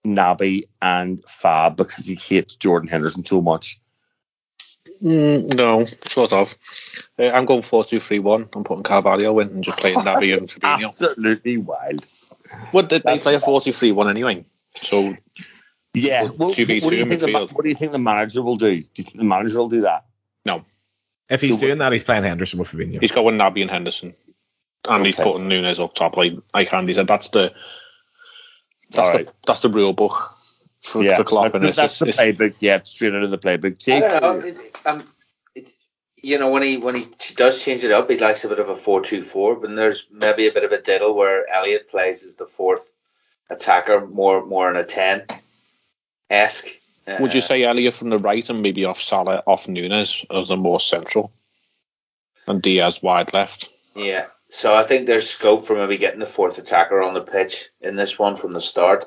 Naby, 0.07 0.65
and 0.81 1.23
Fab 1.29 1.77
because 1.77 2.07
he 2.07 2.15
hates 2.15 2.57
Jordan 2.57 2.89
Henderson 2.89 3.25
so 3.25 3.41
much. 3.41 3.81
Mm, 5.03 5.55
no, 5.57 5.87
sort 6.11 6.33
of. 6.33 6.57
Uh, 7.19 7.29
I'm 7.31 7.45
going 7.47 7.63
4 7.63 7.85
2 7.85 8.01
3 8.01 8.19
1. 8.19 8.49
I'm 8.55 8.65
putting 8.65 8.83
Carvalho 8.83 9.39
in 9.41 9.49
and 9.49 9.65
just 9.65 9.79
playing 9.79 9.99
Naby 9.99 10.37
and 10.37 10.49
Fabinho. 10.49 10.89
Absolutely 10.89 11.57
wild. 11.59 12.07
What 12.73 12.89
did 12.89 13.03
they 13.03 13.11
That's- 13.17 13.23
play 13.23 13.35
a 13.35 13.41
4 13.41 13.61
2 13.61 13.73
3 13.73 13.93
1 13.93 14.09
anyway? 14.11 14.45
So 14.83 15.17
Yeah. 15.95 16.23
Well, 16.25 16.35
Well, 16.39 16.53
two 16.53 16.65
v 16.67 16.81
what, 16.81 16.91
do 16.91 16.97
two 16.97 16.97
you 16.97 17.05
think 17.07 17.21
the, 17.21 17.27
midfield. 17.29 17.53
what 17.53 17.63
do 17.65 17.69
you 17.69 17.75
think 17.75 17.93
the 17.93 17.99
manager 17.99 18.43
will 18.43 18.57
do? 18.57 18.77
Do 18.81 18.89
you 18.97 19.05
think 19.05 19.19
the 19.19 19.25
manager 19.25 19.59
will 19.59 19.69
do 19.69 19.83
that? 19.83 20.05
No, 20.47 20.65
If 21.31 21.41
he's 21.41 21.55
So- 21.55 21.61
doing 21.61 21.79
that, 21.79 21.93
he's 21.93 22.03
playing 22.03 22.25
Henderson 22.25 22.59
with 22.59 22.69
Fabinho. 22.73 23.01
he's 23.01 23.13
going 23.13 23.39
Naby 23.39 23.63
and 23.63 23.71
Henderson, 23.71 24.15
and 24.89 25.07
he's 25.07 25.15
putting 25.15 25.49
Núñez 25.49 25.83
up 25.83 25.95
top 25.95 26.17
like 26.17 26.33
like 26.53 26.73
Andy 26.75 26.93
said. 26.93 27.07
That's 27.07 27.29
the 27.29 27.55
that's 28.91 28.99
All 29.09 29.13
the 29.19 29.25
right. 29.25 29.29
that's 29.47 29.61
the 29.61 29.69
rule 29.69 29.93
book 29.93 30.31
for, 30.83 31.03
Yeah, 31.05 31.17
for 31.17 31.25
Klopp. 31.25 31.53
that's, 31.53 31.55
and 31.57 31.65
the, 31.65 31.69
it's 31.69 31.77
that's 31.77 31.99
just- 31.99 32.19
the 32.19 32.25
it's- 32.25 32.37
playbook. 32.39 32.55
Yeah, 32.59 32.81
straight 32.85 33.15
out 33.15 33.23
of 33.23 33.31
the 33.31 33.39
playbook. 33.39 33.75
I 33.75 33.77
Jake, 33.79 34.21
don't 34.21 34.41
know. 34.41 34.47
It, 34.47 34.59
um, 34.85 35.05
it's 35.55 35.79
you 36.17 36.39
know 36.39 36.51
when 36.51 36.63
he 36.65 36.77
when 36.79 36.97
he 36.97 37.07
does 37.37 37.63
change 37.63 37.85
it 37.85 37.93
up, 37.93 38.11
he 38.11 38.19
likes 38.19 38.45
a 38.45 38.49
bit 38.49 38.59
of 38.59 38.69
a 38.69 38.77
four-two-four. 38.77 39.57
But 39.57 39.77
there's 39.77 40.07
maybe 40.11 40.49
a 40.49 40.53
bit 40.53 40.65
of 40.65 40.73
a 40.73 40.81
diddle 40.83 41.15
where 41.15 41.49
Elliott 41.49 41.89
plays 41.89 42.25
as 42.25 42.35
the 42.35 42.47
fourth 42.47 42.93
attacker, 43.49 44.05
more 44.07 44.45
more 44.45 44.69
in 44.69 44.77
a 44.77 44.85
ten 44.85 45.27
esque. 46.29 46.80
Would 47.19 47.35
you 47.35 47.41
say 47.41 47.65
Elliott 47.65 47.95
from 47.95 48.09
the 48.11 48.19
right 48.19 48.49
and 48.49 48.63
maybe 48.63 48.85
off 48.85 49.01
Salah, 49.01 49.43
off 49.47 49.67
Núñez 49.67 50.25
as 50.31 50.49
the 50.49 50.57
more 50.57 50.79
central, 50.79 51.33
and 52.47 52.63
Diaz 52.63 53.03
wide 53.03 53.33
left? 53.33 53.69
Yeah. 53.97 54.27
So 54.49 54.75
I 54.75 54.83
think 54.83 55.07
there's 55.07 55.29
scope 55.29 55.65
for 55.65 55.77
maybe 55.77 55.97
getting 55.97 56.21
the 56.21 56.27
fourth 56.27 56.59
attacker 56.59 57.03
on 57.03 57.15
the 57.15 57.21
pitch 57.21 57.71
in 57.81 57.97
this 57.97 58.19
one 58.19 58.37
from 58.37 58.53
the 58.53 58.61
start. 58.61 59.05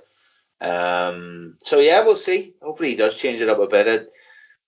Um, 0.60 1.56
so 1.60 1.80
yeah, 1.80 2.04
we'll 2.06 2.16
see. 2.16 2.54
Hopefully 2.62 2.90
he 2.92 2.96
does 2.96 3.18
change 3.18 3.42
it 3.42 3.50
up 3.50 3.60
a 3.60 3.68
bit. 3.68 3.88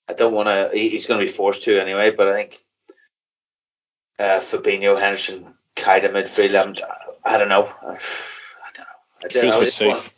I, 0.07 0.11
I 0.11 0.15
don't 0.15 0.33
want 0.33 0.47
to. 0.47 0.69
He, 0.77 0.89
he's 0.89 1.05
going 1.07 1.19
to 1.19 1.25
be 1.25 1.31
forced 1.31 1.63
to 1.63 1.79
anyway. 1.79 2.11
But 2.11 2.27
I 2.27 2.33
think 2.35 2.63
uh, 4.19 4.39
Fabinho, 4.39 4.99
Henderson, 4.99 5.53
Keita 5.75 6.11
midfield. 6.11 6.55
I'm, 6.55 6.75
I 7.23 7.37
don't 7.37 7.49
know. 7.49 7.69
I 7.81 7.85
don't 7.85 8.79
know. 8.79 8.85
I 9.23 9.27
don't 9.27 9.31
Feels 9.31 9.53
know. 9.53 9.87
a 9.87 9.89
one- 9.89 10.01
safe. 10.01 10.11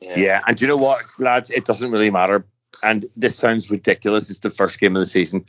Yeah. 0.00 0.12
Yeah, 0.16 0.40
and 0.46 0.56
do 0.56 0.64
you 0.64 0.68
know 0.68 0.76
what, 0.76 1.02
lads? 1.18 1.50
It 1.50 1.64
doesn't 1.64 1.90
really 1.90 2.10
matter. 2.10 2.44
And 2.84 3.06
this 3.16 3.36
sounds 3.36 3.70
ridiculous. 3.70 4.28
It's 4.30 4.40
the 4.40 4.50
first 4.50 4.78
game 4.78 4.94
of 4.94 5.00
the 5.00 5.06
season, 5.06 5.46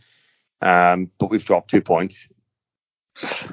um, 0.61 1.11
but 1.19 1.29
we've 1.29 1.43
dropped 1.45 1.69
two 1.69 1.81
points. 1.81 2.29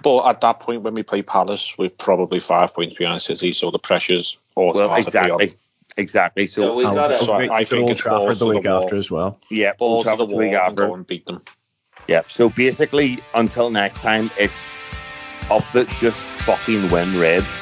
But 0.03 0.26
at 0.28 0.41
that 0.41 0.61
point, 0.61 0.83
when 0.83 0.95
we 0.95 1.03
play 1.03 1.22
Palace, 1.22 1.76
we're 1.78 1.89
probably 1.91 2.41
five 2.41 2.74
points 2.74 2.95
behind 2.95 3.22
City, 3.22 3.53
so 3.53 3.70
the 3.70 3.78
pressure's 3.78 4.39
Well, 4.57 4.95
exactly, 4.95 5.49
on. 5.51 5.55
exactly. 5.97 6.47
So 6.47 6.62
So 6.62 6.76
we 6.76 6.85
And 6.85 6.95
got 6.95 7.09
to. 7.09 7.18
So 7.18 7.33
I- 7.33 7.59
I 7.59 7.64
think 7.64 7.91
it's 7.91 8.01
Trafford 8.01 8.26
balls 8.26 8.39
the 8.41 8.47
to 8.47 8.53
the 8.53 8.59
week 8.59 8.64
wall. 8.68 8.83
after 8.85 8.97
as 8.97 9.11
well. 9.11 9.39
yeah, 9.51 9.72
Balls 9.74 10.05
to 10.05 10.11
Old 10.11 10.18
the 10.18 10.24
Trafford 10.24 10.28
the 10.28 10.33
wall 10.35 10.45
week 10.45 10.53
after. 10.55 10.87
go 10.89 10.95
and 10.95 11.07
beat 11.07 11.26
them. 11.26 11.43
Yeah. 12.09 12.22
So 12.28 12.49
basically, 12.49 13.18
until 13.35 13.70
next 13.70 14.01
time, 14.01 14.30
it's 14.37 14.91
up 15.51 15.70
that 15.72 15.89
just 15.91 16.24
fucking 16.41 16.89
win 16.89 17.18
Reds. 17.18 17.61